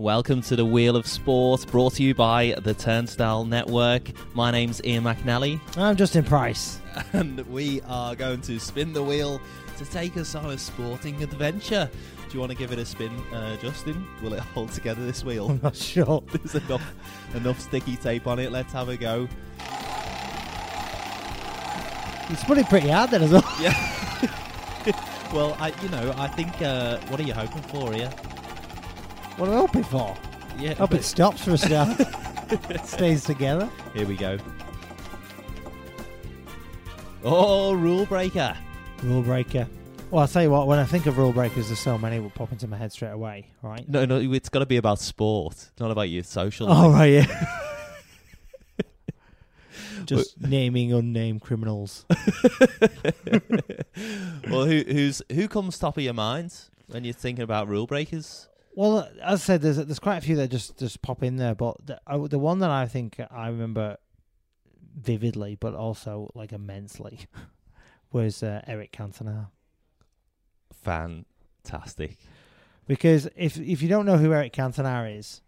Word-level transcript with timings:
Welcome 0.00 0.40
to 0.44 0.56
the 0.56 0.64
Wheel 0.64 0.96
of 0.96 1.06
Sport, 1.06 1.66
brought 1.66 1.96
to 1.96 2.02
you 2.02 2.14
by 2.14 2.54
the 2.62 2.72
Turnstile 2.72 3.44
Network. 3.44 4.10
My 4.34 4.50
name's 4.50 4.82
Ian 4.82 5.04
McNally, 5.04 5.60
I'm 5.76 5.94
Justin 5.94 6.24
Price. 6.24 6.80
and 7.12 7.40
we 7.50 7.82
are 7.82 8.16
going 8.16 8.40
to 8.40 8.58
spin 8.58 8.94
the 8.94 9.02
wheel 9.02 9.42
to 9.76 9.84
take 9.84 10.16
us 10.16 10.34
on 10.34 10.46
a 10.46 10.56
sporting 10.56 11.22
adventure. 11.22 11.90
Do 12.26 12.32
you 12.32 12.40
want 12.40 12.50
to 12.50 12.56
give 12.56 12.72
it 12.72 12.78
a 12.78 12.86
spin, 12.86 13.10
uh, 13.34 13.58
Justin? 13.58 14.06
Will 14.22 14.32
it 14.32 14.40
hold 14.40 14.72
together 14.72 15.04
this 15.04 15.22
wheel? 15.22 15.50
I'm 15.50 15.60
not 15.62 15.76
sure. 15.76 16.24
There's 16.32 16.54
enough 16.54 16.94
enough 17.34 17.60
sticky 17.60 17.96
tape 17.96 18.26
on 18.26 18.38
it. 18.38 18.50
Let's 18.50 18.72
have 18.72 18.88
a 18.88 18.96
go. 18.96 19.28
You 22.30 22.36
spun 22.36 22.56
it 22.56 22.70
pretty 22.70 22.88
hard 22.88 23.10
then 23.10 23.22
as 23.24 23.32
well. 23.32 23.44
Yeah. 23.60 25.30
well, 25.34 25.58
I, 25.60 25.74
you 25.82 25.90
know, 25.90 26.14
I 26.16 26.26
think. 26.28 26.62
Uh, 26.62 26.98
what 27.08 27.20
are 27.20 27.22
you 27.22 27.34
hoping 27.34 27.60
for 27.64 27.92
here? 27.92 28.10
What 29.40 29.48
am 29.48 29.54
I 29.54 29.58
hoping 29.60 29.84
for? 29.84 30.14
Yeah. 30.58 30.74
Hope 30.74 30.92
it 30.92 31.02
stops 31.02 31.42
for 31.46 31.52
a 31.52 31.56
start. 31.56 31.98
Stays 32.84 33.24
together. 33.24 33.70
Here 33.94 34.06
we 34.06 34.14
go. 34.14 34.36
Oh, 37.24 37.72
rule 37.72 38.04
breaker. 38.04 38.54
Rule 39.02 39.22
breaker. 39.22 39.66
Well, 40.10 40.20
I'll 40.20 40.28
tell 40.28 40.42
you 40.42 40.50
what, 40.50 40.66
when 40.66 40.78
I 40.78 40.84
think 40.84 41.06
of 41.06 41.16
rule 41.16 41.32
breakers, 41.32 41.68
there's 41.68 41.78
so 41.78 41.96
many 41.96 42.20
will 42.20 42.28
pop 42.28 42.52
into 42.52 42.68
my 42.68 42.76
head 42.76 42.92
straight 42.92 43.12
away, 43.12 43.46
right? 43.62 43.88
No, 43.88 44.04
no, 44.04 44.18
it's 44.20 44.50
got 44.50 44.58
to 44.58 44.66
be 44.66 44.76
about 44.76 44.98
sport, 44.98 45.70
not 45.80 45.90
about 45.90 46.10
your 46.10 46.22
social. 46.22 46.70
Oh, 46.70 46.90
right, 46.92 47.06
yeah. 47.06 47.56
Just 50.04 50.38
naming 50.38 50.92
unnamed 50.92 51.40
criminals. 51.40 52.04
well, 54.50 54.66
who 54.66 54.84
who's 54.86 55.22
who 55.32 55.48
comes 55.48 55.78
top 55.78 55.96
of 55.96 56.02
your 56.02 56.12
mind 56.12 56.54
when 56.88 57.04
you're 57.04 57.14
thinking 57.14 57.42
about 57.42 57.68
rule 57.68 57.86
breakers? 57.86 58.49
Well, 58.80 59.06
as 59.22 59.42
I 59.42 59.44
said, 59.44 59.60
there's 59.60 59.76
there's 59.76 59.98
quite 59.98 60.16
a 60.16 60.20
few 60.22 60.36
that 60.36 60.50
just, 60.50 60.78
just 60.78 61.02
pop 61.02 61.22
in 61.22 61.36
there, 61.36 61.54
but 61.54 61.76
the, 61.84 62.00
uh, 62.06 62.26
the 62.26 62.38
one 62.38 62.60
that 62.60 62.70
I 62.70 62.86
think 62.86 63.20
I 63.30 63.48
remember 63.48 63.98
vividly, 64.98 65.54
but 65.54 65.74
also 65.74 66.30
like 66.34 66.54
immensely, 66.54 67.26
was 68.12 68.42
uh, 68.42 68.62
Eric 68.66 68.90
Cantona. 68.90 69.48
Fantastic. 70.82 72.16
Because 72.86 73.28
if 73.36 73.58
if 73.58 73.82
you 73.82 73.88
don't 73.90 74.06
know 74.06 74.16
who 74.16 74.32
Eric 74.32 74.54
Cantona 74.54 75.14
is, 75.14 75.42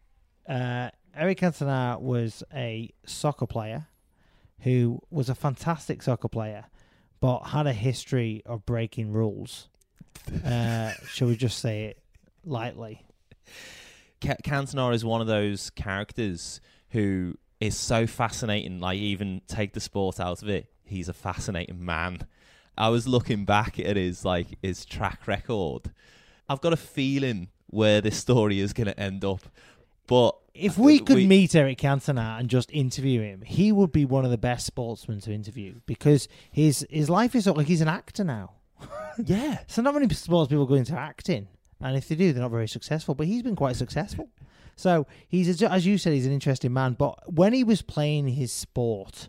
uh, 0.46 0.90
Eric 1.16 1.40
Cantona 1.40 1.98
was 2.02 2.42
a 2.52 2.92
soccer 3.06 3.46
player 3.46 3.86
who 4.60 5.00
was 5.08 5.30
a 5.30 5.34
fantastic 5.34 6.02
soccer 6.02 6.28
player, 6.28 6.66
but 7.18 7.44
had 7.44 7.66
a 7.66 7.72
history 7.72 8.42
of 8.44 8.66
breaking 8.66 9.10
rules. 9.10 9.70
Uh, 10.44 10.92
shall 11.06 11.28
we 11.28 11.34
just 11.36 11.58
say 11.58 11.86
it 11.86 11.98
lightly? 12.44 13.06
Ca- 14.22 14.36
Cantona 14.44 14.94
is 14.94 15.04
one 15.04 15.20
of 15.20 15.26
those 15.26 15.70
characters 15.70 16.60
who 16.90 17.36
is 17.60 17.76
so 17.76 18.06
fascinating. 18.06 18.80
Like, 18.80 18.98
even 18.98 19.42
take 19.46 19.72
the 19.72 19.80
sport 19.80 20.20
out 20.20 20.42
of 20.42 20.48
it, 20.48 20.66
he's 20.84 21.08
a 21.08 21.12
fascinating 21.12 21.84
man. 21.84 22.26
I 22.76 22.88
was 22.88 23.06
looking 23.06 23.44
back 23.44 23.78
at 23.78 23.96
his 23.96 24.24
like 24.24 24.58
his 24.62 24.84
track 24.84 25.26
record. 25.26 25.90
I've 26.48 26.60
got 26.60 26.72
a 26.72 26.76
feeling 26.78 27.48
where 27.66 28.00
this 28.00 28.16
story 28.16 28.60
is 28.60 28.72
going 28.72 28.86
to 28.86 28.98
end 28.98 29.24
up, 29.24 29.40
but 30.06 30.36
If 30.54 30.76
we 30.78 30.98
could 30.98 31.16
We- 31.16 31.26
meet 31.26 31.54
Eric 31.54 31.78
Cantona 31.78 32.38
and 32.38 32.48
just 32.50 32.70
interview 32.72 33.20
him, 33.22 33.42
he 33.42 33.72
would 33.72 33.92
be 33.92 34.04
one 34.04 34.24
of 34.24 34.30
the 34.30 34.38
best 34.38 34.66
sportsmen 34.66 35.20
to 35.20 35.32
interview 35.32 35.80
because 35.86 36.28
his 36.50 36.86
his 36.90 37.08
life 37.10 37.34
is 37.34 37.44
sort 37.44 37.54
of 37.54 37.58
like 37.58 37.68
he's 37.68 37.80
an 37.80 37.88
actor 37.88 38.24
now. 38.24 38.52
yeah, 39.24 39.58
So 39.66 39.80
not 39.82 39.94
many 39.94 40.12
sports 40.14 40.48
people 40.50 40.66
go 40.66 40.74
into 40.74 40.98
acting, 40.98 41.48
and 41.82 41.96
if 41.96 42.08
they 42.08 42.14
do, 42.14 42.32
they're 42.32 42.42
not 42.42 42.50
very 42.50 42.68
successful. 42.68 43.14
But 43.14 43.26
he's 43.26 43.42
been 43.42 43.56
quite 43.56 43.76
successful. 43.76 44.28
So 44.76 45.06
he's 45.28 45.62
as 45.62 45.86
you 45.86 45.98
said, 45.98 46.12
he's 46.12 46.26
an 46.26 46.32
interesting 46.32 46.72
man. 46.72 46.94
But 46.94 47.32
when 47.32 47.52
he 47.52 47.64
was 47.64 47.82
playing 47.82 48.28
his 48.28 48.52
sport, 48.52 49.28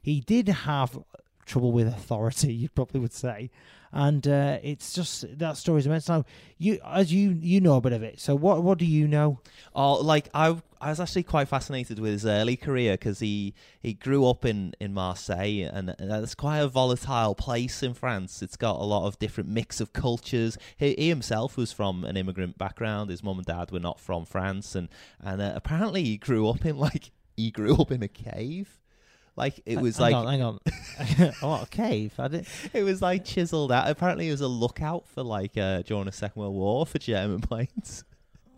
he 0.00 0.20
did 0.20 0.48
have 0.48 0.98
trouble 1.46 1.72
with 1.72 1.88
authority. 1.88 2.52
You 2.58 2.68
probably 2.68 3.00
would 3.00 3.12
say, 3.12 3.50
and 3.92 4.26
uh, 4.26 4.58
it's 4.62 4.92
just 4.92 5.38
that 5.38 5.56
story's 5.56 5.86
immense. 5.86 6.08
Now 6.08 6.24
you, 6.58 6.78
as 6.84 7.12
you 7.12 7.38
you 7.40 7.60
know 7.60 7.76
a 7.76 7.80
bit 7.80 7.92
of 7.92 8.02
it. 8.02 8.20
So 8.20 8.34
what 8.34 8.62
what 8.62 8.78
do 8.78 8.84
you 8.84 9.08
know? 9.08 9.40
Oh, 9.74 9.94
like 9.94 10.28
I, 10.34 10.56
I 10.80 10.90
was 10.90 11.00
actually 11.00 11.22
quite 11.22 11.48
fascinated 11.48 11.98
with 11.98 12.12
his 12.12 12.26
early 12.26 12.56
career 12.56 12.94
because 12.94 13.20
he 13.20 13.54
he 13.80 13.94
grew 13.94 14.26
up 14.26 14.44
in 14.44 14.74
in 14.80 14.92
Marseille, 14.94 15.68
and 15.72 15.94
it's 15.98 16.34
quite 16.34 16.58
a 16.58 16.68
volatile 16.68 17.34
place 17.34 17.82
in 17.82 17.94
France. 17.94 18.42
It's 18.42 18.56
got 18.56 18.76
a 18.76 18.84
lot 18.84 19.06
of 19.06 19.18
different 19.18 19.48
mix 19.48 19.80
of 19.80 19.92
cultures. 19.92 20.58
He, 20.76 20.94
he 20.94 21.08
himself 21.08 21.56
was 21.56 21.72
from 21.72 22.04
an 22.04 22.16
immigrant 22.16 22.58
background. 22.58 23.10
His 23.10 23.22
mum 23.22 23.38
and 23.38 23.46
dad 23.46 23.70
were 23.70 23.80
not 23.80 24.00
from 24.00 24.24
France, 24.24 24.74
and 24.74 24.88
and 25.20 25.40
uh, 25.40 25.52
apparently 25.54 26.04
he 26.04 26.16
grew 26.16 26.48
up 26.48 26.64
in 26.64 26.76
like 26.78 27.10
he 27.36 27.50
grew 27.50 27.76
up 27.76 27.90
in 27.90 28.02
a 28.02 28.08
cave. 28.08 28.78
Like 29.38 29.60
it 29.64 29.80
was 29.80 29.98
hang 29.98 30.12
like 30.12 30.14
on, 30.16 30.26
hang 30.26 30.42
on. 30.42 30.58
oh, 31.42 31.62
a 31.62 31.66
cave. 31.70 32.12
I 32.18 32.26
did. 32.26 32.46
it 32.72 32.82
was 32.82 33.00
like 33.00 33.24
chiseled 33.24 33.70
out. 33.70 33.88
Apparently, 33.88 34.26
it 34.26 34.32
was 34.32 34.40
a 34.40 34.48
lookout 34.48 35.06
for 35.08 35.22
like 35.22 35.56
uh, 35.56 35.82
during 35.82 36.06
the 36.06 36.12
Second 36.12 36.40
World 36.40 36.54
War 36.54 36.84
for 36.84 36.98
German 36.98 37.40
planes. 37.40 38.02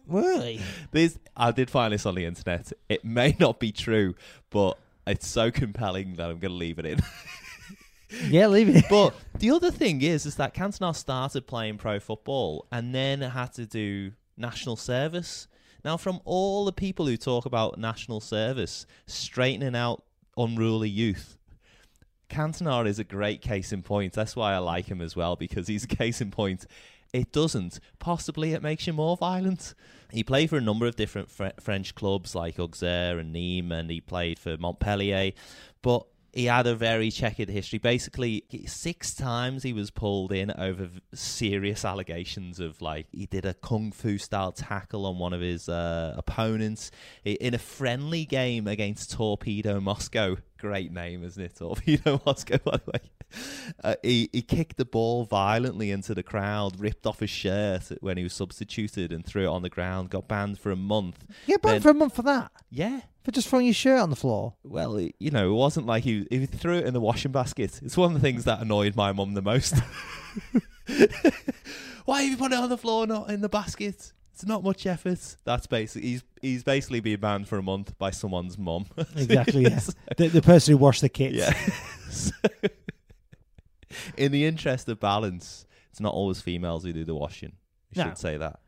Really? 0.08 0.60
This 0.90 1.18
I 1.36 1.52
did 1.52 1.68
find 1.70 1.92
this 1.92 2.06
on 2.06 2.14
the 2.14 2.24
internet. 2.24 2.72
It 2.88 3.04
may 3.04 3.36
not 3.38 3.60
be 3.60 3.72
true, 3.72 4.14
but 4.48 4.78
it's 5.06 5.26
so 5.28 5.50
compelling 5.50 6.14
that 6.14 6.30
I'm 6.30 6.38
going 6.38 6.52
to 6.52 6.56
leave 6.56 6.78
it 6.78 6.86
in. 6.86 7.00
Yeah, 8.28 8.48
leave 8.48 8.74
it. 8.74 8.86
but 8.90 9.14
the 9.38 9.50
other 9.50 9.70
thing 9.70 10.02
is, 10.02 10.26
is 10.26 10.34
that 10.36 10.52
Cantona 10.52 10.96
started 10.96 11.46
playing 11.46 11.78
pro 11.78 12.00
football 12.00 12.66
and 12.72 12.92
then 12.92 13.20
had 13.20 13.52
to 13.52 13.66
do 13.66 14.12
national 14.36 14.76
service. 14.76 15.46
Now, 15.84 15.96
from 15.96 16.20
all 16.24 16.64
the 16.64 16.72
people 16.72 17.06
who 17.06 17.16
talk 17.16 17.46
about 17.46 17.78
national 17.78 18.20
service, 18.20 18.86
straightening 19.06 19.76
out 19.76 20.02
unruly 20.42 20.88
youth, 20.88 21.38
Cantona 22.28 22.86
is 22.86 22.98
a 22.98 23.04
great 23.04 23.42
case 23.42 23.72
in 23.72 23.82
point. 23.82 24.12
That's 24.12 24.36
why 24.36 24.54
I 24.54 24.58
like 24.58 24.86
him 24.86 25.00
as 25.00 25.16
well 25.16 25.36
because 25.36 25.68
he's 25.68 25.84
a 25.84 25.88
case 26.02 26.20
in 26.20 26.30
point. 26.30 26.66
It 27.12 27.32
doesn't. 27.32 27.80
Possibly 27.98 28.52
it 28.52 28.62
makes 28.62 28.86
you 28.86 28.92
more 28.92 29.16
violent. 29.16 29.74
He 30.12 30.22
played 30.22 30.48
for 30.48 30.56
a 30.56 30.60
number 30.60 30.86
of 30.86 30.94
different 30.96 31.30
Fre- 31.30 31.58
French 31.60 31.94
clubs 31.94 32.34
like 32.34 32.58
Auxerre 32.58 33.18
and 33.18 33.34
Nîmes, 33.34 33.72
and 33.72 33.90
he 33.90 34.00
played 34.00 34.38
for 34.38 34.56
Montpellier. 34.56 35.32
But 35.82 36.06
he 36.32 36.44
had 36.46 36.66
a 36.66 36.74
very 36.74 37.10
checkered 37.10 37.48
history. 37.48 37.78
Basically, 37.78 38.44
six 38.66 39.14
times 39.14 39.62
he 39.62 39.72
was 39.72 39.90
pulled 39.90 40.32
in 40.32 40.50
over 40.52 40.88
serious 41.12 41.84
allegations 41.84 42.60
of 42.60 42.80
like 42.80 43.06
he 43.12 43.26
did 43.26 43.44
a 43.44 43.54
kung 43.54 43.92
fu 43.92 44.18
style 44.18 44.52
tackle 44.52 45.06
on 45.06 45.18
one 45.18 45.32
of 45.32 45.40
his 45.40 45.68
uh, 45.68 46.14
opponents 46.16 46.90
in 47.24 47.54
a 47.54 47.58
friendly 47.58 48.24
game 48.24 48.66
against 48.66 49.12
Torpedo 49.12 49.80
Moscow. 49.80 50.36
Great 50.58 50.92
name, 50.92 51.24
isn't 51.24 51.42
it? 51.42 51.56
Torpedo 51.56 52.20
Moscow, 52.26 52.58
by 52.58 52.76
the 52.76 52.90
way. 52.92 53.00
Uh, 53.82 53.94
he 54.02 54.28
he 54.32 54.42
kicked 54.42 54.76
the 54.76 54.84
ball 54.84 55.24
violently 55.24 55.90
into 55.90 56.14
the 56.14 56.22
crowd, 56.22 56.78
ripped 56.80 57.06
off 57.06 57.20
his 57.20 57.30
shirt 57.30 57.90
when 58.00 58.16
he 58.16 58.22
was 58.24 58.32
substituted, 58.34 59.12
and 59.12 59.24
threw 59.24 59.44
it 59.44 59.48
on 59.48 59.62
the 59.62 59.68
ground. 59.70 60.10
Got 60.10 60.28
banned 60.28 60.58
for 60.58 60.70
a 60.70 60.76
month. 60.76 61.24
Yeah, 61.46 61.56
Then- 61.62 61.72
banned 61.74 61.82
for 61.82 61.90
a 61.90 61.94
month 61.94 62.16
for 62.16 62.22
that. 62.22 62.50
Yeah, 62.70 63.00
For 63.22 63.30
just 63.32 63.48
throwing 63.48 63.66
your 63.66 63.74
shirt 63.74 64.00
on 64.00 64.08
the 64.10 64.16
floor. 64.16 64.54
well, 64.64 64.96
it- 64.96 65.14
you 65.18 65.30
know, 65.30 65.50
it 65.50 65.54
wasn't 65.54 65.86
like 65.86 66.04
he, 66.04 66.26
he 66.30 66.46
threw 66.46 66.76
it 66.78 66.86
in 66.86 66.94
the 66.94 67.00
washing 67.00 67.32
basket. 67.32 67.78
It's 67.82 67.96
one 67.96 68.14
of 68.14 68.20
the 68.20 68.26
things 68.26 68.44
that 68.44 68.60
annoyed 68.60 68.96
my 68.96 69.12
mum 69.12 69.34
the 69.34 69.42
most. 69.42 69.74
Why 72.06 72.22
have 72.22 72.30
you 72.30 72.36
put 72.36 72.52
it 72.52 72.58
on 72.58 72.68
the 72.68 72.78
floor, 72.78 73.06
not 73.06 73.30
in 73.30 73.40
the 73.40 73.48
basket? 73.48 74.12
It's 74.32 74.46
not 74.46 74.64
much 74.64 74.86
effort. 74.86 75.36
That's 75.44 75.66
basically 75.66 76.08
he's 76.08 76.22
he's 76.40 76.62
basically 76.64 77.00
been 77.00 77.20
banned 77.20 77.46
for 77.46 77.58
a 77.58 77.62
month 77.62 77.96
by 77.98 78.10
someone's 78.10 78.56
mum. 78.56 78.86
Exactly, 79.16 79.62
yeah. 79.64 79.80
The, 80.16 80.28
the 80.28 80.40
person 80.42 80.72
who 80.72 80.78
washed 80.78 81.02
the 81.02 81.08
kits. 81.10 81.36
yeah. 81.36 81.52
So, 82.10 82.32
in 84.16 84.32
the 84.32 84.44
interest 84.44 84.88
of 84.88 84.98
balance, 84.98 85.64
it's 85.90 86.00
not 86.00 86.12
always 86.14 86.40
females 86.40 86.82
who 86.84 86.92
do 86.92 87.04
the 87.04 87.14
washing. 87.14 87.52
You 87.92 88.02
No. 88.02 88.08
should 88.08 88.18
say 88.18 88.36
that. 88.38 88.58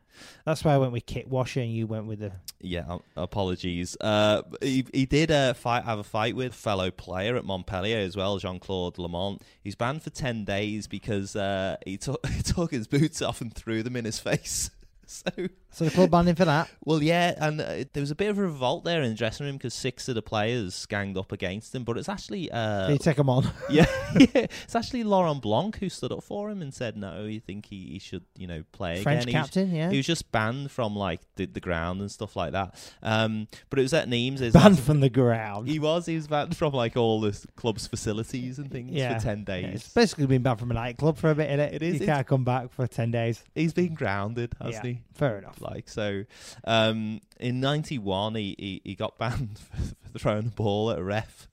That's 0.45 0.65
why 0.65 0.75
I 0.75 0.79
went 0.79 0.93
with 0.93 1.07
kit 1.07 1.29
washer 1.29 1.61
and 1.61 1.73
you 1.73 1.87
went 1.87 2.07
with 2.07 2.21
the. 2.21 2.33
Yeah, 2.61 2.85
um, 2.89 3.03
apologies. 3.17 3.97
Uh, 4.01 4.43
he 4.61 4.87
he 4.93 5.07
did 5.07 5.31
uh, 5.31 5.55
fight 5.55 5.85
have 5.85 5.99
a 5.99 6.05
fight 6.05 6.37
with 6.37 6.55
fellow 6.55 6.91
player 6.91 7.37
at 7.37 7.45
Montpellier 7.45 7.99
as 7.99 8.17
well, 8.17 8.39
Jean 8.39 8.59
Claude 8.59 8.99
Lamont. 8.99 9.43
He's 9.63 9.75
banned 9.75 10.03
for 10.03 10.11
ten 10.11 10.45
days 10.45 10.87
because 10.87 11.37
uh, 11.37 11.77
he 11.85 11.97
took 11.97 12.25
he 12.29 12.43
took 12.43 12.71
his 12.71 12.87
boots 12.87 13.23
off 13.23 13.41
and 13.41 13.53
threw 13.53 13.83
them 13.83 13.97
in 13.97 14.05
his 14.05 14.19
face. 14.19 14.71
So 15.05 15.31
So 15.73 15.85
the 15.87 15.91
club 15.91 16.11
banned 16.11 16.29
him 16.29 16.37
for 16.37 16.45
that. 16.45 16.69
well, 16.85 17.03
yeah, 17.03 17.35
and 17.39 17.61
uh, 17.61 17.85
there 17.93 18.01
was 18.01 18.11
a 18.11 18.15
bit 18.15 18.29
of 18.29 18.39
a 18.39 18.43
revolt 18.43 18.85
there 18.85 19.03
in 19.03 19.11
the 19.11 19.17
dressing 19.17 19.47
room 19.47 19.57
because 19.57 19.73
six 19.75 20.07
of 20.09 20.15
the 20.15 20.23
players 20.23 20.85
ganged 20.87 21.17
up 21.17 21.33
against 21.33 21.75
him. 21.75 21.85
But 21.85 21.97
it's 21.99 22.09
actually 22.09 22.51
uh, 22.53 22.91
you 22.91 22.99
take 22.99 23.19
him 23.19 23.31
on? 23.31 23.51
yeah, 23.71 23.87
yeah, 24.19 24.27
it's 24.65 24.77
actually 24.77 25.03
Laurent 25.05 25.41
Blanc 25.41 25.77
who 25.79 25.89
stood 25.89 26.13
up 26.13 26.23
for 26.23 26.51
him 26.51 26.61
and 26.63 26.75
said 26.75 26.97
no, 26.97 27.25
you 27.25 27.41
think 27.41 27.67
he, 27.67 27.87
he 27.93 27.99
should 27.99 28.25
you 28.37 28.47
know 28.47 28.63
play 28.73 29.03
French 29.03 29.23
again. 29.23 29.33
He 29.35 29.39
was- 29.39 29.47
captain, 29.47 29.75
yeah. 29.75 29.91
he 29.91 29.97
was 29.97 30.07
just 30.07 30.31
banned 30.31 30.71
from 30.71 30.95
like 30.95 31.21
the, 31.37 31.47
the 31.47 31.61
ground 31.61 32.01
and 32.01 32.11
stuff 32.11 32.37
like 32.37 32.53
that. 32.53 32.75
Um, 33.03 33.49
but 33.71 33.79
it 33.79 33.83
was 33.83 33.95
at 33.95 34.09
Nimes. 34.09 34.41
his 34.41 34.53
banned 34.53 34.79
from 34.79 35.01
the 35.01 35.09
ground. 35.11 35.69
He 35.69 35.79
was. 35.79 36.05
He 36.07 36.17
was 36.17 36.27
banned 36.27 36.57
from 36.57 36.75
like 36.75 36.97
all 36.97 37.21
the 37.21 37.39
club's 37.57 37.87
facilities 37.87 38.59
and 38.59 38.71
things 38.71 38.93
Yeah. 38.93 39.17
for 39.19 39.25
ten 39.25 39.39
Yeah, 39.39 39.45
days. 39.45 39.75
it's 39.77 39.89
basically 39.95 40.27
been 40.27 40.43
banned 40.43 40.59
from 40.59 40.71
a 40.71 40.75
nightclub 40.75 41.17
for 41.17 41.31
a 41.31 41.35
bit, 41.35 41.49
innit? 41.49 41.73
It 41.73 41.83
is, 41.83 41.95
You 41.95 42.03
it's- 42.03 42.15
can't 42.17 42.27
come 42.27 42.45
back 42.45 42.71
for 42.73 42.87
10 42.87 43.11
days. 43.11 43.43
He's 43.55 43.73
been 43.73 43.95
grounded, 43.95 44.53
hasn't 44.61 44.85
Yeah. 44.85 44.91
he? 44.93 45.01
Fair 45.15 45.39
enough. 45.39 45.61
Like 45.63 45.89
so, 45.89 46.25
um, 46.65 47.21
in 47.41 47.61
'91, 47.61 48.35
he, 48.35 48.55
he 48.59 48.81
he 48.85 48.95
got 48.95 49.17
banned 49.19 49.59
for 50.13 50.19
throwing 50.19 50.47
a 50.47 50.51
ball 50.51 50.91
at 50.91 50.99
a 50.99 51.03
ref, 51.03 51.49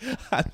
and 0.30 0.50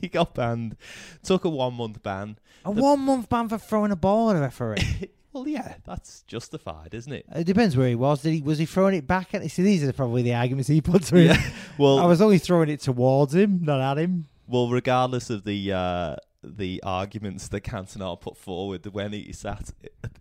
he 0.00 0.08
got 0.08 0.34
banned. 0.34 0.76
Took 1.22 1.44
a 1.44 1.48
one 1.48 1.74
month 1.74 2.02
ban. 2.02 2.38
A 2.64 2.72
The- 2.72 2.80
one 2.82 3.00
month 3.00 3.28
ban 3.28 3.48
for 3.48 3.58
throwing 3.58 3.90
a 3.92 3.96
ball 3.96 4.30
at 4.30 4.36
a 4.36 4.40
referee. 4.40 5.10
Well, 5.34 5.48
yeah, 5.48 5.76
that's 5.86 6.24
justified, 6.26 6.92
isn't 6.92 7.10
it? 7.10 7.24
it 7.34 7.44
depends 7.44 7.74
where 7.74 7.88
he 7.88 7.94
was. 7.94 8.20
Did 8.20 8.34
he 8.34 8.42
was 8.42 8.58
he 8.58 8.66
throwing 8.66 8.94
it 8.94 9.06
back 9.06 9.32
at? 9.32 9.50
See, 9.50 9.62
these 9.62 9.82
are 9.82 9.90
probably 9.94 10.20
the 10.20 10.34
arguments 10.34 10.68
he 10.68 10.82
put 10.82 11.04
to 11.04 11.16
him. 11.16 11.36
Well, 11.78 11.98
I 12.00 12.04
was 12.04 12.20
only 12.20 12.36
throwing 12.36 12.68
it 12.68 12.80
towards 12.80 13.34
him, 13.34 13.60
not 13.62 13.80
at 13.80 13.96
him. 13.96 14.26
Well, 14.46 14.68
regardless 14.68 15.30
of 15.30 15.44
the 15.44 15.72
uh, 15.72 16.16
the 16.44 16.82
arguments 16.82 17.48
that 17.48 17.62
Cantona 17.62 18.20
put 18.20 18.36
forward, 18.36 18.84
when 18.92 19.14
he 19.14 19.32
sat 19.32 19.70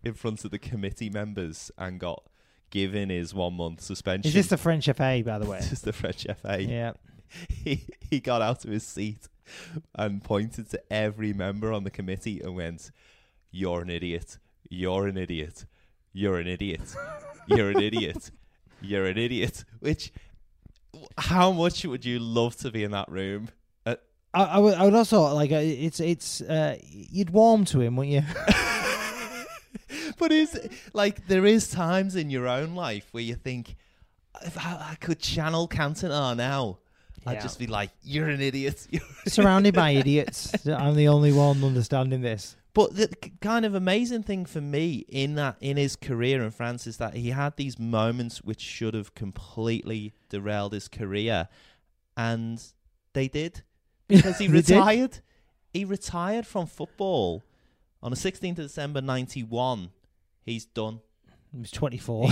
in 0.03 0.13
front 0.13 0.44
of 0.45 0.51
the 0.51 0.59
committee 0.59 1.09
members 1.09 1.71
and 1.77 2.00
got 2.00 2.24
given 2.69 3.09
his 3.09 3.33
one 3.33 3.53
month 3.56 3.81
suspension, 3.81 4.27
Is 4.27 4.33
this 4.33 4.48
the 4.48 4.57
French 4.57 4.86
FA, 4.86 5.21
by 5.25 5.38
the 5.39 5.45
way? 5.50 5.59
just 5.59 5.83
the 5.86 5.94
French 5.94 6.25
FA, 6.42 6.62
yeah. 6.62 6.94
he 7.50 7.86
he 8.09 8.19
got 8.19 8.42
out 8.42 8.65
of 8.65 8.71
his 8.71 8.83
seat 8.83 9.27
and 9.95 10.24
pointed 10.24 10.69
to 10.71 10.81
every 10.92 11.33
member 11.33 11.71
on 11.74 11.83
the 11.83 11.89
committee 11.92 12.42
and 12.42 12.56
went, 12.56 12.92
"You're 13.51 13.81
an 13.81 13.89
idiot. 13.89 14.38
You're 14.69 15.07
an 15.07 15.18
idiot. 15.18 15.65
You're 16.13 16.39
an 16.39 16.47
idiot. 16.47 16.81
You're 17.47 17.69
an 17.69 17.81
idiot. 17.81 18.31
You're 18.81 19.06
an 19.06 19.18
idiot." 19.18 19.63
Which, 19.80 20.12
how 21.18 21.51
much 21.51 21.86
would 21.86 22.04
you 22.06 22.19
love 22.19 22.56
to 22.57 22.71
be 22.71 22.83
in 22.83 22.92
that 22.92 23.09
room? 23.09 23.50
I, 23.86 23.97
I, 24.33 24.57
would, 24.59 24.74
I 24.75 24.86
would 24.86 24.94
also 24.94 25.21
like 25.33 25.51
uh, 25.51 25.56
it's 25.56 26.00
it's 26.00 26.39
uh, 26.42 26.77
you'd 26.83 27.31
warm 27.31 27.65
to 27.65 27.81
him, 27.81 27.97
wouldn't 27.97 28.13
you? 28.13 28.21
but 30.17 30.31
is 30.31 30.59
like 30.93 31.27
there 31.27 31.45
is 31.45 31.69
times 31.69 32.15
in 32.15 32.29
your 32.29 32.47
own 32.47 32.75
life 32.75 33.07
where 33.11 33.23
you 33.23 33.35
think 33.35 33.75
if 34.45 34.57
I, 34.57 34.91
I 34.91 34.95
could 34.95 35.19
channel 35.19 35.67
Cantona 35.67 36.35
now, 36.35 36.79
I'd 37.25 37.33
Yeah. 37.33 37.41
just 37.41 37.59
be 37.59 37.67
like, 37.67 37.91
"You're 38.01 38.29
an 38.29 38.41
idiot." 38.41 38.88
You're 38.91 39.01
Surrounded 39.27 39.75
by 39.75 39.91
idiots. 39.91 40.51
I'm 40.67 40.95
the 40.95 41.07
only 41.09 41.31
one 41.31 41.63
understanding 41.63 42.21
this. 42.21 42.55
But 42.73 42.95
the 42.95 43.07
k- 43.09 43.33
kind 43.41 43.65
of 43.65 43.75
amazing 43.75 44.23
thing 44.23 44.45
for 44.45 44.61
me 44.61 45.03
in 45.09 45.35
that 45.35 45.57
in 45.59 45.75
his 45.75 45.97
career 45.97 46.41
in 46.41 46.51
France 46.51 46.87
is 46.87 46.95
that 46.97 47.15
he 47.15 47.31
had 47.31 47.57
these 47.57 47.77
moments 47.77 48.41
which 48.41 48.61
should 48.61 48.94
have 48.94 49.13
completely 49.13 50.13
derailed 50.29 50.71
his 50.73 50.87
career, 50.87 51.49
and 52.15 52.63
they 53.13 53.27
did 53.27 53.63
because 54.07 54.37
he 54.39 54.47
They 54.47 54.61
did. 54.61 54.69
retired. 54.77 55.19
He 55.73 55.85
retired 55.85 56.47
from 56.47 56.65
football 56.65 57.44
on 58.03 58.12
the 58.12 58.18
16th 58.18 58.51
of 58.51 58.56
December 58.65 59.01
'91. 59.01 59.89
He's 60.44 60.65
done. 60.65 61.00
He 61.53 61.59
was 61.59 61.71
24. 61.71 62.30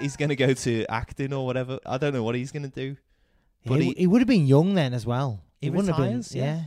He's 0.00 0.16
going 0.18 0.28
to 0.28 0.36
go 0.36 0.52
to 0.52 0.84
acting 0.88 1.32
or 1.32 1.44
whatever. 1.46 1.78
I 1.86 1.98
don't 1.98 2.12
know 2.12 2.22
what 2.22 2.34
he's 2.34 2.52
going 2.52 2.62
to 2.62 2.68
do. 2.68 2.96
But 3.66 3.80
he, 3.80 3.86
he- 3.88 3.94
he 4.00 4.06
would 4.06 4.20
have 4.20 4.28
been 4.28 4.46
young 4.46 4.74
then 4.74 4.94
as 4.94 5.04
well. 5.06 5.42
He 5.60 5.68
wouldn't 5.70 5.88
retires, 5.88 6.28
have 6.28 6.32
been. 6.34 6.42
yeah. 6.42 6.56
Yeah. 6.56 6.62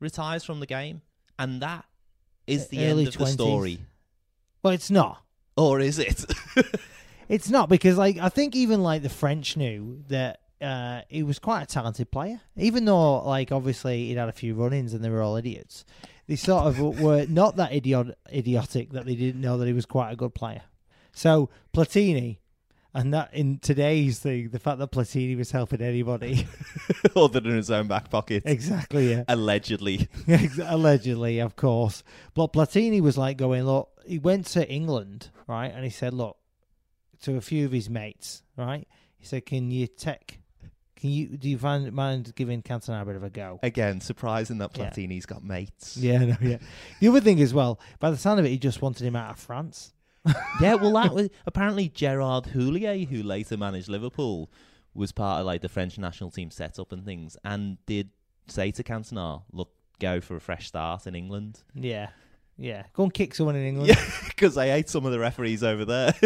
Retires 0.00 0.44
from 0.44 0.60
the 0.60 0.66
game, 0.66 1.02
and 1.38 1.62
that 1.62 1.84
is 2.46 2.68
the 2.68 2.78
Early 2.86 3.04
end 3.06 3.08
of 3.08 3.18
the 3.18 3.26
story, 3.26 3.78
Well, 4.62 4.72
it's 4.72 4.90
not. 4.90 5.22
or 5.56 5.78
is 5.80 5.98
it? 5.98 6.24
It's 7.28 7.48
not 7.48 7.68
because 7.70 7.96
like 7.96 8.18
I 8.18 8.28
think 8.28 8.54
even 8.54 8.82
like 8.82 9.02
the 9.02 9.08
French 9.08 9.56
knew 9.56 10.02
that 10.08 10.40
uh, 10.60 11.00
he 11.08 11.22
was 11.22 11.38
quite 11.38 11.62
a 11.62 11.66
talented 11.66 12.10
player, 12.10 12.40
even 12.56 12.84
though 12.84 13.20
like 13.26 13.50
obviously 13.52 14.08
he'd 14.08 14.18
had 14.18 14.28
a 14.28 14.32
few 14.32 14.54
run-ins 14.54 14.92
and 14.92 15.02
they 15.02 15.08
were 15.08 15.22
all 15.22 15.36
idiots. 15.36 15.84
They 16.26 16.36
sort 16.36 16.66
of 16.66 16.78
were 17.00 17.26
not 17.28 17.56
that 17.56 17.72
idiot 17.72 18.16
idiotic 18.32 18.90
that 18.92 19.06
they 19.06 19.16
didn't 19.16 19.40
know 19.40 19.58
that 19.58 19.66
he 19.66 19.72
was 19.72 19.86
quite 19.86 20.12
a 20.12 20.16
good 20.16 20.34
player. 20.34 20.62
So 21.12 21.50
Platini, 21.74 22.38
and 22.94 23.12
that 23.12 23.32
in 23.34 23.58
today's 23.58 24.18
thing, 24.18 24.50
the 24.50 24.58
fact 24.58 24.78
that 24.78 24.92
Platini 24.92 25.36
was 25.36 25.50
helping 25.50 25.80
anybody, 25.80 26.46
Other 27.16 27.40
than 27.40 27.56
his 27.56 27.70
own 27.70 27.88
back 27.88 28.10
pocket, 28.10 28.42
exactly, 28.46 29.10
yeah, 29.10 29.24
allegedly. 29.28 30.08
allegedly, 30.64 31.38
of 31.38 31.56
course. 31.56 32.02
But 32.34 32.52
Platini 32.52 33.00
was 33.00 33.18
like 33.18 33.36
going, 33.36 33.64
look, 33.64 33.90
he 34.06 34.18
went 34.18 34.46
to 34.48 34.68
England, 34.68 35.30
right, 35.46 35.72
and 35.74 35.84
he 35.84 35.90
said, 35.90 36.14
look, 36.14 36.36
to 37.22 37.36
a 37.36 37.40
few 37.40 37.66
of 37.66 37.72
his 37.72 37.88
mates, 37.88 38.42
right. 38.56 38.86
He 39.16 39.26
said, 39.26 39.46
can 39.46 39.70
you 39.70 39.86
take, 39.86 40.40
can 41.02 41.10
you, 41.10 41.26
do 41.36 41.48
you 41.50 41.58
find 41.58 41.92
mind 41.92 42.32
giving 42.36 42.62
Cantona 42.62 43.02
a 43.02 43.04
bit 43.04 43.16
of 43.16 43.24
a 43.24 43.28
go? 43.28 43.58
Again, 43.64 44.00
surprising 44.00 44.58
that 44.58 44.70
Yeah. 44.78 44.88
Platini's 44.88 45.26
got 45.26 45.42
mates. 45.42 45.96
Yeah, 45.96 46.18
no, 46.24 46.36
yeah. 46.40 46.58
The 47.00 47.08
other 47.08 47.20
thing 47.20 47.40
as 47.42 47.52
well, 47.52 47.80
by 47.98 48.12
the 48.12 48.16
sound 48.16 48.38
of 48.38 48.46
it, 48.46 48.50
he 48.50 48.58
just 48.58 48.80
wanted 48.80 49.04
him 49.04 49.16
out 49.16 49.30
of 49.32 49.38
France. 49.40 49.92
yeah, 50.60 50.74
well, 50.76 50.92
that 50.92 51.12
was 51.12 51.28
apparently 51.44 51.88
Gerard 51.88 52.44
Houllier, 52.44 53.04
who 53.08 53.20
later 53.24 53.56
managed 53.56 53.88
Liverpool, 53.88 54.48
was 54.94 55.10
part 55.10 55.40
of 55.40 55.46
like 55.46 55.60
the 55.60 55.68
French 55.68 55.98
national 55.98 56.30
team 56.30 56.52
setup 56.52 56.92
and 56.92 57.04
things, 57.04 57.36
and 57.44 57.78
did 57.86 58.10
say 58.46 58.70
to 58.70 58.84
Cantona, 58.84 59.42
"Look, 59.50 59.70
go 59.98 60.20
for 60.20 60.36
a 60.36 60.40
fresh 60.40 60.68
start 60.68 61.08
in 61.08 61.16
England." 61.16 61.64
Yeah, 61.74 62.10
yeah. 62.62 62.84
Go 62.94 63.02
and 63.02 63.12
kick 63.12 63.34
someone 63.34 63.56
in 63.56 63.66
England. 63.66 63.88
Yeah, 63.88 64.04
because 64.28 64.56
I 64.56 64.68
hate 64.68 64.88
some 64.88 65.04
of 65.04 65.12
the 65.12 65.18
referees 65.18 65.62
over 65.62 65.84
there. 65.84 66.14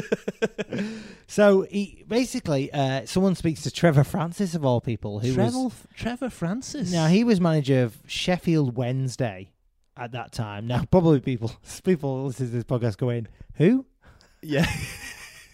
So 1.29 1.63
he 1.63 2.05
basically, 2.07 2.73
uh, 2.73 3.05
someone 3.05 3.35
speaks 3.35 3.63
to 3.63 3.71
Trevor 3.71 4.05
Francis 4.05 4.55
of 4.55 4.65
all 4.65 4.81
people, 4.81 5.19
who 5.19 5.35
Trevor, 5.35 5.59
was 5.59 5.73
Trevor 5.97 6.31
Francis. 6.31 6.93
Now 6.93 7.09
he 7.09 7.25
was 7.25 7.41
manager 7.41 7.83
of 7.83 7.97
Sheffield 8.07 8.77
Wednesday 8.77 9.51
at 9.97 10.13
that 10.13 10.31
time. 10.33 10.67
Now 10.69 10.85
probably 10.91 11.21
people 11.21 11.51
people 11.83 12.27
listening 12.27 12.51
to 12.51 12.55
this 12.57 12.65
podcast 12.65 12.97
going, 12.99 13.27
who? 13.55 13.87
yeah, 14.43 14.67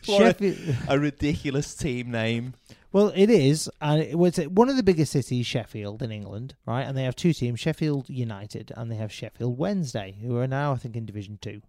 What 0.06 0.20
a- 0.20 0.24
Sheffield. 0.26 0.76
a 0.88 0.98
ridiculous 0.98 1.74
team 1.74 2.10
name. 2.10 2.52
Well, 2.92 3.12
it 3.14 3.30
is, 3.30 3.70
and 3.80 4.02
it 4.02 4.18
was 4.18 4.36
one 4.36 4.68
of 4.68 4.76
the 4.76 4.82
biggest 4.82 5.12
cities, 5.12 5.46
Sheffield 5.46 6.02
in 6.02 6.12
England, 6.12 6.54
right? 6.66 6.82
And 6.82 6.96
they 6.96 7.04
have 7.04 7.16
two 7.16 7.32
teams, 7.32 7.58
Sheffield 7.60 8.08
United, 8.10 8.72
and 8.76 8.90
they 8.90 8.96
have 8.96 9.12
Sheffield 9.12 9.58
Wednesday, 9.58 10.16
who 10.22 10.36
are 10.36 10.46
now 10.46 10.72
I 10.72 10.76
think 10.76 10.96
in 10.96 11.06
Division 11.06 11.38
Two. 11.40 11.62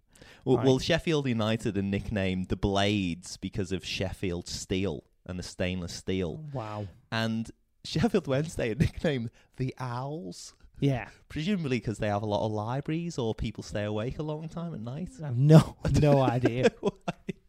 Well, 0.44 0.56
Right. 0.58 0.66
well, 0.66 0.78
Sheffield 0.78 1.26
United 1.26 1.76
are 1.76 1.82
nicknamed 1.82 2.48
the 2.48 2.56
Blades 2.56 3.36
because 3.36 3.72
of 3.72 3.84
Sheffield 3.84 4.48
steel 4.48 5.04
and 5.26 5.38
the 5.38 5.42
stainless 5.42 5.92
steel, 5.94 6.40
Wow. 6.52 6.86
and 7.10 7.50
Sheffield 7.84 8.26
Wednesday 8.26 8.70
are 8.72 8.74
nicknamed 8.76 9.30
the 9.56 9.74
Owls. 9.78 10.54
Yeah, 10.80 11.08
Presumably 11.28 11.78
because 11.78 11.98
they 11.98 12.08
have 12.08 12.22
a 12.22 12.26
lot 12.26 12.44
of 12.44 12.52
libraries 12.52 13.16
or 13.16 13.34
people 13.34 13.62
stay 13.62 13.84
awake 13.84 14.18
a 14.18 14.22
long 14.22 14.48
time 14.48 14.74
at 14.74 14.80
night. 14.80 15.08
I 15.22 15.26
have 15.26 15.36
no 15.36 15.76
no 16.00 16.20
idea. 16.20 16.70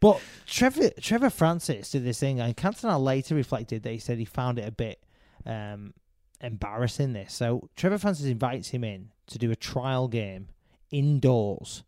But 0.00 0.20
Trevor 0.46 0.90
Trevor 1.00 1.30
Francis 1.30 1.90
did 1.90 2.04
this 2.04 2.18
thing, 2.20 2.40
and 2.40 2.56
Cantona 2.56 3.02
later 3.02 3.34
reflected 3.34 3.82
that 3.84 3.90
he 3.92 3.98
said 3.98 4.18
he 4.18 4.24
found 4.24 4.58
it 4.58 4.68
a 4.68 4.72
bit 4.72 5.02
um, 5.46 5.94
embarrassing. 6.40 7.12
This, 7.12 7.32
so 7.34 7.68
Trevor 7.76 7.98
Francis 7.98 8.26
invites 8.26 8.68
him 8.70 8.84
in 8.84 9.10
to 9.28 9.38
do 9.38 9.50
a 9.50 9.56
trial 9.56 10.08
game 10.08 10.48
indoors, 10.90 11.82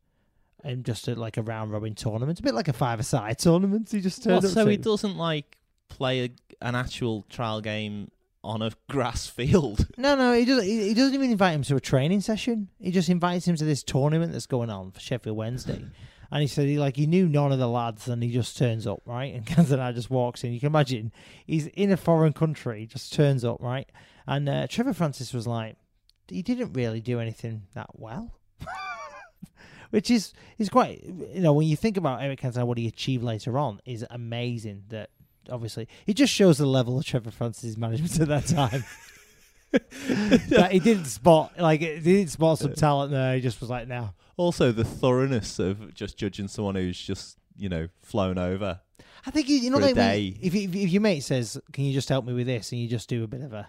and 0.64 0.84
just 0.84 1.08
a, 1.08 1.14
like 1.14 1.36
a 1.36 1.42
round 1.42 1.70
robin 1.72 1.94
tournament, 1.94 2.38
a 2.40 2.42
bit 2.42 2.54
like 2.54 2.68
a 2.68 2.72
five 2.72 3.00
a 3.00 3.02
side 3.02 3.38
tournament. 3.40 3.90
He 3.90 4.00
just 4.00 4.24
Well, 4.26 4.36
turned 4.40 4.46
up 4.46 4.54
so 4.54 4.64
to. 4.64 4.70
he 4.70 4.76
doesn't 4.76 5.16
like 5.16 5.58
play 5.88 6.24
a, 6.24 6.30
an 6.62 6.74
actual 6.74 7.24
trial 7.28 7.60
game 7.60 8.10
on 8.42 8.62
a 8.62 8.70
grass 8.88 9.26
field. 9.26 9.86
No, 9.96 10.14
no, 10.14 10.32
he 10.32 10.44
doesn't. 10.44 10.64
He 10.64 10.94
doesn't 10.94 11.14
even 11.14 11.30
invite 11.30 11.54
him 11.54 11.62
to 11.64 11.76
a 11.76 11.80
training 11.80 12.20
session. 12.20 12.68
He 12.80 12.90
just 12.90 13.08
invites 13.08 13.46
him 13.46 13.56
to 13.56 13.64
this 13.64 13.82
tournament 13.82 14.32
that's 14.32 14.46
going 14.46 14.70
on 14.70 14.90
for 14.92 15.00
Sheffield 15.00 15.36
Wednesday. 15.36 15.84
And 16.30 16.40
he 16.40 16.48
said 16.48 16.66
he 16.66 16.78
like 16.78 16.96
he 16.96 17.06
knew 17.06 17.28
none 17.28 17.52
of 17.52 17.58
the 17.58 17.68
lads, 17.68 18.08
and 18.08 18.22
he 18.22 18.30
just 18.30 18.56
turns 18.56 18.86
up 18.86 19.00
right. 19.04 19.34
And 19.34 19.46
Cantona 19.46 19.94
just 19.94 20.10
walks 20.10 20.44
in. 20.44 20.52
You 20.52 20.60
can 20.60 20.68
imagine 20.68 21.12
he's 21.46 21.66
in 21.68 21.90
a 21.90 21.96
foreign 21.96 22.32
country, 22.32 22.86
just 22.86 23.12
turns 23.12 23.44
up 23.44 23.58
right. 23.60 23.88
And 24.26 24.48
uh, 24.48 24.66
Trevor 24.68 24.92
Francis 24.92 25.32
was 25.32 25.46
like, 25.46 25.76
he 26.28 26.42
didn't 26.42 26.72
really 26.72 27.00
do 27.00 27.20
anything 27.20 27.62
that 27.74 27.90
well, 27.92 28.34
which 29.90 30.10
is 30.10 30.32
is 30.58 30.68
quite 30.68 31.04
you 31.04 31.40
know 31.40 31.52
when 31.52 31.68
you 31.68 31.76
think 31.76 31.96
about 31.96 32.22
Eric 32.22 32.40
Cantona, 32.40 32.66
what 32.66 32.78
he 32.78 32.88
achieved 32.88 33.22
later 33.22 33.58
on 33.58 33.80
is 33.84 34.04
amazing. 34.10 34.84
That 34.88 35.10
obviously 35.50 35.88
it 36.06 36.14
just 36.14 36.32
shows 36.32 36.58
the 36.58 36.66
level 36.66 36.98
of 36.98 37.04
Trevor 37.04 37.30
Francis' 37.30 37.76
management 37.76 38.20
at 38.20 38.28
that 38.28 38.46
time. 38.46 38.84
that 40.48 40.70
he 40.72 40.78
didn't 40.78 41.04
spot 41.06 41.52
like 41.58 41.80
he 41.80 42.00
didn't 42.00 42.30
spot 42.30 42.58
some 42.58 42.74
talent 42.74 43.12
there. 43.12 43.34
He 43.34 43.40
just 43.40 43.60
was 43.60 43.70
like, 43.70 43.86
no. 43.86 44.10
Also, 44.36 44.72
the 44.72 44.84
thoroughness 44.84 45.58
of 45.58 45.94
just 45.94 46.16
judging 46.16 46.48
someone 46.48 46.74
who's 46.74 47.00
just 47.00 47.38
you 47.56 47.68
know 47.68 47.88
flown 48.02 48.38
over. 48.38 48.80
I 49.24 49.30
think 49.30 49.48
you, 49.48 49.56
you 49.56 49.70
know 49.70 49.78
For 49.78 49.82
a 49.84 49.86
like 49.86 49.96
when 49.96 50.08
day. 50.10 50.36
if, 50.40 50.54
if 50.54 50.74
if 50.74 50.90
your 50.90 51.02
mate 51.02 51.20
says, 51.20 51.58
"Can 51.72 51.84
you 51.84 51.92
just 51.92 52.08
help 52.08 52.24
me 52.24 52.32
with 52.32 52.46
this?" 52.46 52.70
and 52.72 52.80
you 52.80 52.88
just 52.88 53.08
do 53.08 53.24
a 53.24 53.26
bit 53.26 53.40
of 53.42 53.52
a 53.52 53.68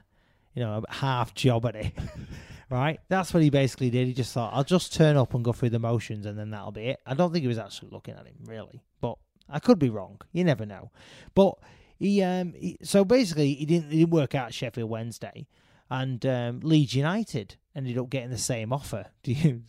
you 0.53 0.62
know 0.63 0.83
a 0.88 0.93
half 0.93 1.33
job 1.33 1.65
at 1.65 1.75
it, 1.75 1.93
right? 2.69 3.00
That's 3.09 3.33
what 3.33 3.43
he 3.43 3.50
basically 3.50 3.89
did. 3.89 4.07
He 4.07 4.13
just 4.13 4.33
thought, 4.33 4.53
"I'll 4.53 4.63
just 4.63 4.93
turn 4.93 5.15
up 5.17 5.33
and 5.33 5.43
go 5.43 5.53
through 5.53 5.69
the 5.69 5.79
motions, 5.79 6.25
and 6.25 6.38
then 6.38 6.51
that'll 6.51 6.71
be 6.71 6.88
it." 6.88 7.00
I 7.05 7.13
don't 7.13 7.31
think 7.31 7.43
he 7.43 7.47
was 7.47 7.57
actually 7.57 7.89
looking 7.91 8.15
at 8.15 8.25
him 8.25 8.36
really, 8.45 8.83
but 9.01 9.17
I 9.50 9.59
could 9.59 9.79
be 9.79 9.89
wrong. 9.89 10.19
You 10.31 10.43
never 10.43 10.65
know. 10.65 10.91
But 11.33 11.55
he 11.97 12.21
um 12.21 12.53
he, 12.53 12.77
so 12.83 13.03
basically 13.05 13.53
he 13.53 13.65
didn't 13.65 13.91
he 13.91 14.00
didn't 14.00 14.12
work 14.12 14.36
out 14.36 14.47
at 14.47 14.53
Sheffield 14.53 14.89
Wednesday, 14.89 15.47
and 15.89 16.24
um, 16.25 16.59
Leeds 16.62 16.93
United 16.93 17.55
ended 17.75 17.97
up 17.97 18.09
getting 18.09 18.29
the 18.29 18.38
same 18.38 18.74
offer. 18.74 19.07
Do 19.24 19.31
you? 19.31 19.63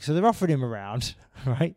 So 0.00 0.14
they're 0.14 0.26
offering 0.26 0.50
him 0.50 0.64
around, 0.64 1.14
right? 1.46 1.76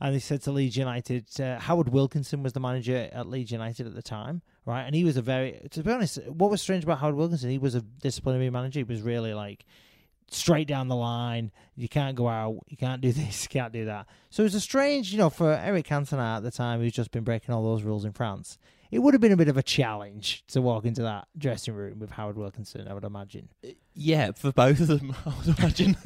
and 0.00 0.12
he 0.12 0.20
said 0.20 0.42
to 0.42 0.52
Leeds 0.52 0.76
United, 0.76 1.24
uh, 1.40 1.58
Howard 1.58 1.88
Wilkinson 1.88 2.42
was 2.42 2.52
the 2.52 2.60
manager 2.60 3.08
at 3.12 3.28
Leeds 3.28 3.50
United 3.50 3.86
at 3.86 3.94
the 3.94 4.02
time, 4.02 4.42
right? 4.66 4.82
And 4.82 4.94
he 4.94 5.04
was 5.04 5.16
a 5.16 5.22
very, 5.22 5.66
to 5.70 5.82
be 5.82 5.90
honest, 5.90 6.18
what 6.26 6.50
was 6.50 6.60
strange 6.60 6.84
about 6.84 6.98
Howard 6.98 7.14
Wilkinson, 7.14 7.48
he 7.48 7.58
was 7.58 7.74
a 7.74 7.80
disciplinary 7.80 8.50
manager. 8.50 8.80
He 8.80 8.84
was 8.84 9.00
really 9.00 9.32
like 9.32 9.64
straight 10.28 10.68
down 10.68 10.88
the 10.88 10.96
line. 10.96 11.52
You 11.76 11.88
can't 11.88 12.16
go 12.16 12.28
out. 12.28 12.58
You 12.68 12.76
can't 12.76 13.00
do 13.00 13.12
this. 13.12 13.44
You 13.44 13.48
can't 13.48 13.72
do 13.72 13.86
that. 13.86 14.06
So 14.30 14.42
it 14.42 14.44
was 14.44 14.54
a 14.54 14.60
strange, 14.60 15.12
you 15.12 15.18
know, 15.18 15.30
for 15.30 15.52
Eric 15.52 15.86
Cantona 15.86 16.36
at 16.36 16.42
the 16.42 16.50
time, 16.50 16.80
who's 16.80 16.92
just 16.92 17.10
been 17.10 17.24
breaking 17.24 17.54
all 17.54 17.62
those 17.62 17.82
rules 17.82 18.04
in 18.04 18.12
France. 18.12 18.58
It 18.90 18.98
would 18.98 19.14
have 19.14 19.20
been 19.20 19.32
a 19.32 19.36
bit 19.36 19.48
of 19.48 19.56
a 19.56 19.62
challenge 19.62 20.44
to 20.48 20.60
walk 20.60 20.84
into 20.84 21.02
that 21.02 21.26
dressing 21.36 21.74
room 21.74 21.98
with 21.98 22.10
Howard 22.10 22.36
Wilkinson, 22.36 22.86
I 22.86 22.94
would 22.94 23.04
imagine. 23.04 23.48
Yeah, 23.94 24.32
for 24.32 24.52
both 24.52 24.80
of 24.80 24.86
them, 24.86 25.14
I 25.26 25.32
would 25.38 25.58
imagine. 25.58 25.96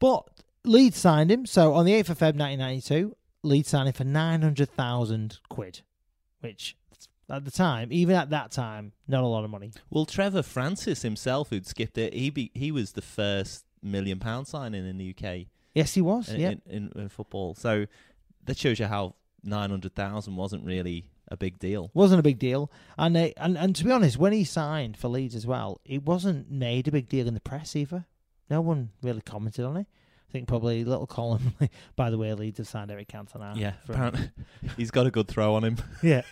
But 0.00 0.28
Leeds 0.64 0.98
signed 0.98 1.30
him. 1.30 1.46
So 1.46 1.74
on 1.74 1.84
the 1.84 1.92
8th 1.92 2.10
of 2.10 2.18
Feb 2.18 2.36
1992, 2.36 3.16
Leeds 3.44 3.68
signed 3.68 3.88
him 3.88 3.94
for 3.94 4.04
900,000 4.04 5.38
quid, 5.48 5.82
which 6.40 6.76
at 7.30 7.44
the 7.44 7.50
time, 7.52 7.92
even 7.92 8.16
at 8.16 8.30
that 8.30 8.50
time, 8.50 8.92
not 9.06 9.22
a 9.22 9.26
lot 9.26 9.44
of 9.44 9.50
money. 9.50 9.72
well, 9.88 10.04
Trevor 10.04 10.42
Francis 10.42 11.02
himself, 11.02 11.50
who'd 11.50 11.66
skipped 11.66 11.96
it, 11.96 12.12
he 12.12 12.30
be, 12.30 12.50
he 12.54 12.72
was 12.72 12.92
the 12.92 13.02
first 13.02 13.64
million 13.82 14.18
pound 14.18 14.48
signing 14.48 14.86
in 14.86 14.98
the 14.98 15.14
UK 15.16 15.46
Yes, 15.74 15.94
he 15.94 16.00
was. 16.00 16.28
in, 16.28 16.40
yeah. 16.40 16.50
in, 16.50 16.62
in, 16.66 16.92
in 17.02 17.08
football. 17.08 17.54
So 17.54 17.86
that 18.44 18.58
shows 18.58 18.78
you 18.80 18.86
how 18.86 19.14
nine 19.42 19.70
hundred 19.70 19.94
thousand 19.94 20.36
wasn't 20.36 20.64
really 20.64 21.06
a 21.28 21.36
big 21.36 21.58
deal. 21.58 21.90
wasn't 21.94 22.18
a 22.18 22.24
big 22.24 22.38
deal. 22.38 22.70
And, 22.98 23.14
they, 23.14 23.32
and 23.36 23.56
and 23.56 23.76
to 23.76 23.84
be 23.84 23.92
honest, 23.92 24.18
when 24.18 24.32
he 24.32 24.44
signed 24.44 24.96
for 24.96 25.08
Leeds 25.08 25.34
as 25.34 25.46
well, 25.46 25.80
it 25.84 26.02
wasn't 26.02 26.50
made 26.50 26.88
a 26.88 26.90
big 26.90 27.08
deal 27.08 27.28
in 27.28 27.34
the 27.34 27.40
press 27.40 27.76
either. 27.76 28.06
No 28.50 28.60
one 28.60 28.90
really 29.02 29.22
commented 29.22 29.64
on 29.64 29.76
it. 29.76 29.86
I 30.28 30.32
think 30.32 30.46
probably 30.48 30.82
a 30.82 30.84
little 30.84 31.06
column. 31.06 31.54
By 31.96 32.10
the 32.10 32.18
way, 32.18 32.32
Leeds 32.34 32.58
have 32.58 32.68
signed 32.68 32.90
Eric 32.90 33.08
Cantona. 33.08 33.56
yeah, 33.56 33.72
apparently 33.88 34.30
he's 34.76 34.90
got 34.90 35.06
a 35.06 35.10
good 35.10 35.28
throw 35.28 35.54
on 35.54 35.64
him. 35.64 35.76
Yeah. 36.02 36.22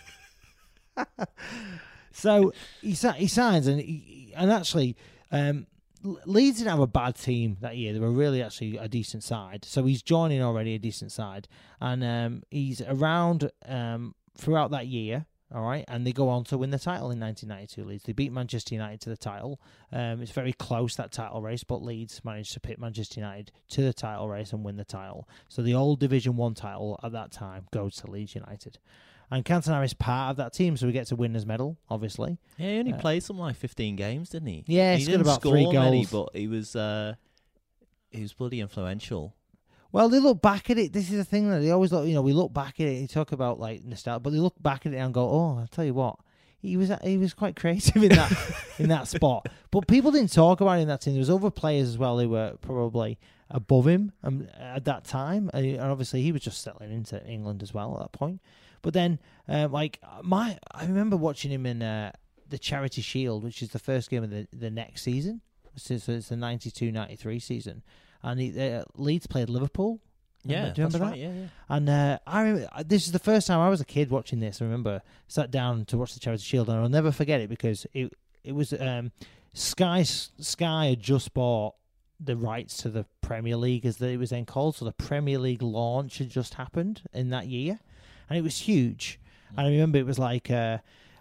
so 2.11 2.51
he 2.81 2.91
he 2.91 3.27
signs 3.27 3.67
and 3.67 3.79
he, 3.79 4.33
and 4.35 4.51
actually 4.51 4.95
um, 5.31 5.67
Leeds 6.03 6.57
didn't 6.59 6.71
have 6.71 6.79
a 6.79 6.87
bad 6.87 7.15
team 7.15 7.57
that 7.61 7.77
year. 7.77 7.93
They 7.93 7.99
were 7.99 8.11
really 8.11 8.41
actually 8.41 8.77
a 8.77 8.87
decent 8.87 9.23
side. 9.23 9.65
So 9.65 9.85
he's 9.85 10.01
joining 10.01 10.41
already 10.41 10.75
a 10.75 10.79
decent 10.79 11.11
side, 11.11 11.47
and 11.81 12.03
um, 12.03 12.43
he's 12.49 12.81
around 12.81 13.51
um, 13.65 14.15
throughout 14.37 14.71
that 14.71 14.87
year. 14.87 15.25
All 15.53 15.63
right, 15.63 15.83
and 15.87 16.05
they 16.05 16.11
go 16.11 16.29
on 16.29 16.43
to 16.45 16.59
win 16.59 16.69
the 16.69 16.77
title 16.77 17.09
in 17.09 17.19
1992. 17.19 17.83
Leeds 17.83 18.03
they 18.03 18.13
beat 18.13 18.31
Manchester 18.31 18.75
United 18.75 19.01
to 19.01 19.09
the 19.09 19.17
title. 19.17 19.59
Um, 19.91 20.21
it's 20.21 20.31
very 20.31 20.53
close 20.53 20.95
that 20.97 21.11
title 21.11 21.41
race, 21.41 21.63
but 21.63 21.81
Leeds 21.83 22.21
managed 22.23 22.53
to 22.53 22.59
pick 22.59 22.77
Manchester 22.79 23.19
United 23.19 23.51
to 23.69 23.81
the 23.81 23.91
title 23.93 24.29
race 24.29 24.53
and 24.53 24.63
win 24.63 24.77
the 24.77 24.85
title. 24.85 25.27
So 25.47 25.63
the 25.63 25.73
old 25.73 25.99
Division 25.99 26.35
One 26.35 26.53
title 26.53 26.99
at 27.03 27.13
that 27.13 27.31
time 27.31 27.65
goes 27.71 27.95
to 27.97 28.11
Leeds 28.11 28.35
United. 28.35 28.77
And 29.31 29.43
Cantona 29.45 29.83
is 29.85 29.93
part 29.93 30.31
of 30.31 30.37
that 30.37 30.53
team, 30.53 30.75
so 30.77 30.85
he 30.87 30.91
gets 30.93 31.11
a 31.11 31.15
winner's 31.15 31.45
medal, 31.45 31.77
obviously. 31.89 32.37
Yeah, 32.57 32.69
he 32.73 32.79
only 32.79 32.93
Uh, 32.93 32.97
played 32.99 33.23
something 33.23 33.41
like 33.43 33.55
fifteen 33.55 33.95
games, 33.95 34.29
didn't 34.29 34.47
he? 34.49 34.63
Yeah, 34.67 34.95
he 34.95 35.05
didn't 35.05 35.21
about 35.21 35.41
score 35.41 35.53
many, 35.53 36.05
but 36.11 36.29
he 36.35 36.47
was 36.47 36.75
uh, 36.75 37.13
he 38.11 38.21
was 38.21 38.33
bloody 38.33 38.59
influential. 38.59 39.35
Well, 39.91 40.09
they 40.09 40.19
look 40.19 40.41
back 40.41 40.69
at 40.69 40.77
it. 40.77 40.93
This 40.93 41.09
is 41.09 41.17
the 41.17 41.23
thing 41.23 41.49
that 41.49 41.59
they 41.59 41.71
always 41.71 41.91
look. 41.91 42.07
You 42.07 42.13
know, 42.13 42.21
we 42.21 42.33
look 42.33 42.53
back 42.53 42.79
at 42.79 42.87
it. 42.87 43.01
You 43.01 43.07
talk 43.07 43.31
about 43.31 43.59
like 43.59 43.83
nostalgia, 43.83 44.19
but 44.19 44.31
they 44.31 44.39
look 44.39 44.61
back 44.61 44.85
at 44.85 44.93
it 44.93 44.97
and 44.97 45.13
go, 45.13 45.27
"Oh, 45.27 45.57
I'll 45.59 45.67
tell 45.67 45.85
you 45.85 45.93
what." 45.93 46.19
He 46.61 46.75
was 46.75 46.91
he 47.03 47.17
was 47.17 47.33
quite 47.33 47.55
creative 47.55 48.03
in 48.03 48.09
that 48.09 48.55
in 48.77 48.89
that 48.89 49.07
spot, 49.15 49.47
but 49.71 49.87
people 49.87 50.11
didn't 50.11 50.33
talk 50.33 50.59
about 50.61 50.77
it 50.79 50.81
in 50.81 50.87
that 50.89 51.01
team. 51.01 51.13
There 51.13 51.19
was 51.19 51.29
other 51.29 51.49
players 51.49 51.87
as 51.87 51.97
well 51.97 52.19
who 52.19 52.29
were 52.29 52.55
probably 52.61 53.17
above 53.49 53.87
him 53.87 54.11
um, 54.23 54.47
at 54.59 54.85
that 54.85 55.05
time, 55.05 55.49
and 55.53 55.79
obviously 55.79 56.21
he 56.21 56.31
was 56.31 56.41
just 56.41 56.61
settling 56.61 56.91
into 56.91 57.25
England 57.25 57.63
as 57.63 57.73
well 57.73 57.93
at 57.95 57.99
that 58.01 58.11
point. 58.11 58.41
But 58.81 58.93
then, 58.93 59.19
um, 59.47 59.71
like 59.71 59.99
my, 60.21 60.57
I 60.71 60.85
remember 60.85 61.17
watching 61.17 61.51
him 61.51 61.65
in 61.65 61.81
uh, 61.81 62.11
the 62.47 62.57
Charity 62.57 63.01
Shield, 63.01 63.43
which 63.43 63.61
is 63.61 63.69
the 63.69 63.79
first 63.79 64.09
game 64.09 64.23
of 64.23 64.29
the 64.29 64.47
the 64.53 64.69
next 64.69 65.01
season. 65.03 65.41
So 65.75 65.93
it's 65.93 66.09
it's 66.09 66.29
the 66.29 66.35
92-93 66.35 67.41
season, 67.41 67.83
and 68.23 68.39
he, 68.39 68.59
uh, 68.59 68.83
Leeds 68.95 69.27
played 69.27 69.49
Liverpool. 69.49 69.99
Remember- 70.45 70.67
Yeah, 70.67 70.73
do 70.73 70.81
you 70.81 70.87
that's 70.87 70.93
remember 70.95 71.11
right. 71.11 71.19
Yeah, 71.19 71.33
yeah. 71.33 71.47
And 71.69 71.89
uh, 71.89 72.19
I 72.25 72.41
remember 72.41 72.69
this 72.85 73.05
is 73.05 73.11
the 73.11 73.19
first 73.19 73.47
time 73.47 73.59
I 73.59 73.69
was 73.69 73.81
a 73.81 73.85
kid 73.85 74.09
watching 74.09 74.39
this. 74.39 74.61
I 74.61 74.65
remember 74.65 75.01
sat 75.27 75.51
down 75.51 75.85
to 75.85 75.97
watch 75.97 76.13
the 76.13 76.19
Charity 76.19 76.43
Shield, 76.43 76.69
and 76.69 76.77
I'll 76.79 76.89
never 76.89 77.11
forget 77.11 77.41
it 77.41 77.49
because 77.49 77.85
it 77.93 78.13
it 78.43 78.53
was 78.53 78.71
um, 78.73 79.11
Sky 79.53 80.03
Sky 80.03 80.87
had 80.87 81.01
just 81.01 81.33
bought 81.33 81.75
the 82.21 82.35
rights 82.35 82.77
to 82.77 82.89
the 82.89 83.05
Premier 83.21 83.55
League 83.55 83.85
as 83.85 84.01
it 84.01 84.17
was 84.17 84.29
then 84.31 84.45
called. 84.45 84.75
So 84.77 84.85
the 84.85 84.91
Premier 84.91 85.37
League 85.39 85.61
launch 85.61 86.17
had 86.19 86.29
just 86.29 86.55
happened 86.55 87.01
in 87.13 87.29
that 87.31 87.47
year, 87.47 87.79
and 88.29 88.37
it 88.37 88.41
was 88.41 88.59
huge. 88.59 89.19
And 89.57 89.67
I 89.67 89.69
remember 89.71 89.97
it 89.97 90.05
was 90.05 90.19
like 90.19 90.49
uh, 90.51 90.77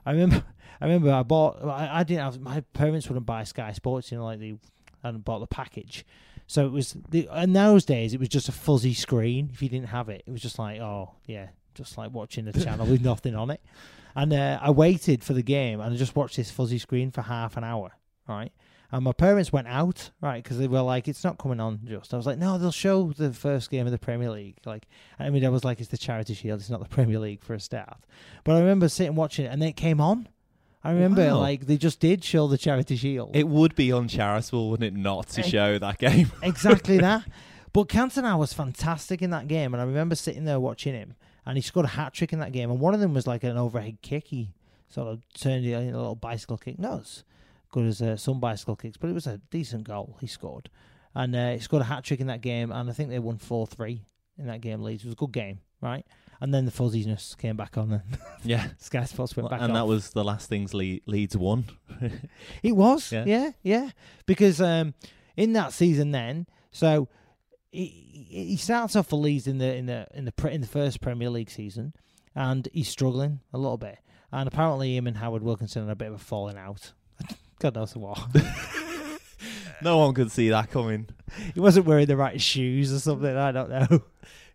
I 0.06 0.12
remember 0.12 0.44
I 0.80 0.84
remember 0.86 1.10
I 1.12 1.22
bought 1.24 1.64
I, 1.64 2.00
I 2.00 2.04
didn't 2.04 2.22
have 2.22 2.40
my 2.40 2.60
parents 2.72 3.08
wouldn't 3.08 3.26
buy 3.26 3.42
Sky 3.44 3.72
Sports, 3.72 4.12
you 4.12 4.18
know, 4.18 4.24
like 4.26 4.38
they 4.38 4.58
hadn't 5.02 5.24
bought 5.24 5.40
the 5.40 5.46
package. 5.48 6.04
So 6.48 6.66
it 6.66 6.72
was 6.72 6.96
the 7.10 7.28
in 7.36 7.52
those 7.52 7.84
days 7.84 8.14
it 8.14 8.20
was 8.20 8.30
just 8.30 8.48
a 8.48 8.52
fuzzy 8.52 8.94
screen. 8.94 9.50
If 9.52 9.62
you 9.62 9.68
didn't 9.68 9.88
have 9.88 10.08
it, 10.08 10.24
it 10.26 10.30
was 10.30 10.42
just 10.42 10.58
like 10.58 10.80
oh 10.80 11.14
yeah, 11.26 11.48
just 11.74 11.96
like 11.96 12.10
watching 12.10 12.46
the 12.46 12.58
channel 12.64 12.86
with 12.86 13.00
nothing 13.04 13.36
on 13.36 13.50
it. 13.50 13.62
And 14.16 14.32
uh, 14.32 14.58
I 14.60 14.70
waited 14.70 15.22
for 15.22 15.34
the 15.34 15.42
game 15.42 15.80
and 15.80 15.94
I 15.94 15.96
just 15.96 16.16
watched 16.16 16.36
this 16.36 16.50
fuzzy 16.50 16.78
screen 16.78 17.10
for 17.10 17.22
half 17.22 17.58
an 17.58 17.64
hour, 17.64 17.92
right? 18.26 18.50
And 18.90 19.04
my 19.04 19.12
parents 19.12 19.52
went 19.52 19.68
out, 19.68 20.10
right, 20.22 20.42
because 20.42 20.56
they 20.56 20.66
were 20.66 20.80
like, 20.80 21.08
"It's 21.08 21.22
not 21.22 21.36
coming 21.36 21.60
on." 21.60 21.80
Just 21.84 22.14
I 22.14 22.16
was 22.16 22.24
like, 22.24 22.38
"No, 22.38 22.56
they'll 22.56 22.72
show 22.72 23.12
the 23.12 23.34
first 23.34 23.70
game 23.70 23.84
of 23.84 23.92
the 23.92 23.98
Premier 23.98 24.30
League." 24.30 24.56
Like, 24.64 24.88
I 25.18 25.28
mean, 25.28 25.44
I 25.44 25.50
was 25.50 25.62
like, 25.62 25.78
"It's 25.80 25.90
the 25.90 25.98
Charity 25.98 26.32
Shield. 26.32 26.60
It's 26.60 26.70
not 26.70 26.80
the 26.80 26.88
Premier 26.88 27.18
League 27.18 27.42
for 27.42 27.52
a 27.52 27.60
start." 27.60 27.98
But 28.44 28.56
I 28.56 28.60
remember 28.60 28.88
sitting 28.88 29.14
watching 29.14 29.44
it, 29.44 29.48
and 29.48 29.60
then 29.60 29.68
it 29.68 29.76
came 29.76 30.00
on. 30.00 30.28
I 30.84 30.92
remember 30.92 31.26
Wow. 31.26 31.38
like 31.40 31.66
they 31.66 31.76
just 31.76 31.98
did 32.00 32.22
show 32.24 32.46
the 32.46 32.56
Charity 32.58 32.96
Shield. 32.96 33.34
It 33.34 33.48
would 33.48 33.74
be 33.74 33.92
uncharitable, 33.92 34.70
wouldn't 34.70 34.96
it, 34.96 34.98
not 34.98 35.28
to 35.30 35.40
Ex- 35.40 35.48
show 35.48 35.78
that 35.78 35.98
game? 35.98 36.30
exactly 36.42 36.98
that. 36.98 37.24
But 37.72 37.88
Cantona 37.88 38.38
was 38.38 38.52
fantastic 38.52 39.20
in 39.20 39.30
that 39.30 39.48
game, 39.48 39.74
and 39.74 39.80
I 39.80 39.84
remember 39.84 40.14
sitting 40.14 40.44
there 40.44 40.58
watching 40.60 40.94
him, 40.94 41.14
and 41.44 41.56
he 41.58 41.62
scored 41.62 41.84
a 41.86 41.90
hat 41.90 42.14
trick 42.14 42.32
in 42.32 42.38
that 42.38 42.52
game, 42.52 42.70
and 42.70 42.80
one 42.80 42.94
of 42.94 43.00
them 43.00 43.12
was 43.12 43.26
like 43.26 43.44
an 43.44 43.56
overhead 43.56 43.98
kick. 44.02 44.28
He 44.28 44.50
sort 44.88 45.08
of 45.08 45.22
turned 45.34 45.66
it 45.66 45.72
into 45.72 45.96
a 45.96 45.98
little 45.98 46.14
bicycle 46.14 46.56
kick. 46.56 46.78
Not 46.78 47.00
as 47.00 47.24
good 47.70 47.86
as 47.86 48.00
uh, 48.00 48.16
some 48.16 48.40
bicycle 48.40 48.76
kicks, 48.76 48.96
but 48.96 49.10
it 49.10 49.14
was 49.14 49.26
a 49.26 49.40
decent 49.50 49.84
goal 49.84 50.16
he 50.20 50.26
scored, 50.26 50.70
and 51.14 51.34
uh, 51.36 51.50
he 51.52 51.58
scored 51.58 51.82
a 51.82 51.86
hat 51.86 52.04
trick 52.04 52.20
in 52.20 52.28
that 52.28 52.40
game, 52.40 52.70
and 52.72 52.88
I 52.88 52.92
think 52.92 53.10
they 53.10 53.18
won 53.18 53.36
four 53.38 53.66
three 53.66 54.02
in 54.38 54.46
that 54.46 54.60
game. 54.60 54.82
Leeds 54.82 55.02
it 55.02 55.08
was 55.08 55.12
a 55.14 55.16
good 55.16 55.32
game, 55.32 55.58
right? 55.82 56.06
And 56.40 56.54
then 56.54 56.64
the 56.66 56.70
fuzziness 56.70 57.34
came 57.34 57.56
back 57.56 57.76
on, 57.76 57.92
and 57.92 58.18
yeah. 58.44 58.68
Sky 58.78 59.04
Sports 59.04 59.36
went 59.36 59.50
back 59.50 59.60
and 59.60 59.74
that 59.74 59.86
was 59.88 60.10
the 60.10 60.22
last 60.22 60.48
things 60.48 60.72
Le- 60.72 61.00
Leeds 61.06 61.36
won. 61.36 61.64
It 62.62 62.76
was, 62.76 63.10
Yeah. 63.10 63.24
yeah, 63.26 63.50
yeah, 63.62 63.90
Because 64.26 64.60
um, 64.60 64.94
in 65.36 65.52
that 65.54 65.72
season, 65.72 66.12
then, 66.12 66.46
so 66.70 67.08
he, 67.72 68.26
he 68.30 68.56
starts 68.56 68.94
off 68.94 69.08
for 69.08 69.16
Leeds 69.18 69.46
in 69.48 69.58
the 69.58 69.74
in 69.74 69.86
the 69.86 70.06
in 70.14 70.24
the 70.26 70.32
pre, 70.32 70.52
in 70.52 70.60
the 70.60 70.66
first 70.68 71.00
Premier 71.00 71.28
League 71.28 71.50
season, 71.50 71.92
and 72.36 72.68
he's 72.72 72.88
struggling 72.88 73.40
a 73.52 73.58
little 73.58 73.76
bit. 73.78 73.98
And 74.30 74.46
apparently, 74.46 74.96
him 74.96 75.06
and 75.08 75.16
Howard 75.16 75.42
Wilkinson 75.42 75.82
had 75.86 75.90
a 75.92 75.96
bit 75.96 76.08
of 76.08 76.14
a 76.14 76.18
falling 76.18 76.56
out. 76.56 76.92
God 77.58 77.74
knows 77.74 77.96
what. 77.96 78.20
no 79.82 79.98
one 79.98 80.14
could 80.14 80.30
see 80.30 80.50
that 80.50 80.70
coming. 80.70 81.08
he 81.54 81.60
wasn't 81.60 81.86
wearing 81.86 82.06
the 82.06 82.16
right 82.16 82.40
shoes 82.40 82.92
or 82.92 82.98
something. 83.00 83.36
I 83.36 83.52
don't 83.52 83.70
know. 83.70 84.02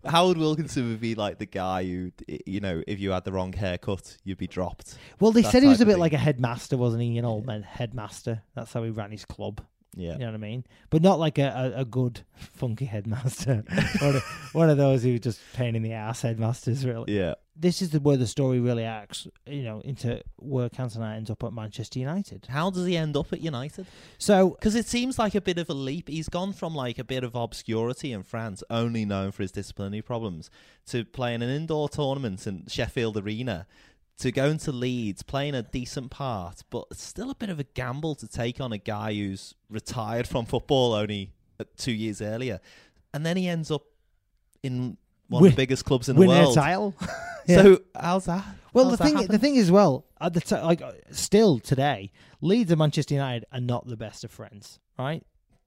Howard 0.05 0.37
Wilkinson 0.37 0.89
would 0.89 0.99
be 1.01 1.15
like 1.15 1.37
the 1.39 1.45
guy 1.45 1.83
who, 1.83 2.11
you 2.45 2.59
know, 2.59 2.83
if 2.87 2.99
you 2.99 3.11
had 3.11 3.23
the 3.23 3.31
wrong 3.31 3.53
haircut, 3.53 4.17
you'd 4.23 4.37
be 4.37 4.47
dropped. 4.47 4.97
Well, 5.19 5.31
they 5.31 5.41
That 5.41 5.51
said 5.51 5.63
he 5.63 5.69
was 5.69 5.77
type 5.77 5.81
a 5.81 5.83
of 5.83 5.87
bit 5.87 5.93
thing. 5.93 6.01
like 6.01 6.13
a 6.13 6.17
headmaster, 6.17 6.77
wasn't 6.77 7.03
he? 7.03 7.17
An 7.17 7.25
old 7.25 7.45
man 7.45 7.63
headmaster. 7.63 8.41
That's 8.55 8.73
how 8.73 8.83
he 8.83 8.89
ran 8.89 9.11
his 9.11 9.25
club. 9.25 9.61
Yeah. 9.95 10.13
You 10.13 10.19
know 10.19 10.25
what 10.27 10.33
I 10.33 10.37
mean? 10.37 10.65
But 10.89 11.03
not 11.03 11.19
like 11.19 11.37
a, 11.37 11.73
a, 11.75 11.81
a 11.81 11.85
good, 11.85 12.21
funky 12.33 12.85
headmaster. 12.85 13.63
one, 13.99 14.15
of, 14.15 14.23
one 14.53 14.69
of 14.69 14.77
those 14.77 15.03
who 15.03 15.19
just 15.19 15.39
pain 15.53 15.75
in 15.75 15.83
the 15.83 15.93
ass 15.93 16.21
headmasters, 16.23 16.85
really. 16.85 17.15
Yeah. 17.15 17.35
This 17.55 17.81
is 17.83 17.91
the, 17.91 17.99
where 17.99 18.17
the 18.17 18.25
story 18.25 18.59
really 18.59 18.83
acts, 18.83 19.27
you 19.45 19.61
know, 19.61 19.79
into 19.81 20.21
where 20.37 20.69
Cantona 20.69 21.15
ends 21.15 21.29
up 21.29 21.43
at 21.43 21.53
Manchester 21.53 21.99
United. 21.99 22.47
How 22.49 22.71
does 22.71 22.87
he 22.87 22.97
end 22.97 23.15
up 23.15 23.31
at 23.31 23.41
United? 23.41 23.85
So, 24.17 24.51
Because 24.51 24.73
it 24.73 24.87
seems 24.87 25.19
like 25.19 25.35
a 25.35 25.41
bit 25.41 25.59
of 25.59 25.69
a 25.69 25.73
leap. 25.73 26.09
He's 26.09 26.29
gone 26.29 26.53
from 26.53 26.73
like 26.73 26.97
a 26.97 27.03
bit 27.03 27.23
of 27.23 27.35
obscurity 27.35 28.11
in 28.11 28.23
France, 28.23 28.63
only 28.71 29.05
known 29.05 29.31
for 29.31 29.43
his 29.43 29.51
disciplinary 29.51 30.01
problems, 30.01 30.49
to 30.87 31.05
playing 31.05 31.43
an 31.43 31.49
indoor 31.49 31.89
tournament 31.89 32.47
in 32.47 32.65
Sheffield 32.67 33.17
Arena, 33.17 33.67
to 34.17 34.31
going 34.31 34.57
to 34.59 34.71
Leeds, 34.71 35.21
playing 35.21 35.55
a 35.55 35.63
decent 35.63 36.11
part, 36.11 36.63
but 36.69 36.85
it's 36.91 37.03
still 37.03 37.29
a 37.29 37.35
bit 37.35 37.49
of 37.49 37.59
a 37.59 37.63
gamble 37.63 38.15
to 38.15 38.27
take 38.27 38.61
on 38.61 38.71
a 38.71 38.77
guy 38.77 39.13
who's 39.13 39.53
retired 39.69 40.27
from 40.27 40.45
football 40.45 40.93
only 40.93 41.33
uh, 41.59 41.65
two 41.77 41.91
years 41.91 42.21
earlier. 42.21 42.59
And 43.13 43.25
then 43.25 43.37
he 43.37 43.47
ends 43.47 43.69
up 43.69 43.83
in 44.61 44.97
one 45.29 45.41
Win- 45.43 45.51
of 45.51 45.55
the 45.55 45.61
biggest 45.61 45.85
clubs 45.85 46.09
in 46.09 46.15
the 46.15 46.19
winning 46.21 46.35
a 46.37 46.41
world. 46.43 46.55
title. 46.55 46.95
Yeah. 47.45 47.61
So 47.61 47.79
how's 47.99 48.23
that? 48.23 48.45
Well, 48.71 48.85
how's 48.85 48.91
the 48.93 48.97
that 48.99 49.03
thing, 49.03 49.15
happen? 49.17 49.31
the 49.33 49.37
thing 49.37 49.55
is, 49.57 49.69
well, 49.69 50.05
at 50.21 50.33
the 50.33 50.39
t- 50.39 50.55
like, 50.55 50.81
uh, 50.81 50.93
still 51.11 51.59
today, 51.59 52.09
Leeds 52.39 52.71
and 52.71 52.79
Manchester 52.79 53.15
United 53.15 53.43
are 53.51 53.59
not 53.59 53.85
the 53.85 53.97
best 53.97 54.23
of 54.23 54.31
friends, 54.31 54.79
right? 54.97 55.25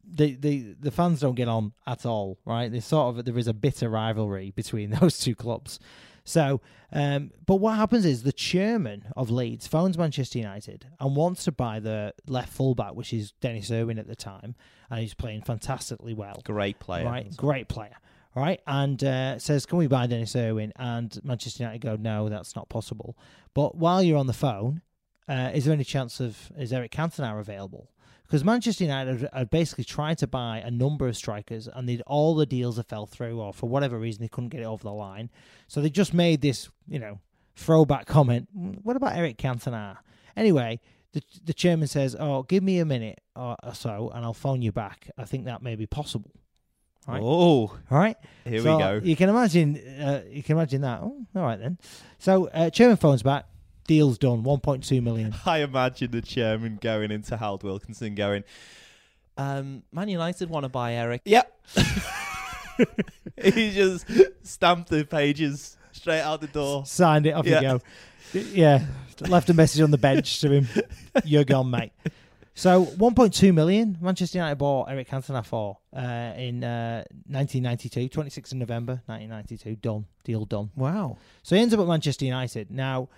the, 0.08 0.34
the 0.36 0.74
the 0.80 0.90
fans 0.90 1.20
don't 1.20 1.34
get 1.34 1.48
on 1.48 1.72
at 1.86 2.06
all, 2.06 2.38
right? 2.44 2.70
There's 2.70 2.84
sort 2.84 3.18
of 3.18 3.24
there 3.24 3.36
is 3.38 3.48
a 3.48 3.52
bitter 3.52 3.88
rivalry 3.90 4.52
between 4.52 4.90
those 5.00 5.18
two 5.18 5.34
clubs. 5.34 5.78
So, 6.24 6.60
um, 6.92 7.30
but 7.44 7.56
what 7.56 7.76
happens 7.76 8.04
is 8.04 8.22
the 8.22 8.32
chairman 8.32 9.04
of 9.16 9.30
Leeds 9.30 9.66
phones 9.66 9.96
Manchester 9.98 10.38
United 10.38 10.86
and 10.98 11.14
wants 11.14 11.44
to 11.44 11.52
buy 11.52 11.78
the 11.78 12.14
left 12.26 12.52
fullback, 12.52 12.94
which 12.94 13.12
is 13.12 13.32
Denis 13.40 13.70
Irwin 13.70 13.98
at 13.98 14.08
the 14.08 14.16
time, 14.16 14.54
and 14.90 15.00
he's 15.00 15.14
playing 15.14 15.42
fantastically 15.42 16.14
well. 16.14 16.40
Great 16.44 16.78
player. 16.78 17.04
Right, 17.04 17.36
great 17.36 17.68
player. 17.68 17.96
Right, 18.36 18.60
and 18.66 19.02
uh, 19.02 19.38
says, 19.38 19.64
"Can 19.64 19.78
we 19.78 19.86
buy 19.86 20.06
Denis 20.06 20.36
Irwin?" 20.36 20.70
And 20.76 21.18
Manchester 21.24 21.62
United 21.62 21.80
go, 21.80 21.96
"No, 21.96 22.28
that's 22.28 22.54
not 22.54 22.68
possible." 22.68 23.16
But 23.54 23.76
while 23.76 24.02
you're 24.02 24.18
on 24.18 24.26
the 24.26 24.34
phone, 24.34 24.82
uh, 25.26 25.52
is 25.54 25.64
there 25.64 25.72
any 25.72 25.84
chance 25.84 26.20
of 26.20 26.52
is 26.58 26.70
Eric 26.70 26.92
Cantona 26.92 27.40
available? 27.40 27.90
Because 28.26 28.44
Manchester 28.44 28.84
United 28.84 29.26
had 29.32 29.48
basically 29.48 29.84
tried 29.84 30.18
to 30.18 30.26
buy 30.26 30.58
a 30.58 30.70
number 30.70 31.08
of 31.08 31.16
strikers, 31.16 31.66
and 31.66 31.88
they'd 31.88 32.02
all 32.02 32.34
the 32.34 32.44
deals 32.44 32.76
that 32.76 32.88
fell 32.88 33.06
through, 33.06 33.40
or 33.40 33.54
for 33.54 33.70
whatever 33.70 33.98
reason 33.98 34.20
they 34.20 34.28
couldn't 34.28 34.50
get 34.50 34.60
it 34.60 34.64
over 34.64 34.82
the 34.82 34.92
line. 34.92 35.30
So 35.66 35.80
they 35.80 35.88
just 35.88 36.12
made 36.12 36.42
this, 36.42 36.68
you 36.86 36.98
know, 36.98 37.20
throwback 37.54 38.04
comment. 38.06 38.48
"Mm, 38.54 38.80
What 38.82 38.96
about 38.96 39.16
Eric 39.16 39.38
Cantona? 39.38 39.96
Anyway, 40.36 40.80
the 41.12 41.22
the 41.42 41.54
chairman 41.54 41.88
says, 41.88 42.14
"Oh, 42.20 42.42
give 42.42 42.62
me 42.62 42.80
a 42.80 42.84
minute 42.84 43.18
or, 43.34 43.56
or 43.62 43.72
so, 43.74 44.10
and 44.12 44.26
I'll 44.26 44.34
phone 44.34 44.60
you 44.60 44.72
back. 44.72 45.08
I 45.16 45.24
think 45.24 45.46
that 45.46 45.62
may 45.62 45.74
be 45.74 45.86
possible." 45.86 46.32
Right. 47.06 47.22
Oh, 47.22 47.68
All 47.68 47.78
right. 47.90 48.16
here 48.44 48.60
So 48.62 48.76
we 48.76 48.82
go. 48.82 49.00
You 49.04 49.14
can 49.16 49.28
imagine. 49.28 49.76
Uh, 49.76 50.22
you 50.28 50.42
can 50.42 50.56
imagine 50.56 50.80
that. 50.82 51.00
Oh, 51.02 51.16
all 51.36 51.42
right 51.42 51.58
then. 51.58 51.78
So 52.18 52.48
uh, 52.48 52.70
chairman 52.70 52.96
phones 52.96 53.22
back. 53.22 53.46
Deal's 53.86 54.18
done. 54.18 54.42
One 54.42 54.58
point 54.58 54.82
two 54.82 55.00
million. 55.00 55.34
I 55.46 55.58
imagine 55.58 56.10
the 56.10 56.22
chairman 56.22 56.78
going 56.80 57.12
into 57.12 57.36
Howard 57.36 57.62
Wilkinson 57.62 58.16
going, 58.16 58.42
um, 59.36 59.84
Man 59.92 60.08
United 60.08 60.50
want 60.50 60.64
to 60.64 60.68
buy 60.68 60.94
Eric. 60.94 61.22
Yep. 61.24 61.60
he 63.42 63.70
just 63.72 64.06
stamped 64.42 64.88
the 64.90 65.04
pages 65.04 65.76
straight 65.92 66.20
out 66.20 66.40
the 66.40 66.46
door. 66.48 66.84
Signed 66.86 67.26
it. 67.26 67.32
Off 67.32 67.46
Yeah. 67.46 67.60
you 67.60 67.78
go. 67.78 67.80
Yeah. 68.52 68.86
Left 69.20 69.48
a 69.48 69.54
message 69.54 69.80
on 69.80 69.90
the 69.90 69.98
bench 69.98 70.40
to 70.40 70.50
him. 70.50 70.68
You're 71.24 71.44
gone, 71.44 71.70
mate. 71.70 71.92
So 72.58 72.86
1.2 72.86 73.52
million 73.52 73.98
Manchester 74.00 74.38
United 74.38 74.56
bought 74.56 74.88
Eric 74.88 75.10
Cantona 75.10 75.44
for 75.44 75.76
uh, 75.94 76.32
in 76.38 76.64
uh, 76.64 77.04
1992, 77.26 78.08
26th 78.08 78.52
of 78.52 78.58
November 78.58 79.02
1992. 79.04 79.76
Done. 79.76 80.06
Deal 80.24 80.46
done. 80.46 80.70
Wow. 80.74 81.18
So 81.42 81.54
he 81.54 81.60
ends 81.60 81.74
up 81.74 81.80
at 81.80 81.86
Manchester 81.86 82.24
United. 82.24 82.70
Now, 82.70 83.10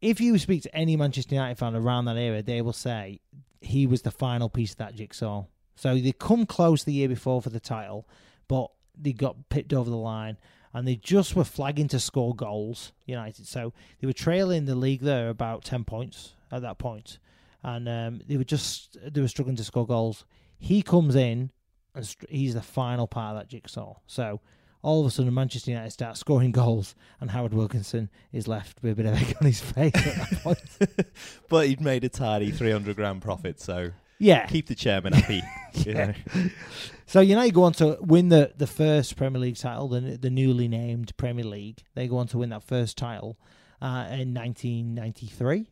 if 0.00 0.20
you 0.20 0.36
speak 0.38 0.64
to 0.64 0.74
any 0.74 0.96
Manchester 0.96 1.36
United 1.36 1.56
fan 1.58 1.76
around 1.76 2.06
that 2.06 2.16
era, 2.16 2.42
they 2.42 2.60
will 2.60 2.72
say 2.72 3.20
he 3.60 3.86
was 3.86 4.02
the 4.02 4.10
final 4.10 4.48
piece 4.48 4.72
of 4.72 4.78
that 4.78 4.96
jigsaw. 4.96 5.44
So 5.76 5.96
they 5.96 6.10
come 6.10 6.44
close 6.44 6.82
the 6.82 6.92
year 6.92 7.08
before 7.08 7.40
for 7.40 7.50
the 7.50 7.60
title, 7.60 8.08
but 8.48 8.72
they 9.00 9.12
got 9.12 9.48
pipped 9.48 9.72
over 9.72 9.88
the 9.88 9.96
line 9.96 10.38
and 10.74 10.88
they 10.88 10.96
just 10.96 11.36
were 11.36 11.44
flagging 11.44 11.86
to 11.88 12.00
score 12.00 12.34
goals, 12.34 12.90
United. 13.04 13.46
So 13.46 13.72
they 14.00 14.08
were 14.08 14.12
trailing 14.12 14.64
the 14.64 14.74
league 14.74 15.02
there 15.02 15.28
about 15.28 15.62
10 15.62 15.84
points 15.84 16.32
at 16.50 16.62
that 16.62 16.78
point. 16.78 17.18
And 17.62 17.88
um, 17.88 18.20
they 18.28 18.36
were 18.36 18.44
just 18.44 18.96
they 19.12 19.20
were 19.20 19.28
struggling 19.28 19.56
to 19.56 19.64
score 19.64 19.86
goals. 19.86 20.24
He 20.58 20.82
comes 20.82 21.14
in 21.16 21.50
and 21.94 22.06
str- 22.06 22.26
he's 22.28 22.54
the 22.54 22.62
final 22.62 23.06
part 23.06 23.34
of 23.36 23.42
that 23.42 23.48
jigsaw. 23.48 23.96
So 24.06 24.40
all 24.82 25.00
of 25.00 25.06
a 25.06 25.10
sudden 25.10 25.34
Manchester 25.34 25.72
United 25.72 25.90
start 25.90 26.16
scoring 26.16 26.52
goals, 26.52 26.94
and 27.20 27.30
Howard 27.30 27.52
Wilkinson 27.54 28.08
is 28.32 28.46
left 28.46 28.82
with 28.82 28.92
a 28.92 28.94
bit 28.94 29.06
of 29.06 29.14
egg 29.14 29.34
on 29.40 29.46
his 29.46 29.60
face 29.60 29.92
at 29.96 30.30
that 30.30 30.40
point. 30.42 31.08
But 31.48 31.66
he'd 31.66 31.80
made 31.80 32.04
a 32.04 32.08
tidy 32.08 32.50
300 32.52 32.94
grand 32.94 33.20
profit, 33.22 33.60
so 33.60 33.90
Yeah. 34.18 34.46
keep 34.46 34.66
the 34.68 34.74
chairman 34.76 35.12
happy. 35.14 35.42
you 35.74 35.94
know. 35.94 36.12
So 37.06 37.20
United 37.20 37.52
go 37.54 37.64
on 37.64 37.72
to 37.74 37.98
win 38.00 38.28
the, 38.28 38.52
the 38.56 38.66
first 38.68 39.16
Premier 39.16 39.40
League 39.40 39.56
title, 39.56 39.88
the 39.88 40.00
the 40.16 40.30
newly 40.30 40.68
named 40.68 41.16
Premier 41.16 41.44
League. 41.44 41.82
They 41.94 42.06
go 42.06 42.18
on 42.18 42.28
to 42.28 42.38
win 42.38 42.50
that 42.50 42.62
first 42.62 42.96
title 42.96 43.38
uh, 43.82 44.06
in 44.10 44.32
1993. 44.34 45.66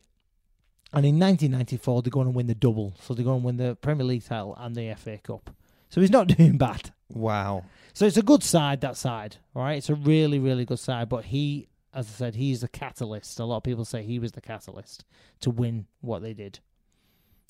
And 0.95 1.05
in 1.05 1.19
1994, 1.19 2.03
they 2.03 2.09
go 2.09 2.21
on 2.21 2.27
and 2.27 2.35
win 2.35 2.47
the 2.47 2.55
double. 2.55 2.93
So 3.01 3.13
they 3.13 3.23
go 3.23 3.35
and 3.35 3.43
win 3.43 3.57
the 3.57 3.75
Premier 3.75 4.05
League 4.05 4.23
title 4.23 4.55
and 4.57 4.75
the 4.75 4.93
FA 4.95 5.17
Cup. 5.17 5.49
So 5.89 6.01
he's 6.01 6.11
not 6.11 6.27
doing 6.37 6.57
bad. 6.57 6.91
Wow. 7.09 7.65
So 7.93 8.05
it's 8.05 8.17
a 8.17 8.21
good 8.21 8.43
side, 8.43 8.81
that 8.81 8.97
side, 8.97 9.37
all 9.55 9.63
right? 9.63 9.77
It's 9.77 9.89
a 9.89 9.95
really, 9.95 10.39
really 10.39 10.65
good 10.65 10.79
side. 10.79 11.09
But 11.09 11.25
he, 11.25 11.67
as 11.93 12.07
I 12.07 12.11
said, 12.11 12.35
he's 12.35 12.61
the 12.61 12.67
catalyst. 12.67 13.39
A 13.39 13.45
lot 13.45 13.57
of 13.57 13.63
people 13.63 13.85
say 13.85 14.03
he 14.03 14.19
was 14.19 14.31
the 14.31 14.41
catalyst 14.41 15.05
to 15.41 15.49
win 15.49 15.87
what 16.01 16.21
they 16.21 16.33
did. 16.33 16.59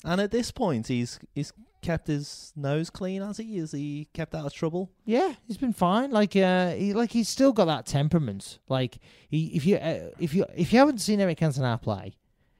And 0.04 0.20
at 0.20 0.30
this 0.30 0.50
point, 0.50 0.88
he's 0.88 1.18
he's 1.34 1.52
kept 1.82 2.06
his 2.06 2.52
nose 2.54 2.90
clean, 2.90 3.22
has 3.22 3.38
he? 3.38 3.58
Is 3.58 3.72
he 3.72 4.08
kept 4.12 4.34
out 4.34 4.44
of 4.44 4.52
trouble? 4.52 4.90
Yeah, 5.04 5.34
he's 5.46 5.56
been 5.56 5.72
fine. 5.72 6.10
Like, 6.10 6.36
uh, 6.36 6.72
he, 6.72 6.92
like 6.92 7.12
he's 7.12 7.28
still 7.28 7.52
got 7.52 7.64
that 7.66 7.86
temperament. 7.86 8.58
Like, 8.68 8.98
he, 9.28 9.46
if 9.56 9.64
you, 9.64 9.76
uh, 9.76 10.10
if 10.18 10.34
you, 10.34 10.44
if 10.54 10.72
you 10.72 10.78
haven't 10.78 10.98
seen 10.98 11.20
Eric 11.20 11.38
Cantona 11.38 11.80
play, 11.80 12.14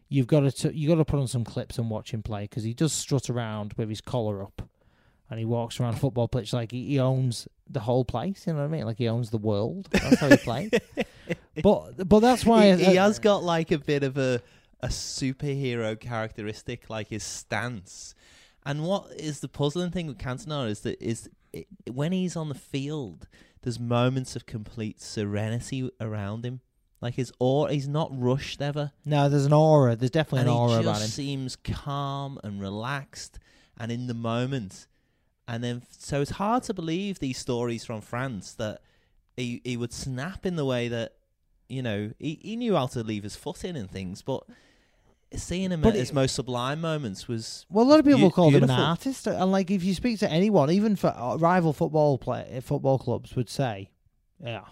you've 0.08 0.26
got 0.26 0.40
to, 0.40 0.52
t- 0.52 0.76
you 0.76 0.88
got 0.88 0.96
to 0.96 1.04
put 1.04 1.20
on 1.20 1.28
some 1.28 1.44
clips 1.44 1.78
and 1.78 1.90
watch 1.90 2.12
him 2.12 2.22
play 2.22 2.42
because 2.42 2.64
he 2.64 2.74
does 2.74 2.92
strut 2.92 3.28
around 3.30 3.74
with 3.76 3.88
his 3.88 4.00
collar 4.00 4.42
up, 4.42 4.62
and 5.30 5.38
he 5.38 5.44
walks 5.44 5.80
around 5.80 5.94
a 5.94 5.98
football 5.98 6.28
pitch 6.28 6.52
like 6.52 6.70
he, 6.72 6.86
he 6.86 7.00
owns 7.00 7.48
the 7.68 7.80
whole 7.80 8.04
place. 8.04 8.46
You 8.46 8.52
know 8.52 8.60
what 8.60 8.66
I 8.66 8.68
mean? 8.68 8.84
Like 8.84 8.98
he 8.98 9.08
owns 9.08 9.30
the 9.30 9.38
world. 9.38 9.88
That's 9.90 10.20
how 10.20 10.28
he 10.28 10.36
plays. 10.36 10.70
but, 11.62 12.08
but 12.08 12.20
that's 12.20 12.44
why 12.44 12.76
he, 12.76 12.84
he 12.84 12.98
uh, 12.98 13.04
has 13.06 13.18
got 13.18 13.42
like 13.42 13.72
a 13.72 13.78
bit 13.78 14.02
of 14.02 14.16
a 14.16 14.40
a 14.80 14.88
superhero 14.88 15.98
characteristic, 15.98 16.88
like 16.90 17.08
his 17.08 17.24
stance. 17.24 18.14
And 18.64 18.84
what 18.84 19.12
is 19.16 19.40
the 19.40 19.48
puzzling 19.48 19.90
thing 19.90 20.06
with 20.06 20.18
Cantona 20.18 20.68
is 20.68 20.80
that 20.80 21.00
is 21.00 21.28
it, 21.52 21.66
when 21.90 22.12
he's 22.12 22.36
on 22.36 22.48
the 22.48 22.54
field, 22.54 23.28
there's 23.62 23.80
moments 23.80 24.36
of 24.36 24.46
complete 24.46 25.00
serenity 25.00 25.90
around 26.00 26.44
him. 26.44 26.60
Like 27.06 27.14
his 27.14 27.32
aura, 27.38 27.72
he's 27.72 27.86
not 27.88 28.08
rushed 28.12 28.60
ever, 28.60 28.90
No, 29.04 29.28
there's 29.28 29.46
an 29.46 29.52
aura. 29.52 29.94
There's 29.94 30.10
definitely 30.10 30.40
and 30.40 30.48
an 30.50 30.56
aura 30.56 30.72
he 30.78 30.80
about 30.82 30.94
just 30.96 31.04
him. 31.04 31.24
seems 31.24 31.56
calm 31.56 32.38
and 32.42 32.60
relaxed 32.60 33.38
and 33.78 33.92
in 33.92 34.08
the 34.08 34.14
moment. 34.14 34.86
And 35.46 35.62
then, 35.62 35.82
so 35.96 36.20
it's 36.20 36.32
hard 36.32 36.64
to 36.64 36.74
believe 36.74 37.20
these 37.20 37.38
stories 37.38 37.84
from 37.84 38.00
France 38.00 38.54
that 38.54 38.80
he 39.36 39.60
he 39.62 39.76
would 39.76 39.92
snap 39.92 40.44
in 40.44 40.56
the 40.56 40.64
way 40.64 40.88
that 40.88 41.12
you 41.68 41.82
know 41.82 42.10
he, 42.18 42.40
he 42.42 42.56
knew 42.56 42.74
how 42.74 42.86
to 42.88 43.02
leave 43.04 43.22
his 43.22 43.36
foot 43.36 43.64
in 43.64 43.76
and 43.76 43.88
things, 43.88 44.22
but 44.22 44.42
seeing 45.34 45.70
him 45.70 45.82
But 45.82 45.90
at 45.90 45.96
it- 45.96 46.00
his 46.00 46.12
most 46.12 46.34
sublime 46.34 46.80
moments 46.80 47.28
was 47.28 47.66
Well, 47.70 47.84
a 47.86 47.88
lot 47.90 47.98
of 48.00 48.04
people 48.04 48.20
Beau- 48.22 48.30
call 48.30 48.50
him 48.50 48.64
an 48.64 48.70
artist, 48.70 49.26
and 49.28 49.52
like 49.52 49.70
if 49.70 49.84
you 49.84 49.94
speak 49.94 50.18
to 50.20 50.28
anyone, 50.30 50.70
even 50.70 50.96
for 50.96 51.08
uh, 51.16 51.36
rival 51.36 51.72
football 51.72 52.18
play, 52.18 52.60
football 52.64 52.98
clubs, 52.98 53.36
would 53.36 53.48
say, 53.48 53.90
"Yeah, 54.42 54.64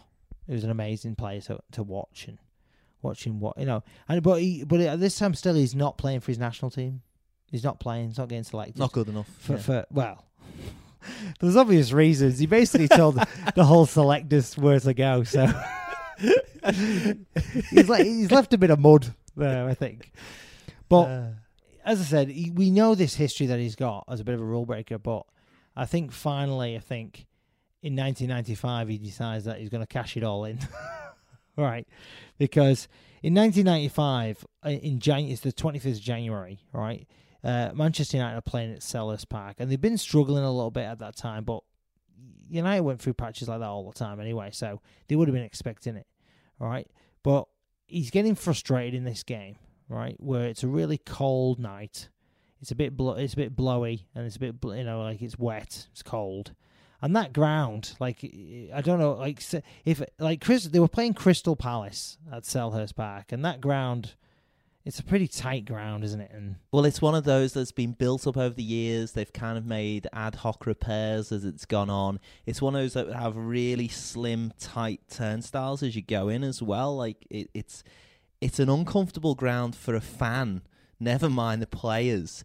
he 0.46 0.52
was 0.52 0.64
an 0.64 0.70
amazing 0.70 1.14
player 1.16 1.40
to 1.42 1.60
to 1.72 1.82
watch 1.82 2.26
and 2.28 2.38
watching 3.02 3.40
what 3.40 3.58
you 3.58 3.66
know." 3.66 3.82
And 4.08 4.22
but 4.22 4.40
he, 4.40 4.64
but 4.64 4.80
at 4.80 5.00
this 5.00 5.18
time, 5.18 5.34
still, 5.34 5.54
he's 5.54 5.74
not 5.74 5.98
playing 5.98 6.20
for 6.20 6.30
his 6.30 6.38
national 6.38 6.70
team. 6.70 7.02
He's 7.50 7.64
not 7.64 7.80
playing. 7.80 8.08
He's 8.08 8.18
not 8.18 8.28
getting 8.28 8.44
selected 8.44 8.78
not 8.78 8.92
good 8.92 9.08
enough. 9.08 9.28
for, 9.38 9.52
yeah. 9.52 9.58
for 9.58 9.86
well. 9.90 10.24
There's 11.40 11.56
obvious 11.56 11.92
reasons. 11.92 12.38
He 12.38 12.46
basically 12.46 12.88
told 12.88 13.16
the 13.54 13.64
whole 13.64 13.86
selectors 13.86 14.56
where 14.56 14.80
to 14.80 14.94
go. 14.94 15.22
So 15.24 15.46
he's 16.70 17.88
like 17.88 18.04
he's 18.04 18.30
left 18.30 18.54
a 18.54 18.58
bit 18.58 18.70
of 18.70 18.78
mud 18.80 19.14
there, 19.36 19.68
I 19.68 19.74
think. 19.74 20.12
But 20.88 21.04
Uh, 21.04 21.26
as 21.84 22.00
I 22.00 22.04
said, 22.04 22.28
he, 22.28 22.50
we 22.50 22.70
know 22.70 22.94
this 22.94 23.14
history 23.14 23.46
that 23.46 23.58
he's 23.58 23.76
got 23.76 24.04
as 24.08 24.20
a 24.20 24.24
bit 24.24 24.34
of 24.34 24.40
a 24.40 24.44
rule 24.44 24.64
breaker, 24.64 24.98
but 24.98 25.26
I 25.76 25.84
think 25.86 26.12
finally, 26.12 26.76
I 26.76 26.80
think 26.80 27.26
in 27.84 27.94
1995 27.94 28.88
he 28.88 28.96
decides 28.96 29.44
that 29.44 29.58
he's 29.58 29.68
going 29.68 29.82
to 29.82 29.86
cash 29.86 30.16
it 30.16 30.24
all 30.24 30.46
in, 30.46 30.58
right? 31.56 31.86
Because 32.38 32.88
in 33.22 33.34
1995, 33.34 34.46
uh, 34.64 34.70
in 34.70 34.98
Jan, 35.00 35.26
it's 35.26 35.42
the 35.42 35.52
25th 35.52 35.92
of 35.92 36.00
January, 36.00 36.60
right? 36.72 37.06
Uh, 37.44 37.72
Manchester 37.74 38.16
United 38.16 38.38
are 38.38 38.40
playing 38.40 38.72
at 38.72 38.80
Selhurst 38.80 39.28
Park, 39.28 39.56
and 39.58 39.70
they've 39.70 39.80
been 39.80 39.98
struggling 39.98 40.44
a 40.44 40.50
little 40.50 40.70
bit 40.70 40.84
at 40.84 40.98
that 41.00 41.14
time, 41.14 41.44
but 41.44 41.62
United 42.48 42.80
went 42.80 43.02
through 43.02 43.12
patches 43.12 43.48
like 43.48 43.60
that 43.60 43.68
all 43.68 43.90
the 43.90 43.98
time 43.98 44.18
anyway, 44.18 44.48
so 44.50 44.80
they 45.08 45.16
would 45.16 45.28
have 45.28 45.34
been 45.34 45.44
expecting 45.44 45.96
it, 45.96 46.06
right? 46.58 46.88
But 47.22 47.46
he's 47.86 48.10
getting 48.10 48.34
frustrated 48.34 48.94
in 48.94 49.04
this 49.04 49.22
game, 49.22 49.56
right? 49.90 50.16
Where 50.18 50.46
it's 50.46 50.62
a 50.62 50.68
really 50.68 50.96
cold 50.96 51.58
night, 51.58 52.08
it's 52.62 52.70
a 52.70 52.74
bit 52.74 52.96
blo- 52.96 53.16
it's 53.16 53.34
a 53.34 53.36
bit 53.36 53.54
blowy, 53.54 54.06
and 54.14 54.24
it's 54.24 54.36
a 54.36 54.40
bit 54.40 54.54
you 54.62 54.84
know 54.84 55.02
like 55.02 55.20
it's 55.20 55.38
wet, 55.38 55.86
it's 55.92 56.02
cold, 56.02 56.54
and 57.04 57.14
that 57.14 57.34
ground, 57.34 57.94
like 58.00 58.24
I 58.74 58.80
don't 58.80 58.98
know, 58.98 59.12
like 59.12 59.42
if 59.84 60.02
like 60.18 60.40
Chris, 60.40 60.64
they 60.64 60.80
were 60.80 60.88
playing 60.88 61.12
Crystal 61.12 61.54
Palace 61.54 62.16
at 62.32 62.44
Selhurst 62.44 62.96
Park, 62.96 63.30
and 63.30 63.44
that 63.44 63.60
ground, 63.60 64.14
it's 64.86 64.98
a 64.98 65.02
pretty 65.02 65.28
tight 65.28 65.66
ground, 65.66 66.02
isn't 66.02 66.22
it? 66.22 66.30
And 66.32 66.56
Well, 66.72 66.86
it's 66.86 67.02
one 67.02 67.14
of 67.14 67.24
those 67.24 67.52
that's 67.52 67.72
been 67.72 67.92
built 67.92 68.26
up 68.26 68.38
over 68.38 68.54
the 68.54 68.62
years. 68.62 69.12
They've 69.12 69.30
kind 69.30 69.58
of 69.58 69.66
made 69.66 70.08
ad 70.14 70.36
hoc 70.36 70.64
repairs 70.64 71.30
as 71.30 71.44
it's 71.44 71.66
gone 71.66 71.90
on. 71.90 72.20
It's 72.46 72.62
one 72.62 72.74
of 72.74 72.80
those 72.80 72.94
that 72.94 73.12
have 73.12 73.36
really 73.36 73.88
slim, 73.88 74.54
tight 74.58 75.02
turnstiles 75.10 75.82
as 75.82 75.94
you 75.94 76.00
go 76.00 76.30
in 76.30 76.42
as 76.42 76.62
well. 76.62 76.96
Like 76.96 77.26
it, 77.28 77.50
it's 77.52 77.84
it's 78.40 78.58
an 78.58 78.70
uncomfortable 78.70 79.34
ground 79.34 79.76
for 79.76 79.94
a 79.94 80.00
fan. 80.00 80.62
Never 80.98 81.28
mind 81.28 81.60
the 81.60 81.66
players. 81.66 82.44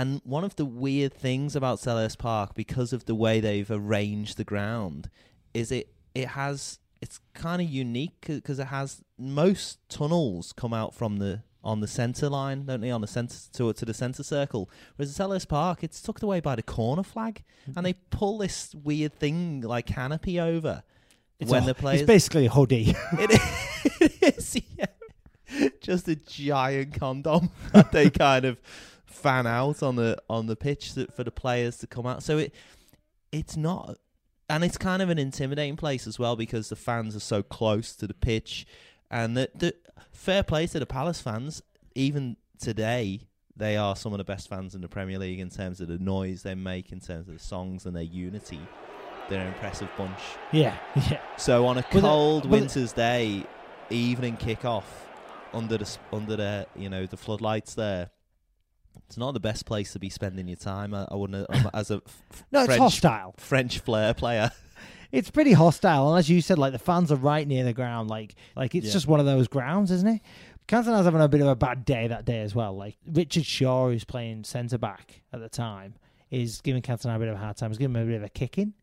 And 0.00 0.22
one 0.24 0.44
of 0.44 0.56
the 0.56 0.64
weird 0.64 1.12
things 1.12 1.54
about 1.54 1.78
Selhurst 1.78 2.16
Park, 2.16 2.54
because 2.54 2.94
of 2.94 3.04
the 3.04 3.14
way 3.14 3.38
they've 3.38 3.70
arranged 3.70 4.38
the 4.38 4.44
ground, 4.44 5.10
is 5.52 5.70
it 5.70 5.92
it 6.14 6.28
has 6.28 6.78
it's 7.02 7.20
kind 7.34 7.60
of 7.60 7.68
unique 7.68 8.24
because 8.26 8.58
it 8.58 8.68
has 8.68 9.02
most 9.18 9.78
tunnels 9.90 10.54
come 10.54 10.72
out 10.72 10.94
from 10.94 11.18
the 11.18 11.42
on 11.62 11.80
the 11.80 11.86
centre 11.86 12.30
line, 12.30 12.64
don't 12.64 12.80
they? 12.80 12.90
On 12.90 13.02
the 13.02 13.06
centre 13.06 13.36
to 13.52 13.70
to 13.74 13.84
the 13.84 13.92
centre 13.92 14.22
circle. 14.22 14.70
Whereas 14.96 15.20
at 15.20 15.28
Selhurst 15.28 15.48
Park, 15.48 15.84
it's 15.84 16.00
tucked 16.00 16.22
away 16.22 16.40
by 16.40 16.56
the 16.56 16.62
corner 16.62 17.02
flag, 17.02 17.42
mm-hmm. 17.68 17.76
and 17.76 17.84
they 17.84 17.92
pull 18.08 18.38
this 18.38 18.74
weird 18.74 19.12
thing 19.12 19.60
like 19.60 19.84
canopy 19.84 20.40
over 20.40 20.82
It's 21.38 21.50
when 21.50 21.64
a- 21.64 21.66
the 21.66 21.74
players. 21.74 22.00
It's 22.00 22.06
basically 22.06 22.46
a 22.46 22.50
hoodie. 22.50 22.96
It 23.18 23.32
is, 23.32 24.00
it 24.00 24.36
is, 24.38 24.62
yeah. 24.78 25.68
Just 25.82 26.08
a 26.08 26.16
giant 26.16 26.94
condom 26.94 27.50
that 27.74 27.92
they 27.92 28.08
kind 28.08 28.46
of 28.46 28.58
fan 29.10 29.46
out 29.46 29.82
on 29.82 29.96
the 29.96 30.16
on 30.30 30.46
the 30.46 30.56
pitch 30.56 30.94
that, 30.94 31.12
for 31.12 31.24
the 31.24 31.30
players 31.30 31.76
to 31.78 31.86
come 31.86 32.06
out. 32.06 32.22
So 32.22 32.38
it 32.38 32.54
it's 33.32 33.56
not, 33.56 33.98
and 34.48 34.64
it's 34.64 34.78
kind 34.78 35.02
of 35.02 35.10
an 35.10 35.18
intimidating 35.18 35.76
place 35.76 36.06
as 36.06 36.18
well 36.18 36.36
because 36.36 36.68
the 36.68 36.76
fans 36.76 37.14
are 37.14 37.20
so 37.20 37.42
close 37.42 37.94
to 37.96 38.06
the 38.06 38.14
pitch, 38.14 38.66
and 39.10 39.36
the, 39.36 39.50
the 39.54 39.74
fair 40.12 40.42
play 40.42 40.66
to 40.68 40.78
the 40.78 40.86
Palace 40.86 41.20
fans. 41.20 41.62
Even 41.94 42.36
today, 42.58 43.28
they 43.56 43.76
are 43.76 43.96
some 43.96 44.12
of 44.12 44.18
the 44.18 44.24
best 44.24 44.48
fans 44.48 44.74
in 44.74 44.80
the 44.80 44.88
Premier 44.88 45.18
League 45.18 45.40
in 45.40 45.50
terms 45.50 45.80
of 45.80 45.88
the 45.88 45.98
noise 45.98 46.42
they 46.42 46.54
make, 46.54 46.92
in 46.92 47.00
terms 47.00 47.28
of 47.28 47.34
the 47.34 47.40
songs 47.40 47.84
and 47.84 47.94
their 47.94 48.02
unity. 48.02 48.60
They're 49.28 49.40
an 49.40 49.48
impressive 49.48 49.88
bunch. 49.96 50.18
yeah, 50.52 50.76
yeah. 50.96 51.20
So 51.36 51.66
on 51.66 51.78
a 51.78 51.82
cold 51.84 52.46
winter's 52.46 52.92
day, 52.92 53.44
evening 53.90 54.36
kick-off 54.36 55.08
under 55.52 55.78
the 55.78 55.98
under 56.12 56.36
the 56.36 56.66
you 56.76 56.88
know 56.88 57.06
the 57.06 57.16
floodlights 57.16 57.74
there. 57.74 58.10
It's 59.10 59.16
not 59.18 59.34
the 59.34 59.40
best 59.40 59.66
place 59.66 59.92
to 59.94 59.98
be 59.98 60.08
spending 60.08 60.46
your 60.46 60.56
time. 60.56 60.94
I, 60.94 61.04
I 61.10 61.16
wouldn't 61.16 61.44
um, 61.52 61.68
as 61.74 61.90
a 61.90 62.00
f- 62.06 62.44
No, 62.52 62.62
it's 62.62 62.76
hostile. 62.76 63.34
French 63.38 63.80
flair 63.80 64.14
player. 64.14 64.50
It's 65.12 65.28
pretty 65.28 65.50
hostile, 65.54 66.10
and 66.10 66.20
as 66.20 66.30
you 66.30 66.40
said, 66.40 66.56
like 66.56 66.70
the 66.72 66.78
fans 66.78 67.10
are 67.10 67.16
right 67.16 67.44
near 67.44 67.64
the 67.64 67.72
ground. 67.72 68.08
Like, 68.08 68.36
like 68.54 68.76
it's 68.76 68.86
Yeah. 68.86 68.92
just 68.92 69.08
one 69.08 69.18
of 69.18 69.26
those 69.26 69.48
grounds, 69.48 69.90
isn't 69.90 70.06
it? 70.06 70.20
Cantona's 70.68 71.04
having 71.04 71.20
a 71.20 71.26
bit 71.26 71.40
of 71.40 71.48
a 71.48 71.56
bad 71.56 71.84
day 71.84 72.06
that 72.06 72.24
day 72.24 72.42
as 72.42 72.54
well. 72.54 72.76
Like 72.76 72.96
Richard 73.04 73.44
Shaw, 73.44 73.88
who's 73.88 74.04
playing 74.04 74.44
centre 74.44 74.78
back 74.78 75.22
at 75.32 75.40
the 75.40 75.48
time, 75.48 75.94
is 76.30 76.60
giving 76.60 76.80
Cantona 76.80 77.16
a 77.16 77.18
bit 77.18 77.26
of 77.26 77.34
a 77.34 77.38
hard 77.38 77.56
time. 77.56 77.70
He's 77.70 77.78
giving 77.78 77.96
him 77.96 78.02
a 78.02 78.06
bit 78.06 78.18
of 78.18 78.22
a 78.22 78.28
kicking, 78.28 78.74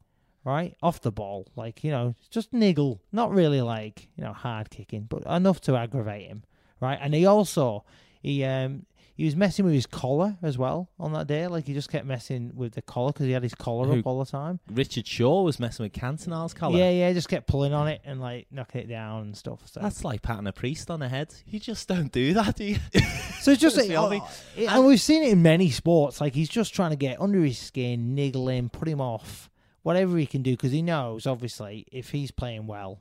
right 0.43 0.75
off 0.83 0.99
the 0.99 1.13
ball, 1.13 1.47
like 1.55 1.81
you 1.85 1.91
know, 1.91 2.13
just 2.29 2.51
niggle, 2.51 3.01
not 3.13 3.31
really 3.31 3.61
like 3.61 4.09
you 4.17 4.23
know 4.25 4.33
hard 4.33 4.69
kicking, 4.69 5.03
but 5.03 5.23
enough 5.27 5.61
to 5.61 5.77
aggravate 5.77 6.27
him, 6.27 6.43
right? 6.81 6.99
And 7.01 7.13
he 7.13 7.25
also 7.25 7.85
he 8.21 8.43
um 8.43 8.85
he 9.17 9.25
was 9.25 9.35
messing 9.35 9.65
with 9.65 9.73
his 9.73 9.87
collar 9.87 10.37
as 10.43 10.57
well 10.59 10.89
on 10.99 11.11
that 11.13 11.25
day. 11.25 11.47
Like 11.47 11.65
he 11.65 11.73
just 11.73 11.89
kept 11.89 12.05
messing 12.05 12.51
with 12.55 12.73
the 12.73 12.83
collar 12.83 13.11
because 13.11 13.25
he 13.25 13.31
had 13.31 13.41
his 13.43 13.55
collar 13.55 13.87
Who- 13.87 13.99
up 13.99 14.05
all 14.05 14.19
the 14.23 14.29
time. 14.29 14.59
Richard 14.71 15.07
Shaw 15.07 15.41
was 15.41 15.59
messing 15.59 15.83
with 15.85 15.93
Cantona's 15.93 16.53
collar. 16.53 16.77
Yeah, 16.77 16.91
yeah, 16.91 17.11
just 17.13 17.27
kept 17.27 17.47
pulling 17.47 17.73
on 17.73 17.87
it 17.87 18.01
and 18.05 18.21
like 18.21 18.45
knocking 18.51 18.81
it 18.81 18.87
down 18.87 19.23
and 19.23 19.35
stuff. 19.35 19.61
So, 19.65 19.79
That's 19.81 20.05
like 20.05 20.21
patting 20.21 20.45
a 20.45 20.53
priest 20.53 20.91
on 20.91 20.99
the 20.99 21.09
head. 21.09 21.33
You 21.47 21.59
just 21.59 21.87
don't 21.87 22.11
do 22.11 22.35
that, 22.35 22.55
do 22.57 22.63
you? 22.65 22.75
so 23.41 23.51
it's 23.51 23.59
just 23.61 23.75
That's 23.75 23.89
like, 23.89 24.21
the 24.55 24.63
it- 24.63 24.67
and 24.71 24.85
we've 24.85 25.01
seen 25.01 25.23
it 25.23 25.31
in 25.31 25.41
many 25.41 25.71
sports. 25.71 26.21
Like 26.21 26.35
he's 26.35 26.49
just 26.49 26.73
trying 26.75 26.91
to 26.91 26.95
get 26.97 27.19
under 27.19 27.39
his 27.43 27.57
skin, 27.57 28.13
niggle 28.13 28.47
him, 28.49 28.69
put 28.69 28.87
him 28.87 29.01
off, 29.01 29.49
whatever 29.81 30.15
he 30.17 30.27
can 30.27 30.43
do, 30.43 30.51
because 30.51 30.71
he 30.71 30.83
knows 30.83 31.25
obviously 31.25 31.87
if 31.91 32.11
he's 32.11 32.29
playing 32.29 32.67
well, 32.67 32.99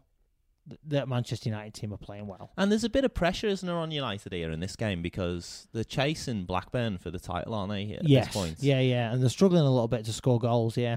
that 0.89 1.09
Manchester 1.09 1.49
United 1.49 1.75
team 1.75 1.93
are 1.93 1.99
playing 1.99 2.27
well. 2.27 2.51
And 2.57 2.71
there's 2.71 2.85
a 2.85 2.91
bit 2.91 3.05
of 3.05 3.15
pressure, 3.15 3.47
isn't 3.47 3.67
there, 3.67 3.77
on 3.77 3.91
United 3.91 4.33
here 4.33 4.51
in 4.51 4.61
this 4.61 4.77
game 4.77 5.03
because 5.03 5.69
they're 5.73 5.85
chasing 5.85 6.45
Blackburn 6.45 6.99
for 6.99 7.11
the 7.11 7.19
title, 7.19 7.55
aren't 7.55 7.73
they? 7.73 7.95
At 7.95 8.09
yes, 8.09 8.27
this 8.27 8.35
point, 8.35 8.57
yeah, 8.61 8.81
yeah, 8.81 9.13
and 9.13 9.23
they're 9.23 9.29
struggling 9.29 9.63
a 9.63 9.71
little 9.71 9.89
bit 9.89 10.05
to 10.07 10.13
score 10.13 10.39
goals. 10.39 10.77
Yeah, 10.77 10.97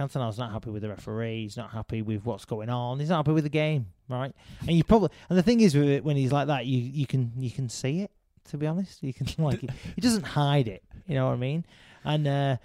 Cantona's 0.00 0.38
not 0.38 0.52
happy 0.52 0.70
with 0.70 0.82
the 0.82 0.88
referee. 0.88 1.42
He's 1.42 1.56
not 1.56 1.70
happy 1.70 2.02
with 2.02 2.24
what's 2.24 2.44
going 2.44 2.70
on. 2.70 3.00
He's 3.00 3.10
not 3.10 3.18
happy 3.18 3.32
with 3.32 3.44
the 3.44 3.50
game, 3.50 3.86
right? 4.08 4.34
And 4.60 4.72
you 4.72 4.84
probably 4.84 5.10
and 5.28 5.38
the 5.38 5.42
thing 5.42 5.60
is 5.60 5.74
with 5.74 5.88
it 5.88 6.04
when 6.04 6.16
he's 6.16 6.32
like 6.32 6.46
that, 6.46 6.66
you 6.66 6.78
you 6.78 7.06
can 7.06 7.32
you 7.36 7.50
can 7.50 7.68
see 7.68 8.00
it. 8.00 8.10
To 8.48 8.56
be 8.56 8.66
honest, 8.66 9.02
you 9.02 9.12
can 9.12 9.26
like 9.44 9.60
he 9.60 10.00
doesn't 10.00 10.24
hide 10.24 10.68
it. 10.68 10.82
You 11.06 11.16
know 11.16 11.26
what 11.26 11.34
I 11.34 11.36
mean? 11.36 11.66
And 12.04 12.26
uh, 12.26 12.56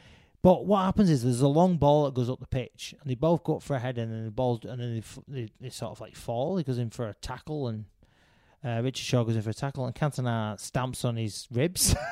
but 0.45 0.67
what 0.67 0.84
happens 0.84 1.10
is 1.10 1.23
there's 1.23 1.41
a 1.41 1.47
long 1.47 1.77
ball 1.77 2.05
that 2.05 2.13
goes 2.13 2.29
up 2.29 2.39
the 2.39 2.45
pitch, 2.45 2.93
and 3.01 3.10
they 3.10 3.15
both 3.15 3.43
go 3.43 3.55
up 3.55 3.63
for 3.63 3.75
a 3.75 3.79
head, 3.79 3.97
and 3.97 4.13
then 4.13 4.25
the 4.25 4.29
balls 4.29 4.63
and 4.63 4.79
then 4.79 5.03
they, 5.25 5.41
they, 5.41 5.49
they 5.60 5.69
sort 5.71 5.93
of 5.93 5.99
like 5.99 6.15
fall. 6.15 6.58
He 6.58 6.63
goes 6.63 6.77
in 6.77 6.91
for 6.91 7.08
a 7.08 7.15
tackle, 7.15 7.67
and 7.67 7.86
uh, 8.63 8.79
Richard 8.84 9.05
Shaw 9.05 9.23
goes 9.23 9.36
in 9.36 9.41
for 9.41 9.49
a 9.49 9.55
tackle, 9.55 9.88
and 9.88 9.95
Cantona 9.95 10.60
stamps 10.60 11.03
on 11.03 11.15
his 11.15 11.47
ribs. 11.51 11.95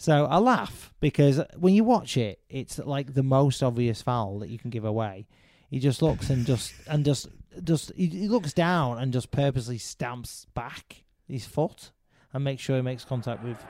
So 0.00 0.24
I 0.24 0.38
laugh 0.38 0.94
because 1.00 1.42
when 1.58 1.74
you 1.74 1.84
watch 1.84 2.16
it, 2.16 2.40
it's 2.48 2.78
like 2.78 3.12
the 3.12 3.22
most 3.22 3.62
obvious 3.62 4.00
foul 4.00 4.38
that 4.38 4.48
you 4.48 4.58
can 4.58 4.70
give 4.70 4.86
away. 4.86 5.26
He 5.68 5.78
just 5.78 6.00
looks 6.00 6.30
and 6.30 6.46
just 6.46 6.72
and 6.88 7.04
just 7.04 7.28
just 7.62 7.92
he, 7.94 8.06
he 8.06 8.26
looks 8.26 8.54
down 8.54 8.96
and 8.96 9.12
just 9.12 9.30
purposely 9.30 9.76
stamps 9.76 10.46
back 10.54 11.04
his 11.28 11.44
foot 11.44 11.90
and 12.32 12.42
makes 12.42 12.62
sure 12.62 12.76
he 12.76 12.82
makes 12.82 13.04
contact 13.04 13.44
with 13.44 13.62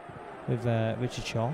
with 0.46 0.64
uh, 0.68 0.94
Richard 1.00 1.26
Shaw. 1.26 1.52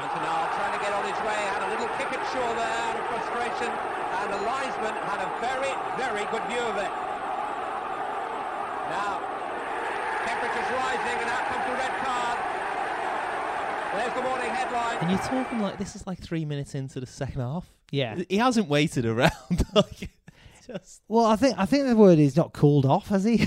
Cantona 0.00 0.48
trying 0.54 0.78
to 0.78 0.84
get 0.84 0.92
on 0.94 1.04
his 1.04 1.20
way, 1.26 1.40
had 1.50 1.62
a 1.66 1.70
little 1.74 1.90
kick 1.98 2.08
at 2.14 2.22
Shaw 2.32 2.48
there 2.56 2.78
out 2.88 2.96
of 2.96 3.04
frustration, 3.10 3.68
and 3.68 4.26
the 4.32 4.40
linesman 4.48 4.96
had 5.02 5.20
a 5.20 5.30
very, 5.42 5.72
very 5.98 6.24
good 6.30 6.39
view 6.50 6.60
of 6.60 6.76
it. 6.76 6.90
Now, 8.90 9.22
temperature's 10.26 10.70
rising, 10.74 11.18
and 11.22 11.30
out 11.30 11.44
comes 11.46 11.64
the 11.66 11.74
red 11.78 11.94
card. 12.02 12.38
There's 13.94 14.14
the 14.14 14.22
morning 14.22 14.50
headline. 14.50 14.98
and 15.00 15.10
you're 15.10 15.20
talking 15.20 15.60
like 15.60 15.78
this 15.78 15.94
is 15.94 16.06
like 16.06 16.18
three 16.20 16.44
minutes 16.44 16.74
into 16.74 16.98
the 17.00 17.06
second 17.06 17.40
half. 17.40 17.70
Yeah. 17.90 18.22
He 18.28 18.36
hasn't 18.36 18.68
waited 18.68 19.06
around. 19.06 19.30
like, 19.74 20.10
just 20.66 21.02
Well, 21.08 21.26
I 21.26 21.36
think 21.36 21.56
I 21.58 21.66
think 21.66 21.86
the 21.86 21.96
word 21.96 22.18
is 22.18 22.36
not 22.36 22.52
cooled 22.52 22.86
off, 22.86 23.08
has 23.08 23.24
he? 23.24 23.46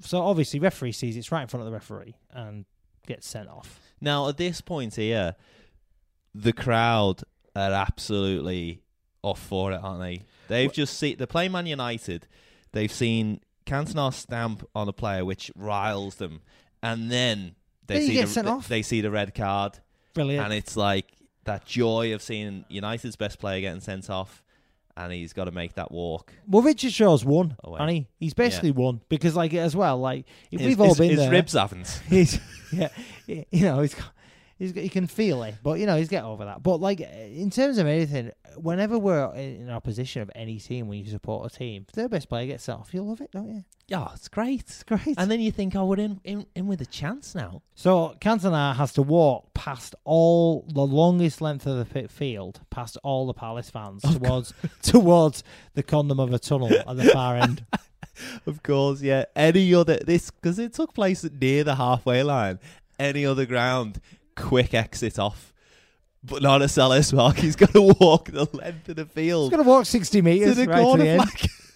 so 0.00 0.22
obviously, 0.22 0.60
referee 0.60 0.92
sees 0.92 1.16
it's 1.16 1.30
right 1.32 1.42
in 1.42 1.48
front 1.48 1.62
of 1.62 1.66
the 1.66 1.72
referee 1.72 2.14
and 2.30 2.64
gets 3.06 3.28
sent 3.28 3.48
off. 3.48 3.80
now 4.00 4.28
at 4.28 4.36
this 4.36 4.60
point 4.60 4.94
here, 4.96 5.34
the 6.34 6.52
crowd 6.52 7.22
are 7.56 7.72
absolutely 7.72 8.82
off 9.22 9.40
for 9.40 9.72
it, 9.72 9.80
aren't 9.82 10.00
they? 10.00 10.22
They've 10.48 10.72
just 10.72 10.98
seen 10.98 11.16
they're 11.18 11.26
playing 11.26 11.52
Man 11.52 11.66
United. 11.66 12.26
They've 12.72 12.92
seen 12.92 13.40
Cantona 13.66 14.12
stamp 14.12 14.66
on 14.74 14.88
a 14.88 14.92
player, 14.92 15.24
which 15.24 15.50
riles 15.56 16.16
them, 16.16 16.40
and 16.82 17.10
then 17.10 17.54
they 17.86 17.98
Then 17.98 18.06
see 18.06 18.12
gets 18.14 18.30
the, 18.30 18.34
sent 18.34 18.48
off. 18.48 18.68
they 18.68 18.82
see 18.82 19.00
the 19.00 19.10
red 19.10 19.34
card, 19.34 19.78
Brilliant. 20.14 20.44
and 20.44 20.54
it's 20.54 20.76
like 20.76 21.06
that 21.44 21.64
joy 21.64 22.12
of 22.14 22.22
seeing 22.22 22.64
United's 22.68 23.16
best 23.16 23.38
player 23.38 23.60
getting 23.60 23.80
sent 23.80 24.10
off, 24.10 24.42
and 24.96 25.12
he's 25.12 25.32
got 25.32 25.44
to 25.44 25.50
make 25.52 25.74
that 25.74 25.90
walk. 25.92 26.32
Well, 26.46 26.62
Richard 26.62 26.92
Shaw's 26.92 27.24
won, 27.24 27.56
Away. 27.64 27.78
and 27.80 27.90
he 27.90 28.06
he's 28.18 28.34
basically 28.34 28.70
won 28.72 29.00
because, 29.08 29.34
like, 29.36 29.54
as 29.54 29.74
well, 29.76 29.98
like 29.98 30.26
if 30.50 30.60
we've 30.60 30.80
all 30.80 30.94
been 30.94 31.10
his 31.10 31.18
there, 31.20 31.30
ribs 31.30 31.52
haven't. 31.54 32.02
he's 32.08 32.38
yeah, 32.72 32.88
you 33.26 33.44
know, 33.52 33.80
he's 33.80 33.94
got, 33.94 34.12
he's 34.58 34.72
he 34.72 34.88
can 34.88 35.06
feel 35.06 35.42
it, 35.42 35.56
but 35.62 35.78
you 35.78 35.86
know, 35.86 35.96
he's 35.96 36.08
get 36.08 36.24
over 36.24 36.44
that. 36.44 36.62
But 36.62 36.80
like 36.80 37.00
in 37.00 37.50
terms 37.50 37.78
of 37.78 37.86
anything, 37.86 38.32
whenever 38.56 38.98
we're 38.98 39.32
in 39.34 39.70
opposition 39.70 40.22
of 40.22 40.30
any 40.34 40.58
team, 40.58 40.88
when 40.88 40.98
you 40.98 41.10
support 41.10 41.52
a 41.52 41.56
team, 41.56 41.86
if 41.88 41.94
their 41.94 42.08
best 42.08 42.28
player 42.28 42.46
gets 42.46 42.68
off, 42.68 42.92
you 42.92 43.02
love 43.02 43.20
it, 43.20 43.30
don't 43.30 43.48
you? 43.48 43.64
Yeah, 43.86 44.08
it's 44.14 44.28
great. 44.28 44.60
It's 44.60 44.82
great. 44.82 45.14
And 45.16 45.30
then 45.30 45.40
you 45.40 45.50
think, 45.50 45.74
oh, 45.74 45.86
we're 45.86 45.98
in, 45.98 46.20
in, 46.22 46.44
in 46.54 46.66
with 46.66 46.82
a 46.82 46.86
chance 46.86 47.34
now. 47.34 47.62
So 47.74 48.16
Cantona 48.20 48.76
has 48.76 48.92
to 48.94 49.02
walk 49.02 49.54
past 49.54 49.94
all 50.04 50.66
the 50.68 50.84
longest 50.84 51.40
length 51.40 51.66
of 51.66 51.78
the 51.78 51.86
pit 51.86 52.10
field, 52.10 52.60
past 52.68 52.98
all 53.02 53.26
the 53.26 53.32
Palace 53.32 53.70
fans 53.70 54.02
towards 54.02 54.52
towards 54.82 55.42
the 55.74 55.82
condom 55.82 56.20
of 56.20 56.32
a 56.34 56.38
tunnel 56.38 56.70
at 56.72 56.96
the 56.96 57.04
far 57.04 57.36
end. 57.36 57.64
Of 58.46 58.64
course, 58.64 59.00
yeah. 59.00 59.26
Any 59.36 59.72
other 59.74 59.96
this 59.98 60.32
because 60.32 60.58
it 60.58 60.72
took 60.74 60.92
place 60.92 61.24
near 61.40 61.62
the 61.62 61.76
halfway 61.76 62.24
line. 62.24 62.58
Any 62.98 63.24
other 63.24 63.46
ground, 63.46 64.00
quick 64.38 64.74
exit 64.74 65.18
off, 65.18 65.52
but 66.22 66.42
not 66.42 66.62
a 66.62 66.66
Selhurst 66.66 67.14
Park. 67.14 67.36
He's 67.36 67.56
got 67.56 67.72
to 67.72 67.82
walk 68.00 68.30
the 68.30 68.48
length 68.52 68.88
of 68.88 68.96
the 68.96 69.06
field. 69.06 69.44
He's 69.44 69.56
going 69.56 69.64
to 69.64 69.68
walk 69.68 69.86
sixty 69.86 70.18
to 70.18 70.22
meters 70.22 70.56
the 70.56 70.66
right 70.66 70.96
to 70.96 71.02
the 71.02 71.16
flag. 71.16 71.50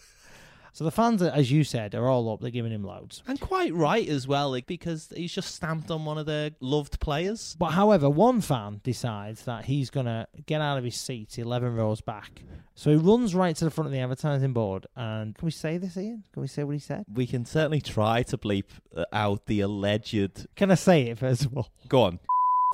So 0.74 0.84
the 0.84 0.90
fans, 0.90 1.20
as 1.20 1.52
you 1.52 1.64
said, 1.64 1.94
are 1.94 2.08
all 2.08 2.32
up. 2.32 2.40
They're 2.40 2.50
giving 2.50 2.72
him 2.72 2.82
loads. 2.82 3.22
And 3.26 3.38
quite 3.38 3.74
right 3.74 4.08
as 4.08 4.26
well, 4.26 4.50
like 4.50 4.66
because 4.66 5.12
he's 5.14 5.32
just 5.32 5.54
stamped 5.54 5.90
on 5.90 6.06
one 6.06 6.16
of 6.16 6.24
their 6.24 6.52
loved 6.60 6.98
players. 6.98 7.54
But 7.58 7.72
however, 7.72 8.08
one 8.08 8.40
fan 8.40 8.80
decides 8.82 9.44
that 9.44 9.66
he's 9.66 9.90
going 9.90 10.06
to 10.06 10.26
get 10.46 10.62
out 10.62 10.78
of 10.78 10.84
his 10.84 10.96
seat 10.96 11.38
11 11.38 11.76
rows 11.76 12.00
back. 12.00 12.42
So 12.74 12.90
he 12.90 12.96
runs 12.96 13.34
right 13.34 13.54
to 13.54 13.66
the 13.66 13.70
front 13.70 13.86
of 13.86 13.92
the 13.92 13.98
advertising 13.98 14.54
board. 14.54 14.86
And 14.96 15.36
can 15.36 15.44
we 15.44 15.52
say 15.52 15.76
this, 15.76 15.98
Ian? 15.98 16.24
Can 16.32 16.40
we 16.40 16.48
say 16.48 16.64
what 16.64 16.72
he 16.72 16.78
said? 16.78 17.04
We 17.12 17.26
can 17.26 17.44
certainly 17.44 17.82
try 17.82 18.22
to 18.24 18.38
bleep 18.38 18.64
uh, 18.96 19.04
out 19.12 19.44
the 19.44 19.60
alleged. 19.60 20.46
Can 20.56 20.70
I 20.70 20.76
say 20.76 21.02
it 21.02 21.18
first 21.18 21.44
of 21.44 21.54
all? 21.54 21.68
Go 21.88 22.02
on. 22.04 22.18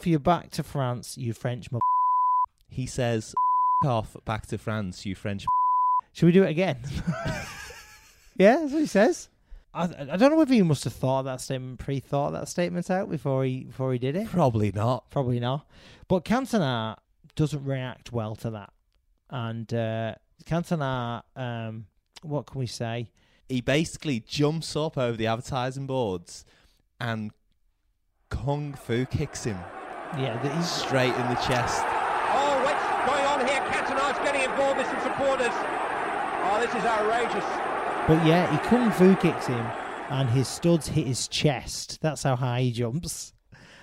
If 0.00 0.06
you're 0.06 0.18
back 0.20 0.50
to 0.52 0.62
France, 0.62 1.18
you 1.18 1.32
French. 1.32 1.72
Mo- 1.72 1.80
He 2.68 2.86
says, 2.86 3.34
"Off 3.84 4.16
back 4.24 4.46
to 4.46 4.58
France, 4.58 5.04
you 5.04 5.14
French." 5.14 5.44
Should 6.12 6.26
we 6.26 6.32
do 6.32 6.44
it 6.44 6.50
again? 6.50 6.78
yeah, 8.36 8.56
that's 8.58 8.72
what 8.72 8.80
he 8.80 8.86
says. 8.86 9.28
I, 9.74 9.84
I 9.84 10.16
don't 10.16 10.30
know 10.30 10.36
whether 10.36 10.54
he 10.54 10.62
must 10.62 10.84
have 10.84 10.92
thought 10.92 11.22
that 11.22 11.40
statement, 11.40 11.78
pre-thought 11.78 12.30
that 12.32 12.48
statement 12.48 12.90
out 12.90 13.10
before 13.10 13.44
he 13.44 13.64
before 13.64 13.92
he 13.92 13.98
did 13.98 14.16
it. 14.16 14.28
Probably 14.28 14.72
not. 14.72 15.10
Probably 15.10 15.40
not. 15.40 15.66
But 16.08 16.24
Cantona 16.24 16.96
doesn't 17.36 17.64
react 17.64 18.12
well 18.12 18.34
to 18.36 18.50
that, 18.50 18.72
and 19.30 19.72
uh, 19.74 20.14
Cantona, 20.44 21.22
um, 21.36 21.86
what 22.22 22.46
can 22.46 22.58
we 22.60 22.66
say? 22.66 23.10
He 23.48 23.60
basically 23.60 24.20
jumps 24.26 24.76
up 24.76 24.96
over 24.98 25.16
the 25.16 25.26
advertising 25.26 25.86
boards 25.86 26.44
and 27.00 27.30
kung 28.30 28.74
fu 28.74 29.06
kicks 29.06 29.44
him 29.44 29.56
Yeah, 30.16 30.56
he's 30.56 30.70
straight 30.70 31.14
in 31.14 31.28
the 31.28 31.40
chest. 31.46 31.82
Oh, 31.84 32.60
what's 32.64 32.84
going 33.06 33.24
on 33.26 33.46
here? 33.46 33.60
Cantona's 33.70 34.18
getting 34.24 34.42
involved 34.42 34.78
with 34.78 34.86
some 34.86 35.00
supporters. 35.02 35.52
Oh, 35.52 36.58
this 36.60 36.74
is 36.74 36.84
outrageous. 36.84 37.44
But 38.08 38.24
yeah, 38.26 38.50
he 38.50 38.56
kung 38.68 38.90
fu 38.90 39.14
kicks 39.16 39.46
him, 39.46 39.66
and 40.08 40.30
his 40.30 40.48
studs 40.48 40.88
hit 40.88 41.06
his 41.06 41.28
chest. 41.28 41.98
That's 42.00 42.22
how 42.22 42.36
high 42.36 42.62
he 42.62 42.72
jumps. 42.72 43.34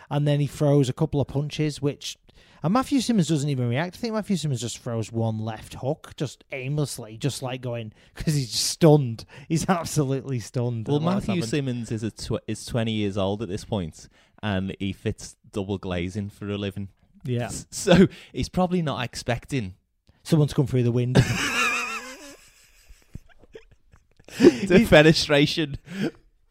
And 0.09 0.27
then 0.27 0.39
he 0.39 0.47
throws 0.47 0.89
a 0.89 0.93
couple 0.93 1.21
of 1.21 1.27
punches, 1.27 1.81
which. 1.81 2.17
And 2.63 2.73
Matthew 2.73 2.99
Simmonds 2.99 3.29
doesn't 3.29 3.49
even 3.49 3.69
react. 3.69 3.95
I 3.95 3.99
think 3.99 4.13
Matthew 4.15 4.37
Simmonds 4.37 4.61
just 4.61 4.79
throws 4.79 5.11
one 5.11 5.37
left 5.37 5.75
hook, 5.75 6.13
just 6.17 6.43
aimlessly, 6.51 7.15
just 7.15 7.43
like 7.43 7.61
going 7.61 7.93
because 8.15 8.33
he's 8.33 8.51
just 8.51 8.65
stunned. 8.65 9.25
He's 9.47 9.69
absolutely 9.69 10.39
stunned. 10.39 10.87
Well, 10.87 10.99
Matthew. 10.99 11.43
Simmonds 11.43 11.91
is 11.91 12.01
a 12.01 12.09
tw- 12.09 12.41
is 12.47 12.65
20 12.65 12.91
years 12.91 13.17
old 13.17 13.43
at 13.43 13.49
this 13.49 13.63
point, 13.65 14.09
and 14.45 14.75
he 14.77 14.93
fits 14.93 15.35
double 15.51 15.79
glazing 15.79 16.29
for 16.29 16.47
a 16.47 16.57
living. 16.57 16.89
yeah, 17.23 17.49
So 17.71 18.07
he's 18.31 18.47
probably 18.47 18.83
not 18.83 19.03
expecting 19.03 19.73
someone's 20.21 20.53
come 20.53 20.67
through 20.67 20.83
the 20.83 20.91
window. 20.91 21.21
defenestration. 24.37 25.77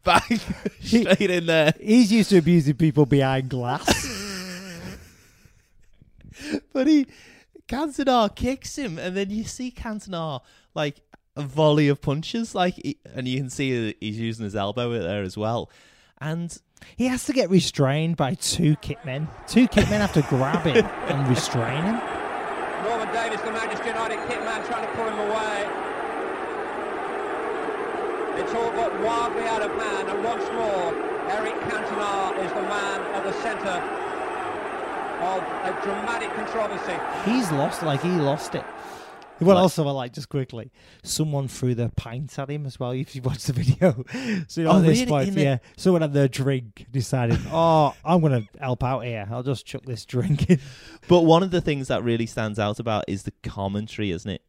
Bang! 0.03 0.39
Straight 0.81 1.31
in 1.31 1.45
there. 1.45 1.73
he's 1.79 2.11
used 2.11 2.31
to 2.31 2.37
abusing 2.37 2.75
people 2.75 3.05
behind 3.05 3.49
glass. 3.49 3.85
But 6.73 6.87
he, 6.87 7.07
Cantona 7.69 8.35
kicks 8.35 8.77
him, 8.77 8.99
and 8.99 9.15
then 9.15 9.29
you 9.29 9.45
see 9.45 9.71
Cantona 9.71 10.41
like 10.73 10.99
a 11.37 11.43
volley 11.43 11.87
of 11.87 12.01
punches, 12.01 12.53
like, 12.53 12.75
he, 12.75 12.97
and 13.13 13.25
you 13.25 13.39
can 13.39 13.49
see 13.49 13.89
uh, 13.89 13.93
he's 14.01 14.19
using 14.19 14.43
his 14.43 14.55
elbow 14.55 14.91
there 14.99 15.23
as 15.23 15.37
well. 15.37 15.71
And 16.19 16.57
he 16.95 17.07
has 17.07 17.25
to 17.25 17.33
get 17.33 17.49
restrained 17.49 18.17
by 18.17 18.35
two 18.35 18.75
kitmen. 18.77 19.27
Two 19.47 19.67
kitmen 19.67 19.99
have 19.99 20.13
to 20.13 20.21
grab 20.23 20.63
him 20.63 20.85
and 20.85 21.27
restrain 21.27 21.83
him. 21.83 21.99
Norman 22.83 23.13
Davies, 23.13 23.41
the 23.41 23.51
Manchester 23.51 23.87
United 23.87 24.19
kitman, 24.29 24.65
trying 24.67 24.85
to 24.85 24.93
pull 24.93 25.07
him 25.07 25.19
away. 25.19 25.67
It's 28.41 28.53
all 28.53 28.71
got 28.71 28.91
wildly 29.01 29.43
out 29.43 29.61
of 29.61 29.71
hand, 29.71 30.09
and 30.09 30.23
once 30.23 30.43
more, 30.51 30.93
Eric 31.31 31.55
Cantona 31.65 32.37
is 32.45 32.51
the 32.51 32.61
man 32.61 33.01
at 33.15 33.23
the 33.23 33.33
centre 33.41 33.81
of 35.25 35.41
a 35.41 35.81
dramatic 35.83 36.29
controversy. 36.35 36.97
He's 37.29 37.49
lost, 37.51 37.81
like 37.81 38.01
he 38.01 38.09
lost 38.09 38.55
it. 38.55 38.65
Well, 39.41 39.57
also, 39.57 39.85
I 39.85 39.91
like 39.91 40.13
just 40.13 40.29
quickly, 40.29 40.71
someone 41.03 41.47
threw 41.49 41.75
their 41.75 41.89
pints 41.89 42.39
at 42.39 42.49
him 42.49 42.65
as 42.65 42.79
well. 42.79 42.91
If 42.91 43.15
you 43.15 43.21
watch 43.21 43.43
the 43.43 43.53
video, 43.53 44.05
so 44.47 44.61
you 44.61 44.67
know, 44.67 44.73
Oh, 44.73 44.77
at 44.79 44.85
this 44.85 44.99
really? 44.99 45.09
point, 45.09 45.27
In 45.29 45.35
the- 45.35 45.41
yeah, 45.41 45.57
someone 45.75 46.01
had 46.03 46.13
their 46.13 46.27
drink, 46.29 46.85
decided, 46.91 47.39
oh, 47.51 47.93
I'm 48.05 48.21
gonna 48.21 48.43
help 48.59 48.83
out 48.83 49.01
here. 49.01 49.27
I'll 49.29 49.43
just 49.43 49.65
chuck 49.65 49.83
this 49.83 50.05
drink 50.05 50.49
in. 50.49 50.59
but 51.09 51.21
one 51.21 51.43
of 51.43 51.51
the 51.51 51.59
things 51.61 51.89
that 51.89 52.03
really 52.03 52.25
stands 52.25 52.59
out 52.59 52.79
about 52.79 53.03
is 53.07 53.23
the 53.23 53.33
commentary, 53.43 54.11
isn't 54.11 54.29
it? 54.31 54.41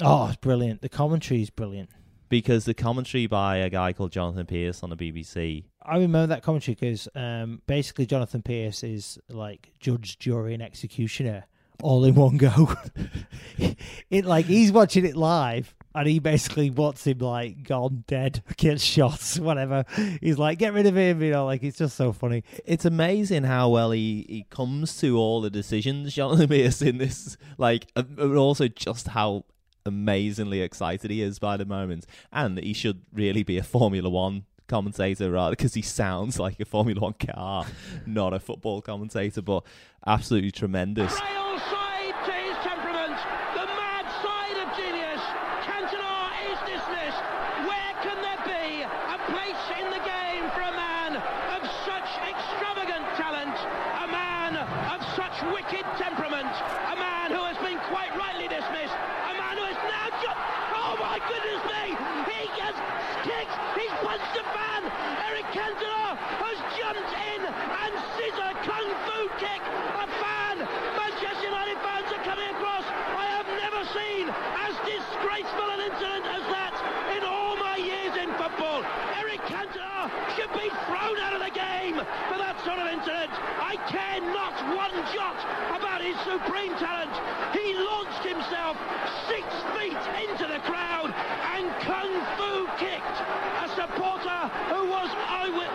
Oh, 0.00 0.28
it's 0.28 0.36
brilliant. 0.36 0.80
The 0.80 0.88
commentary 0.88 1.42
is 1.42 1.50
brilliant. 1.50 1.90
Because 2.30 2.64
the 2.64 2.74
commentary 2.74 3.26
by 3.26 3.56
a 3.56 3.68
guy 3.68 3.92
called 3.92 4.12
Jonathan 4.12 4.46
Pearce 4.46 4.82
on 4.84 4.90
the 4.90 4.96
BBC. 4.96 5.64
I 5.82 5.94
remember 5.98 6.28
that 6.28 6.42
commentary 6.44 6.76
because 6.76 7.08
um, 7.16 7.60
basically 7.66 8.06
Jonathan 8.06 8.40
Pearce 8.40 8.84
is 8.84 9.18
like 9.28 9.72
judge, 9.80 10.18
jury, 10.18 10.54
and 10.54 10.62
executioner 10.62 11.44
all 11.82 12.04
in 12.04 12.14
one 12.14 12.36
go. 12.36 12.74
it 14.10 14.24
like 14.24 14.46
he's 14.46 14.72
watching 14.72 15.04
it 15.04 15.16
live, 15.16 15.74
and 15.94 16.06
he 16.06 16.18
basically 16.18 16.70
wants 16.70 17.06
him 17.06 17.18
like 17.18 17.62
gone, 17.62 18.04
dead, 18.06 18.42
gets 18.56 18.82
shot, 18.82 19.20
whatever. 19.40 19.84
He's 20.20 20.38
like, 20.38 20.58
get 20.58 20.72
rid 20.72 20.86
of 20.86 20.96
him, 20.96 21.22
you 21.22 21.30
know. 21.30 21.44
Like 21.44 21.62
it's 21.62 21.78
just 21.78 21.96
so 21.96 22.12
funny. 22.12 22.44
It's 22.64 22.84
amazing 22.84 23.44
how 23.44 23.68
well 23.70 23.90
he, 23.90 24.26
he 24.28 24.46
comes 24.50 24.98
to 25.00 25.16
all 25.18 25.40
the 25.40 25.50
decisions, 25.50 26.14
Jonathan 26.14 26.48
Pearce, 26.48 26.82
in 26.82 26.98
this. 26.98 27.36
Like, 27.58 27.92
but 27.94 28.36
also 28.36 28.68
just 28.68 29.08
how 29.08 29.44
amazingly 29.86 30.60
excited 30.60 31.10
he 31.10 31.22
is 31.22 31.38
by 31.38 31.56
the 31.56 31.64
moment. 31.64 32.06
And 32.32 32.58
he 32.58 32.72
should 32.72 33.02
really 33.12 33.42
be 33.42 33.58
a 33.58 33.62
Formula 33.62 34.08
One 34.08 34.44
commentator 34.70 35.32
rather 35.32 35.56
because 35.56 35.74
he 35.74 35.82
sounds 35.82 36.38
like 36.44 36.60
a 36.60 36.64
Formula 36.64 37.00
One 37.00 37.14
car, 37.14 37.66
not 38.06 38.32
a 38.32 38.40
football 38.40 38.80
commentator, 38.80 39.42
but 39.42 39.64
absolutely 40.06 40.52
tremendous. 40.52 41.12
Rail 41.20 41.58
side 41.68 42.14
to 42.24 42.32
his 42.32 42.56
temperament, 42.62 43.18
the 43.58 43.66
mad 43.66 44.06
side 44.22 44.56
of 44.62 44.68
genius. 44.78 45.20
Cantona 45.66 46.30
is 46.54 46.58
dismissed. 46.70 47.22
Where 47.66 47.94
can 48.00 48.16
there 48.22 48.42
be 48.46 48.86
a 48.86 49.18
place 49.26 49.64
in 49.76 49.90
the 49.90 50.02
game 50.06 50.46
for 50.54 50.62
a 50.62 50.72
man 50.72 51.18
of 51.18 51.60
such 51.84 52.08
extravagant 52.22 53.04
talent, 53.18 53.58
a 54.00 54.06
man 54.06 54.54
of 54.94 55.02
such 55.18 55.34
wicked 55.50 55.84
temperament, 55.98 56.46
a 56.46 56.96
man 56.96 57.34
who 57.34 57.42
has 57.42 57.58
been 57.58 57.78
quite 57.90 58.14
rightly 58.16 58.46
dismissed, 58.46 58.94
a 58.94 59.34
man 59.34 59.58
who 59.58 59.66
has 59.66 59.80
now 59.90 60.06
jumped. 60.22 60.46
Oh 60.78 60.94
my 61.02 61.18
goodness 61.26 61.60
me! 61.66 61.84
He 62.30 62.46
has 62.62 62.76
kicked, 63.26 63.54
he's 63.76 63.94
punched 64.00 64.36
a 64.38 64.44
fan. 64.54 64.82
Eric 65.28 65.46
Cantona 65.52 66.16
has 66.40 66.58
jumped 66.74 67.12
in 67.12 67.40
and 67.44 67.92
scissor 68.16 68.52
kung 68.64 68.88
fu 69.04 69.18
kick 69.36 69.62
a 70.00 70.06
fan. 70.18 70.56
Manchester 70.96 71.44
United 71.46 71.78
fans 71.84 72.08
are 72.16 72.24
coming 72.24 72.48
across. 72.56 72.86
I 72.88 73.26
have 73.36 73.48
never 73.60 73.82
seen 73.92 74.24
as 74.66 74.72
disgraceful 74.88 75.68
an 75.68 75.80
incident 75.84 76.24
as 76.32 76.44
that 76.48 76.74
in 77.16 77.22
all 77.28 77.54
my 77.60 77.76
years 77.76 78.16
in 78.16 78.32
football. 78.40 78.82
Eric 79.20 79.44
Cantona 79.46 80.08
should 80.34 80.52
be 80.56 80.72
thrown 80.88 81.16
out 81.20 81.36
of 81.36 81.42
the 81.44 81.52
game 81.52 81.96
for 82.32 82.38
that 82.40 82.56
sort 82.64 82.80
of 82.80 82.88
incident. 82.88 83.30
I 83.60 83.76
care 83.92 84.20
not 84.32 84.54
one 84.74 84.96
jot 85.12 85.38
about 85.76 86.00
his 86.00 86.16
supreme 86.24 86.72
talent. 86.80 87.12
He 87.52 87.76
launched 87.76 88.24
himself 88.72 89.28
six 89.28 89.46
feet 89.76 90.28
into 90.28 90.46
the 90.46 90.58
crowd 90.60 91.12
and 91.54 91.70
kung 91.80 92.10
fu 92.36 92.66
kicked 92.78 93.20
a 93.62 93.68
supporter 93.74 94.48
who 94.68 94.90
was, 94.90 95.10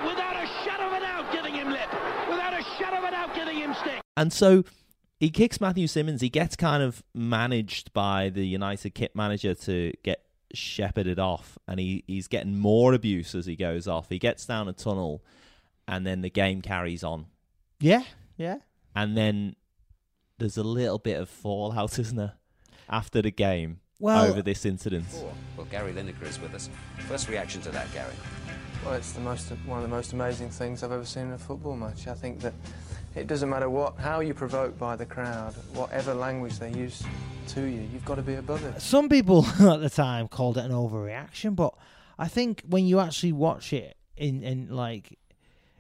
without 0.06 0.36
a 0.36 0.48
shadow 0.64 0.88
of 0.88 0.94
a 0.94 1.00
doubt, 1.00 1.32
giving 1.32 1.54
him 1.54 1.70
lip. 1.70 1.90
Without 2.30 2.54
a 2.54 2.64
shadow 2.78 2.98
of 2.98 3.04
a 3.04 3.12
doubt, 3.12 3.36
giving 3.36 3.58
him 3.58 3.74
stick. 3.74 4.02
And 4.18 4.32
so 4.32 4.64
he 5.20 5.30
kicks 5.30 5.60
Matthew 5.62 5.88
Simmonds. 5.88 6.22
He 6.22 6.30
gets 6.30 6.56
kind 6.56 6.84
of 6.84 7.04
managed 7.14 7.94
by 7.94 8.30
the 8.30 8.46
United 8.46 8.92
kit 8.92 9.16
manager 9.16 9.56
to 9.56 9.94
get 10.04 10.22
shepherded 10.54 11.20
off, 11.20 11.58
and 11.68 11.80
he, 11.80 12.04
he's 12.08 12.28
getting 12.28 12.58
more 12.58 12.94
abuse 12.94 13.36
as 13.36 13.46
he 13.46 13.56
goes 13.56 13.88
off. 13.88 14.10
He 14.10 14.20
gets 14.20 14.46
down 14.46 14.68
a 14.68 14.74
tunnel, 14.74 15.24
and 15.88 16.06
then 16.06 16.22
the 16.22 16.30
game 16.30 16.62
carries 16.62 17.04
on. 17.04 17.28
Yeah, 17.80 18.04
yeah. 18.38 18.58
And 18.96 19.18
then 19.18 19.56
there's 20.38 20.58
a 20.58 20.64
little 20.64 21.00
bit 21.00 21.20
of 21.20 21.30
fallout, 21.30 22.00
isn't 22.00 22.16
there, 22.16 22.34
after 22.90 23.22
the 23.22 23.32
game 23.32 23.80
Well, 24.00 24.26
over 24.26 24.42
this 24.42 24.66
incident. 24.66 25.06
Well, 25.58 25.68
Gary 25.72 25.94
Lineker 25.94 26.24
is 26.24 26.40
with 26.40 26.54
us. 26.54 26.70
First 27.08 27.30
reaction 27.30 27.62
to 27.62 27.70
that, 27.72 27.92
Gary. 27.94 28.14
Well, 28.84 28.94
it's 28.94 29.14
the 29.14 29.22
most 29.22 29.50
one 29.66 29.78
of 29.80 29.84
the 29.84 29.96
most 29.96 30.14
amazing 30.14 30.50
things 30.50 30.84
I've 30.84 30.92
ever 30.92 31.06
seen 31.06 31.24
in 31.28 31.32
a 31.34 31.38
football 31.38 31.76
match. 31.76 32.08
I 32.08 32.14
think 32.14 32.40
that 32.42 32.54
it 33.16 33.28
doesn't 33.28 33.50
matter 33.50 33.70
what 33.70 33.98
how 33.98 34.20
you 34.20 34.34
provoke 34.34 34.78
by 34.78 34.96
the 34.96 35.06
crowd, 35.06 35.54
whatever 35.74 36.14
language 36.14 36.60
they 36.60 36.72
use 36.72 37.04
to 37.50 37.62
you, 37.62 37.88
you've 37.94 38.06
got 38.06 38.16
to 38.16 38.22
be 38.24 38.36
above 38.36 38.64
it. 38.66 38.82
some 38.82 39.08
people 39.08 39.46
at 39.60 39.80
the 39.80 39.90
time 39.90 40.28
called 40.28 40.58
it 40.58 40.66
an 40.66 40.72
overreaction, 40.72 41.56
but 41.56 41.74
I 42.18 42.28
think 42.28 42.64
when 42.68 42.86
you 42.88 43.00
actually 43.00 43.34
watch 43.34 43.72
it 43.74 43.98
in, 44.18 44.44
in 44.44 44.70
like 44.70 45.18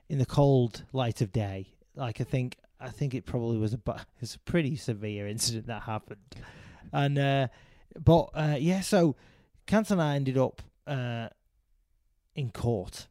in 0.09 0.17
the 0.19 0.25
cold 0.25 0.83
light 0.93 1.21
of 1.21 1.31
day, 1.31 1.73
like 1.95 2.21
I 2.21 2.23
think 2.23 2.57
I 2.79 2.89
think 2.89 3.13
it 3.13 3.25
probably 3.25 3.57
was 3.57 3.73
a 3.73 3.79
it's 4.21 4.35
a 4.35 4.39
pretty 4.39 4.75
severe 4.75 5.27
incident 5.27 5.67
that 5.67 5.83
happened, 5.83 6.19
and 6.93 7.17
uh, 7.17 7.47
but 8.03 8.29
uh, 8.33 8.57
yeah, 8.59 8.81
so 8.81 9.15
Cantona 9.67 10.15
ended 10.15 10.37
up 10.37 10.61
uh, 10.87 11.29
in 12.35 12.51
court. 12.51 13.07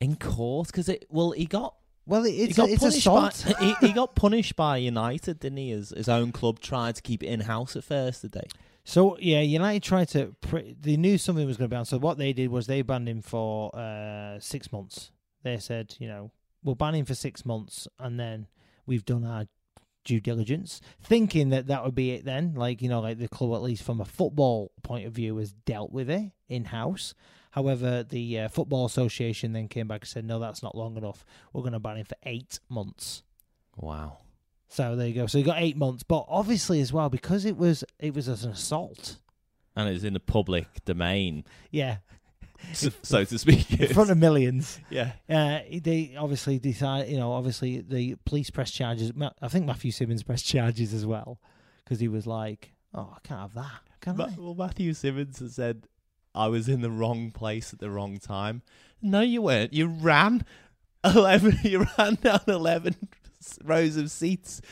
In 0.00 0.16
court, 0.16 0.66
because 0.68 0.88
it 0.88 1.06
well, 1.10 1.30
he 1.30 1.46
got 1.46 1.74
Well, 2.06 2.24
it- 2.24 2.32
he 2.32 2.42
it's 2.44 2.56
got 2.56 2.68
it's 2.70 2.80
punished 2.80 2.98
assault. 2.98 3.44
by 3.46 3.64
he, 3.80 3.86
he 3.88 3.92
got 3.92 4.14
punished 4.16 4.56
by 4.56 4.78
United, 4.78 5.38
didn't 5.40 5.58
he? 5.58 5.70
His 5.70 5.90
his 5.90 6.08
own 6.08 6.32
club 6.32 6.58
tried 6.60 6.96
to 6.96 7.02
keep 7.02 7.22
it 7.22 7.28
in 7.28 7.40
house 7.40 7.76
at 7.76 7.84
first, 7.84 8.22
did 8.22 8.32
they? 8.32 8.46
So 8.84 9.16
yeah, 9.20 9.40
United 9.42 9.82
tried 9.84 10.08
to. 10.08 10.34
Pre- 10.40 10.74
they 10.80 10.96
knew 10.96 11.18
something 11.18 11.46
was 11.46 11.56
going 11.56 11.70
to 11.70 11.74
be 11.74 11.78
on. 11.78 11.84
So 11.84 11.98
what 11.98 12.18
they 12.18 12.32
did 12.32 12.50
was 12.50 12.66
they 12.66 12.82
banned 12.82 13.08
him 13.08 13.22
for 13.22 13.70
uh, 13.76 14.40
six 14.40 14.72
months. 14.72 15.12
They 15.44 15.56
said, 15.58 15.94
you 16.00 16.08
know, 16.08 16.32
we'll 16.64 16.74
ban 16.74 16.96
him 16.96 17.04
for 17.04 17.14
six 17.14 17.44
months, 17.46 17.86
and 18.00 18.18
then 18.18 18.48
we've 18.86 19.04
done 19.04 19.24
our 19.24 19.46
due 20.04 20.20
diligence, 20.20 20.80
thinking 21.00 21.50
that 21.50 21.66
that 21.66 21.84
would 21.84 21.94
be 21.94 22.12
it. 22.12 22.24
Then, 22.24 22.54
like 22.54 22.82
you 22.82 22.88
know, 22.88 23.00
like 23.00 23.18
the 23.18 23.28
club 23.28 23.54
at 23.54 23.62
least 23.62 23.82
from 23.82 24.00
a 24.00 24.04
football 24.04 24.72
point 24.82 25.06
of 25.06 25.12
view 25.12 25.36
has 25.38 25.52
dealt 25.52 25.92
with 25.92 26.10
it 26.10 26.32
in 26.48 26.66
house. 26.66 27.14
However, 27.52 28.02
the 28.02 28.40
uh, 28.40 28.48
football 28.48 28.86
association 28.86 29.52
then 29.52 29.68
came 29.68 29.86
back 29.86 30.02
and 30.02 30.08
said, 30.08 30.24
"No, 30.24 30.38
that's 30.38 30.62
not 30.62 30.76
long 30.76 30.96
enough. 30.96 31.24
We're 31.52 31.62
going 31.62 31.74
to 31.74 31.78
ban 31.78 31.96
him 31.98 32.06
for 32.06 32.16
eight 32.24 32.58
months." 32.68 33.22
Wow. 33.76 34.18
So 34.68 34.96
there 34.96 35.06
you 35.06 35.14
go. 35.14 35.26
So 35.26 35.36
you 35.36 35.44
got 35.44 35.60
eight 35.60 35.76
months, 35.76 36.02
but 36.02 36.24
obviously 36.28 36.80
as 36.80 36.94
well 36.94 37.10
because 37.10 37.44
it 37.44 37.58
was 37.58 37.84
it 37.98 38.14
was 38.14 38.28
as 38.28 38.44
an 38.44 38.52
assault. 38.52 39.18
And 39.76 39.88
it's 39.88 40.04
in 40.04 40.12
the 40.12 40.20
public 40.20 40.84
domain, 40.84 41.44
Yeah, 41.70 41.98
so, 43.02 43.24
to 43.24 43.38
speak. 43.38 43.70
in 43.80 43.92
front 43.92 44.10
of 44.10 44.18
millions. 44.18 44.78
yeah. 44.90 45.12
Uh, 45.28 45.60
they 45.82 46.14
obviously 46.18 46.58
decide, 46.58 47.08
you 47.08 47.16
know, 47.18 47.32
obviously 47.32 47.80
the 47.80 48.16
police 48.24 48.50
press 48.50 48.70
charges. 48.70 49.12
I 49.40 49.48
think 49.48 49.66
Matthew 49.66 49.90
Simmonds 49.90 50.22
pressed 50.22 50.46
charges 50.46 50.94
as 50.94 51.04
well 51.06 51.40
because 51.84 52.00
he 52.00 52.08
was 52.08 52.26
like, 52.26 52.72
"Oh, 52.94 53.12
I 53.16 53.18
can't 53.26 53.40
have 53.40 53.54
that, 53.54 53.80
can 54.00 54.16
Ma- 54.16 54.24
I?" 54.24 54.34
well, 54.38 54.54
Matthew 54.54 54.94
Simmonds 54.94 55.38
has 55.40 55.54
said, 55.54 55.86
I 56.34 56.48
was 56.48 56.68
in 56.68 56.80
the 56.80 56.90
wrong 56.90 57.30
place 57.30 57.72
at 57.74 57.78
the 57.78 57.90
wrong 57.90 58.18
time. 58.18 58.62
No, 59.02 59.20
you 59.20 59.42
weren't. 59.42 59.74
You 59.74 59.86
ran 59.88 60.44
11, 61.04 61.58
you 61.64 61.86
ran 61.98 62.14
down 62.14 62.40
11 62.48 62.96
s- 63.40 63.58
rows 63.62 63.96
of 63.96 64.10
seats 64.10 64.62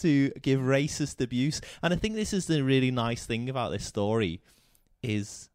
to 0.00 0.30
give 0.40 0.60
racist 0.60 1.20
abuse. 1.20 1.60
And 1.82 1.92
I 1.92 1.96
think 1.96 2.14
this 2.14 2.32
is 2.32 2.46
the 2.46 2.62
really 2.62 2.90
nice 2.92 3.26
thing 3.26 3.50
about 3.50 3.72
this 3.72 3.84
story 3.84 4.40
is 5.02 5.48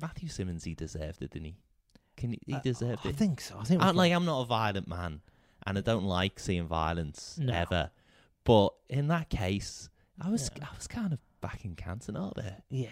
Matthew 0.00 0.28
Simmonds, 0.28 0.64
he 0.64 0.74
deserved 0.74 1.22
it, 1.22 1.30
didn't 1.30 1.46
he? 1.46 1.56
Can 2.16 2.30
he, 2.32 2.38
he 2.46 2.54
Uh, 2.54 2.60
deserved 2.60 3.06
I 3.06 3.10
it. 3.10 3.16
think 3.16 3.40
so. 3.40 3.58
I 3.58 3.64
think. 3.64 3.82
I'm 3.82 3.96
like 3.96 4.12
I'm 4.12 4.24
not 4.26 4.42
a 4.42 4.44
violent 4.46 4.88
man, 4.88 5.20
and 5.66 5.78
I 5.78 5.80
don't 5.80 6.04
like 6.04 6.38
seeing 6.38 6.66
violence 6.66 7.38
No. 7.38 7.52
ever. 7.52 7.90
But 8.44 8.74
in 8.88 9.08
that 9.08 9.28
case, 9.30 9.88
I 10.20 10.28
was 10.30 10.50
Yeah. 10.56 10.66
I 10.70 10.76
was 10.76 10.86
kind 10.86 11.12
of 11.12 11.18
backing 11.40 11.76
Cantona 11.76 12.34
there. 12.34 12.62
yeah, 12.68 12.88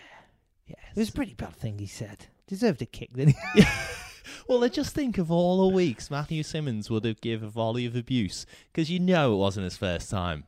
Yes. 0.66 0.78
it 0.94 0.98
was 1.00 1.08
a 1.10 1.12
pretty 1.12 1.34
bad 1.34 1.54
thing 1.56 1.78
he 1.78 1.86
said. 1.86 2.26
Deserved 2.46 2.80
a 2.80 2.86
kick, 2.86 3.12
didn't 3.12 3.36
he? 3.54 3.62
well, 4.48 4.64
I 4.64 4.68
just 4.68 4.94
think 4.94 5.18
of 5.18 5.30
all 5.30 5.68
the 5.68 5.74
weeks 5.74 6.10
Matthew 6.10 6.42
Simmonds 6.42 6.88
would 6.88 7.04
have 7.04 7.20
given 7.20 7.48
a 7.48 7.50
volley 7.50 7.84
of 7.84 7.94
abuse 7.96 8.46
because 8.72 8.90
you 8.90 8.98
know 8.98 9.34
it 9.34 9.36
wasn't 9.36 9.64
his 9.64 9.76
first 9.76 10.08
time. 10.10 10.44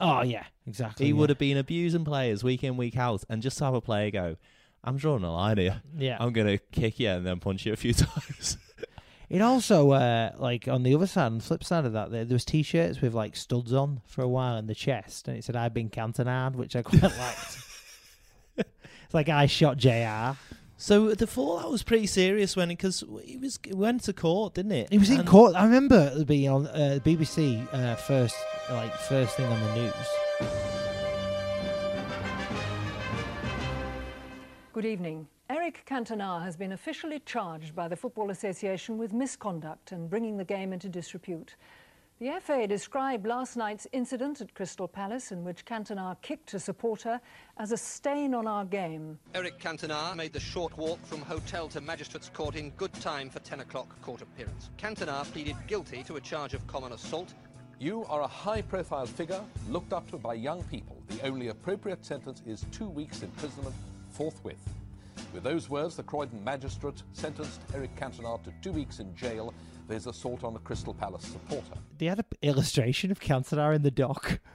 oh 0.00 0.22
yeah, 0.22 0.44
exactly. 0.66 1.06
He 1.06 1.12
yeah. 1.12 1.18
would 1.18 1.28
have 1.30 1.38
been 1.38 1.56
abusing 1.56 2.04
players 2.04 2.44
week 2.44 2.62
in 2.62 2.76
week 2.76 2.96
out, 2.96 3.24
and 3.28 3.42
just 3.42 3.58
to 3.58 3.64
have 3.64 3.74
a 3.74 3.80
player 3.80 4.10
go, 4.12 4.36
"I'm 4.84 4.96
drawing 4.96 5.24
a 5.24 5.32
line 5.32 5.58
here. 5.58 5.82
Yeah. 5.96 6.16
I'm 6.20 6.32
gonna 6.32 6.58
kick 6.58 6.98
you 7.00 7.08
and 7.08 7.26
then 7.26 7.40
punch 7.40 7.66
you 7.66 7.72
a 7.72 7.76
few 7.76 7.92
times." 7.94 8.58
It 9.28 9.40
also, 9.40 9.92
uh, 9.92 10.32
like 10.36 10.68
on 10.68 10.82
the 10.82 10.94
other 10.94 11.06
side, 11.06 11.26
on 11.26 11.38
the 11.38 11.44
flip 11.44 11.64
side 11.64 11.86
of 11.86 11.94
that, 11.94 12.10
there, 12.10 12.26
there 12.26 12.34
was 12.34 12.44
t-shirts 12.44 13.00
with 13.00 13.14
like 13.14 13.34
studs 13.34 13.72
on 13.72 14.02
for 14.06 14.20
a 14.20 14.28
while 14.28 14.58
in 14.58 14.66
the 14.66 14.74
chest, 14.74 15.26
and 15.26 15.38
it 15.38 15.44
said 15.44 15.56
"I've 15.56 15.72
been 15.72 15.88
cantonade," 15.88 16.54
which 16.54 16.76
I 16.76 16.82
quite 16.82 17.02
liked. 17.18 17.56
it's 18.56 19.14
like 19.14 19.30
I 19.30 19.46
shot 19.46 19.78
Jr. 19.78 20.36
so 20.76 21.14
the 21.14 21.26
fallout 21.26 21.70
was 21.70 21.82
pretty 21.82 22.06
serious 22.06 22.56
when 22.56 22.68
because 22.68 23.02
he 23.24 23.38
was 23.38 23.58
he 23.64 23.72
went 23.72 24.02
to 24.04 24.12
court, 24.12 24.52
didn't 24.52 24.72
it? 24.72 24.90
He 24.92 24.98
was 24.98 25.08
in 25.08 25.24
court. 25.24 25.54
I 25.56 25.64
remember 25.64 26.12
it 26.14 26.26
being 26.26 26.50
on 26.50 26.66
uh, 26.66 26.98
BBC 27.02 27.66
uh, 27.72 27.94
first, 27.94 28.36
like 28.70 28.92
first 28.94 29.34
thing 29.36 29.46
on 29.46 29.60
the 29.60 29.74
news. 29.76 30.81
Good 34.72 34.86
evening. 34.86 35.28
Eric 35.50 35.84
Cantona 35.86 36.42
has 36.42 36.56
been 36.56 36.72
officially 36.72 37.20
charged 37.26 37.76
by 37.76 37.88
the 37.88 37.96
Football 37.96 38.30
Association 38.30 38.96
with 38.96 39.12
misconduct 39.12 39.92
and 39.92 40.08
bringing 40.08 40.38
the 40.38 40.46
game 40.46 40.72
into 40.72 40.88
disrepute. 40.88 41.56
The 42.20 42.40
FA 42.40 42.66
described 42.66 43.26
last 43.26 43.54
night's 43.54 43.86
incident 43.92 44.40
at 44.40 44.54
Crystal 44.54 44.88
Palace, 44.88 45.30
in 45.30 45.44
which 45.44 45.66
Cantona 45.66 46.16
kicked 46.22 46.54
a 46.54 46.58
supporter, 46.58 47.20
as 47.58 47.72
a 47.72 47.76
stain 47.76 48.32
on 48.32 48.46
our 48.46 48.64
game. 48.64 49.18
Eric 49.34 49.58
Cantona 49.60 50.16
made 50.16 50.32
the 50.32 50.40
short 50.40 50.74
walk 50.78 51.04
from 51.04 51.20
hotel 51.20 51.68
to 51.68 51.82
magistrates 51.82 52.30
court 52.30 52.56
in 52.56 52.70
good 52.70 52.94
time 52.94 53.28
for 53.28 53.40
10 53.40 53.60
o'clock 53.60 54.00
court 54.00 54.22
appearance. 54.22 54.70
Cantona 54.78 55.30
pleaded 55.32 55.56
guilty 55.66 56.02
to 56.04 56.16
a 56.16 56.20
charge 56.20 56.54
of 56.54 56.66
common 56.66 56.92
assault. 56.92 57.34
You 57.78 58.06
are 58.08 58.22
a 58.22 58.26
high 58.26 58.62
profile 58.62 59.04
figure 59.04 59.42
looked 59.68 59.92
up 59.92 60.10
to 60.12 60.16
by 60.16 60.32
young 60.32 60.62
people. 60.62 60.96
The 61.08 61.26
only 61.26 61.48
appropriate 61.48 62.06
sentence 62.06 62.40
is 62.46 62.64
two 62.72 62.88
weeks 62.88 63.22
imprisonment 63.22 63.74
forthwith. 64.12 64.62
With 65.32 65.42
those 65.42 65.68
words, 65.70 65.96
the 65.96 66.02
Croydon 66.02 66.42
magistrate 66.44 67.02
sentenced 67.12 67.60
Eric 67.74 67.94
Cantona 67.96 68.42
to 68.44 68.52
two 68.60 68.72
weeks 68.72 68.98
in 68.98 69.14
jail 69.16 69.54
for 69.86 69.94
his 69.94 70.06
assault 70.06 70.44
on 70.44 70.54
a 70.56 70.58
Crystal 70.58 70.94
Palace 70.94 71.24
supporter. 71.24 71.74
They 71.98 72.06
had 72.06 72.18
an 72.18 72.24
illustration 72.42 73.10
of 73.10 73.18
Cantona 73.20 73.74
in 73.74 73.82
the 73.82 73.90
dock. 73.90 74.40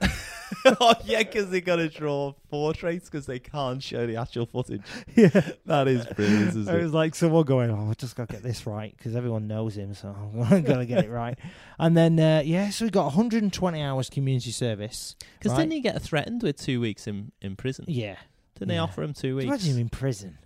oh 0.64 0.94
yeah, 1.04 1.18
because 1.18 1.50
they 1.50 1.60
got 1.60 1.76
to 1.76 1.88
draw 1.88 2.32
portraits 2.48 3.06
because 3.06 3.26
they 3.26 3.38
can't 3.38 3.82
show 3.82 4.06
the 4.06 4.16
actual 4.16 4.46
footage. 4.46 4.82
yeah, 5.16 5.28
That 5.66 5.88
is 5.88 6.06
brilliant, 6.06 6.48
isn't 6.50 6.68
it 6.74 6.78
it? 6.78 6.82
was 6.82 6.94
like 6.94 7.14
someone 7.14 7.44
going, 7.44 7.70
"Oh, 7.70 7.90
I 7.90 7.94
just 7.94 8.14
got 8.16 8.28
to 8.28 8.34
get 8.34 8.42
this 8.42 8.66
right 8.66 8.94
because 8.96 9.16
everyone 9.16 9.46
knows 9.48 9.76
him, 9.76 9.94
so 9.94 10.14
I'm 10.48 10.62
gonna 10.62 10.86
get 10.86 11.04
it 11.04 11.10
right." 11.10 11.38
And 11.78 11.96
then, 11.96 12.18
uh, 12.20 12.42
yeah, 12.44 12.70
so 12.70 12.84
we 12.84 12.90
got 12.90 13.06
120 13.06 13.82
hours 13.82 14.08
community 14.08 14.50
service. 14.52 15.16
Because 15.38 15.52
right? 15.52 15.60
didn't 15.60 15.72
he 15.72 15.80
get 15.80 16.00
threatened 16.00 16.42
with 16.42 16.56
two 16.56 16.80
weeks 16.80 17.06
in, 17.06 17.32
in 17.42 17.56
prison? 17.56 17.84
Yeah, 17.88 18.16
Didn't 18.58 18.68
they 18.68 18.74
Yeah. 18.74 18.82
offer 18.82 19.02
him 19.02 19.12
two 19.14 19.36
weeks? 19.36 19.46
Imagine 19.46 19.74
him 19.74 19.78
in 19.80 19.88
prison. 19.88 20.38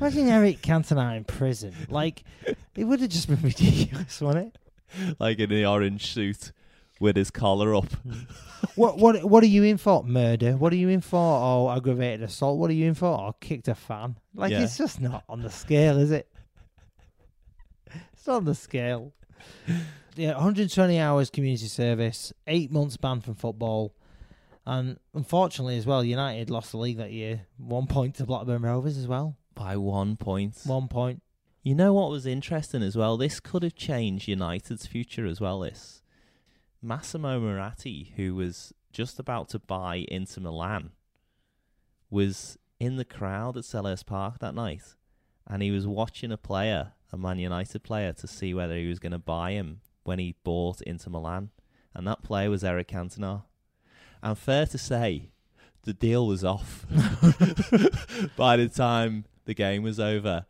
Imagine 0.00 0.28
Eric 0.28 0.60
Cantona 0.62 1.16
in 1.16 1.24
prison. 1.24 1.72
Like, 1.88 2.24
it 2.74 2.84
would 2.84 3.00
have 3.00 3.10
just 3.10 3.28
been 3.28 3.40
ridiculous, 3.42 4.20
wouldn't 4.20 4.54
it? 4.54 4.58
like 5.18 5.38
in 5.38 5.50
the 5.50 5.64
orange 5.66 6.12
suit 6.12 6.52
with 7.00 7.16
his 7.16 7.30
collar 7.30 7.74
up. 7.74 7.90
Hmm. 7.92 8.12
What 8.74 8.98
what 8.98 9.24
what 9.24 9.42
are 9.42 9.46
you 9.48 9.62
in 9.64 9.76
for? 9.78 10.02
Murder. 10.02 10.56
What 10.56 10.72
are 10.72 10.76
you 10.76 10.88
in 10.88 11.00
for? 11.00 11.18
Oh, 11.18 11.70
aggravated 11.70 12.22
assault. 12.22 12.58
What 12.58 12.70
are 12.70 12.74
you 12.74 12.86
in 12.86 12.94
for? 12.94 13.06
Oh, 13.06 13.34
kicked 13.40 13.68
a 13.68 13.74
fan. 13.74 14.16
Like, 14.34 14.50
Yeah. 14.52 14.62
it's 14.62 14.76
just 14.78 15.00
not 15.00 15.24
on 15.28 15.42
the 15.42 15.50
scale, 15.50 15.98
is 15.98 16.10
it? 16.10 16.28
It's 18.12 18.26
not 18.26 18.36
on 18.36 18.44
the 18.44 18.54
scale. 18.54 19.12
Yeah, 20.16 20.32
120 20.34 20.98
hours 20.98 21.30
community 21.30 21.66
service, 21.68 22.32
eight 22.46 22.70
months 22.72 22.96
banned 22.96 23.24
from 23.24 23.34
football, 23.34 23.94
and 24.66 24.98
unfortunately 25.14 25.78
as 25.78 25.86
well, 25.86 26.02
United 26.04 26.50
lost 26.50 26.72
the 26.72 26.78
league 26.78 26.98
that 26.98 27.12
year. 27.12 27.46
One 27.56 27.86
point 27.86 28.16
to 28.16 28.26
Blackburn 28.26 28.62
Rovers 28.62 28.98
as 28.98 29.06
well. 29.06 29.36
By 29.54 29.76
one 29.76 30.16
point. 30.16 30.58
One 30.64 30.88
point. 30.88 31.22
You 31.62 31.74
know 31.74 31.92
what 31.92 32.10
was 32.10 32.26
interesting 32.26 32.82
as 32.82 32.96
well? 32.96 33.16
This 33.16 33.40
could 33.40 33.62
have 33.62 33.74
changed 33.74 34.28
United's 34.28 34.86
future 34.86 35.26
as 35.26 35.40
well. 35.40 35.60
This 35.60 36.02
Massimo 36.82 37.40
Moratti, 37.40 38.12
who 38.16 38.34
was 38.34 38.72
just 38.92 39.18
about 39.18 39.48
to 39.50 39.58
buy 39.58 40.04
Inter 40.08 40.42
Milan, 40.42 40.90
was 42.10 42.58
in 42.78 42.96
the 42.96 43.04
crowd 43.04 43.56
at 43.56 43.64
Selhurst 43.64 44.06
Park 44.06 44.38
that 44.38 44.54
night, 44.54 44.94
and 45.46 45.62
he 45.62 45.70
was 45.70 45.86
watching 45.86 46.30
a 46.30 46.36
player, 46.36 46.92
a 47.12 47.16
Man 47.16 47.38
United 47.38 47.82
player, 47.82 48.12
to 48.12 48.28
see 48.28 48.54
whether 48.54 48.76
he 48.76 48.86
was 48.86 48.98
going 48.98 49.12
to 49.12 49.18
buy 49.18 49.52
him 49.52 49.80
when 50.04 50.18
he 50.18 50.36
bought 50.44 50.80
Inter 50.82 51.10
Milan, 51.10 51.50
and 51.94 52.06
that 52.06 52.22
player 52.22 52.50
was 52.50 52.62
Eric 52.62 52.88
Cantona. 52.88 53.42
And 54.22 54.36
fair 54.36 54.66
to 54.66 54.78
say, 54.78 55.30
the 55.82 55.94
deal 55.94 56.26
was 56.26 56.44
off 56.44 56.84
by 58.36 58.56
the 58.56 58.68
time 58.68 59.24
the 59.44 59.54
game 59.54 59.82
was 59.82 60.00
over 60.00 60.46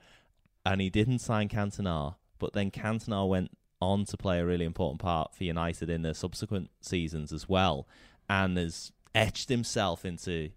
and 0.65 0.81
he 0.81 0.91
didn't 0.91 1.21
sign 1.21 1.49
Cantona, 1.49 2.17
but 2.39 2.53
then 2.53 2.71
Cantona 2.71 3.29
went 3.29 3.51
on 3.81 4.05
to 4.07 4.17
play 4.17 4.41
a 4.41 4.47
really 4.47 4.65
important 4.65 5.01
part 5.01 5.35
for 5.35 5.45
United 5.45 5.91
in 5.91 6.03
the 6.03 6.15
subsequent 6.15 6.71
seasons 6.81 7.33
as 7.33 7.49
well, 7.49 7.87
and 8.29 8.57
has 8.57 8.91
etched 9.15 9.49
himself 9.49 10.05
into 10.05 10.51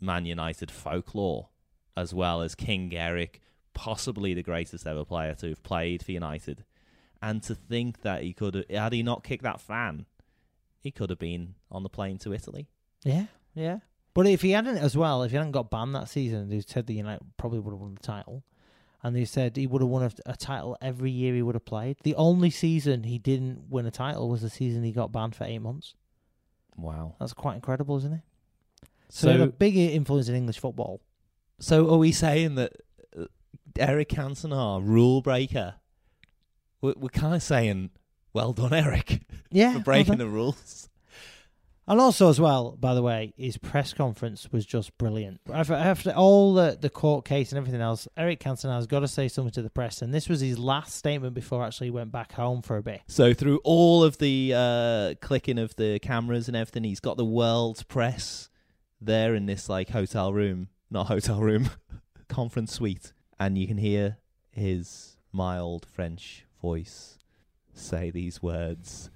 Man 0.00 0.26
United 0.26 0.70
folklore 0.70 1.48
as 1.96 2.12
well 2.12 2.42
as 2.42 2.54
King 2.54 2.94
Eric, 2.94 3.40
possibly 3.74 4.34
the 4.34 4.42
greatest 4.42 4.86
ever 4.86 5.04
player 5.04 5.34
to 5.34 5.48
have 5.48 5.62
played 5.62 6.04
for 6.04 6.12
United. 6.12 6.64
And 7.22 7.42
to 7.44 7.54
think 7.54 8.02
that 8.02 8.22
he 8.22 8.34
could 8.34 8.54
have, 8.54 8.68
had 8.68 8.92
he 8.92 9.02
not 9.02 9.24
kicked 9.24 9.42
that 9.44 9.60
fan, 9.60 10.04
he 10.80 10.90
could 10.90 11.10
have 11.10 11.18
been 11.18 11.54
on 11.70 11.82
the 11.82 11.88
plane 11.88 12.18
to 12.18 12.32
Italy. 12.32 12.68
Yeah, 13.04 13.26
yeah. 13.54 13.78
But 14.14 14.26
if 14.26 14.42
he 14.42 14.52
hadn't 14.52 14.78
as 14.78 14.96
well, 14.96 15.22
if 15.22 15.30
he 15.30 15.36
hadn't 15.36 15.52
got 15.52 15.70
banned 15.70 15.94
that 15.94 16.08
season, 16.08 16.48
they 16.48 16.60
said 16.60 16.86
the 16.86 16.94
United 16.94 17.22
probably 17.36 17.58
would 17.58 17.72
have 17.72 17.80
won 17.80 17.94
the 17.94 18.00
title. 18.02 18.44
And 19.02 19.14
they 19.14 19.24
said 19.26 19.56
he 19.56 19.66
would 19.66 19.82
have 19.82 19.90
won 19.90 20.04
a, 20.04 20.10
a 20.32 20.36
title 20.36 20.76
every 20.80 21.10
year 21.10 21.34
he 21.34 21.42
would 21.42 21.54
have 21.54 21.66
played. 21.66 21.98
The 22.02 22.14
only 22.14 22.50
season 22.50 23.04
he 23.04 23.18
didn't 23.18 23.64
win 23.68 23.84
a 23.86 23.90
title 23.90 24.28
was 24.28 24.40
the 24.42 24.50
season 24.50 24.82
he 24.84 24.90
got 24.92 25.12
banned 25.12 25.36
for 25.36 25.44
eight 25.44 25.58
months. 25.60 25.94
Wow. 26.76 27.14
That's 27.20 27.32
quite 27.34 27.54
incredible, 27.56 27.96
isn't 27.98 28.12
it? 28.14 28.20
So, 29.10 29.30
had 29.30 29.40
a 29.40 29.44
So, 29.44 29.50
big 29.52 29.76
influence 29.76 30.28
in 30.28 30.34
English 30.34 30.58
football. 30.58 31.00
so 31.60 31.88
are 31.92 31.98
we 31.98 32.10
saying 32.10 32.54
that 32.56 32.72
uh, 33.16 33.26
Eric 33.78 34.08
Cantona, 34.08 34.80
rule 34.84 35.20
breaker? 35.22 35.74
We're, 36.80 36.94
we're 36.96 37.08
kind 37.10 37.34
of 37.34 37.42
saying, 37.42 37.90
well 38.36 38.52
done, 38.52 38.74
Eric, 38.74 39.22
Yeah, 39.50 39.72
for 39.72 39.78
breaking 39.80 40.18
well 40.18 40.18
the 40.18 40.28
rules. 40.28 40.90
And 41.88 41.98
also, 41.98 42.28
as 42.28 42.38
well, 42.38 42.76
by 42.78 42.92
the 42.92 43.00
way, 43.00 43.32
his 43.38 43.56
press 43.56 43.94
conference 43.94 44.52
was 44.52 44.66
just 44.66 44.98
brilliant. 44.98 45.40
After, 45.50 45.72
after 45.72 46.10
all 46.10 46.52
the, 46.52 46.76
the 46.78 46.90
court 46.90 47.24
case 47.24 47.50
and 47.50 47.56
everything 47.58 47.80
else, 47.80 48.06
Eric 48.14 48.40
Cantona 48.40 48.74
has 48.74 48.86
got 48.86 49.00
to 49.00 49.08
say 49.08 49.28
something 49.28 49.52
to 49.52 49.62
the 49.62 49.70
press, 49.70 50.02
and 50.02 50.12
this 50.12 50.28
was 50.28 50.40
his 50.40 50.58
last 50.58 50.96
statement 50.96 51.32
before 51.32 51.64
actually 51.64 51.86
he 51.86 51.92
went 51.92 52.12
back 52.12 52.32
home 52.32 52.60
for 52.60 52.76
a 52.76 52.82
bit. 52.82 53.00
So 53.06 53.32
through 53.32 53.60
all 53.64 54.04
of 54.04 54.18
the 54.18 54.52
uh, 54.54 55.14
clicking 55.22 55.58
of 55.58 55.74
the 55.76 55.98
cameras 56.00 56.46
and 56.46 56.56
everything, 56.56 56.84
he's 56.84 57.00
got 57.00 57.16
the 57.16 57.24
world's 57.24 57.84
press 57.84 58.50
there 59.00 59.34
in 59.34 59.46
this 59.46 59.70
like 59.70 59.88
hotel 59.90 60.34
room, 60.34 60.68
not 60.90 61.06
hotel 61.06 61.40
room, 61.40 61.70
conference 62.28 62.72
suite, 62.74 63.14
and 63.38 63.56
you 63.56 63.66
can 63.66 63.78
hear 63.78 64.18
his 64.50 65.16
mild 65.32 65.86
French 65.86 66.44
voice 66.60 67.16
say 67.76 68.10
these 68.10 68.42
words, 68.42 69.10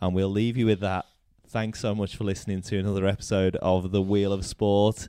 and 0.00 0.14
we'll 0.14 0.28
leave 0.28 0.56
you 0.56 0.66
with 0.66 0.80
that. 0.80 1.06
Thanks 1.48 1.80
so 1.80 1.94
much 1.94 2.16
for 2.16 2.24
listening 2.24 2.62
to 2.62 2.78
another 2.78 3.06
episode 3.06 3.56
of 3.56 3.90
The 3.92 4.02
Wheel 4.02 4.32
of 4.32 4.44
Sport. 4.44 5.08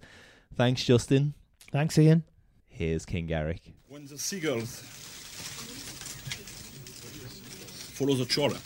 Thanks, 0.55 0.83
Justin. 0.83 1.33
Thanks, 1.71 1.97
Ian. 1.97 2.23
Here's 2.67 3.05
King 3.05 3.31
Eric. 3.31 3.61
When 3.87 4.05
the 4.05 4.17
seagulls 4.17 4.81
follow 7.93 8.15
the 8.15 8.25
trawler, 8.25 8.57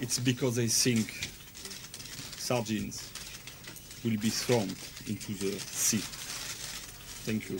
it's 0.00 0.18
because 0.18 0.56
they 0.56 0.68
think 0.68 1.10
sardines 2.38 3.10
will 4.04 4.16
be 4.18 4.30
thrown 4.30 4.68
into 5.08 5.32
the 5.34 5.58
sea. 5.58 6.02
Thank 7.24 7.50
you. 7.50 7.58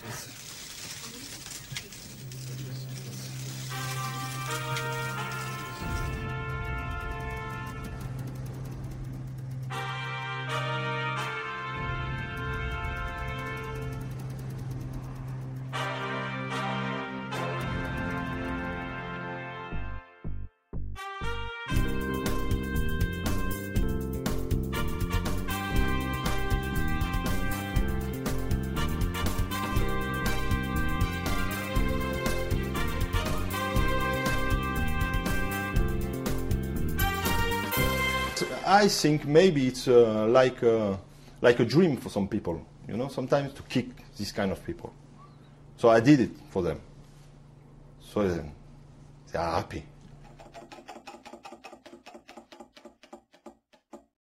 I 38.79 38.87
think 38.87 39.27
maybe 39.27 39.67
it's 39.67 39.89
uh, 39.89 40.29
like 40.29 40.63
a, 40.63 41.01
like 41.41 41.59
a 41.59 41.65
dream 41.65 41.97
for 41.97 42.11
some 42.11 42.29
people, 42.29 42.65
you 42.87 42.97
know, 42.97 43.09
sometimes 43.09 43.53
to 43.55 43.63
kick 43.63 43.87
this 44.17 44.31
kind 44.31 44.53
of 44.53 44.65
people. 44.65 44.95
So 45.77 45.89
I 45.89 45.99
did 45.99 46.21
it 46.21 46.31
for 46.51 46.63
them. 46.63 46.81
So 48.01 48.23
they 48.23 49.37
are 49.37 49.55
happy. 49.57 49.83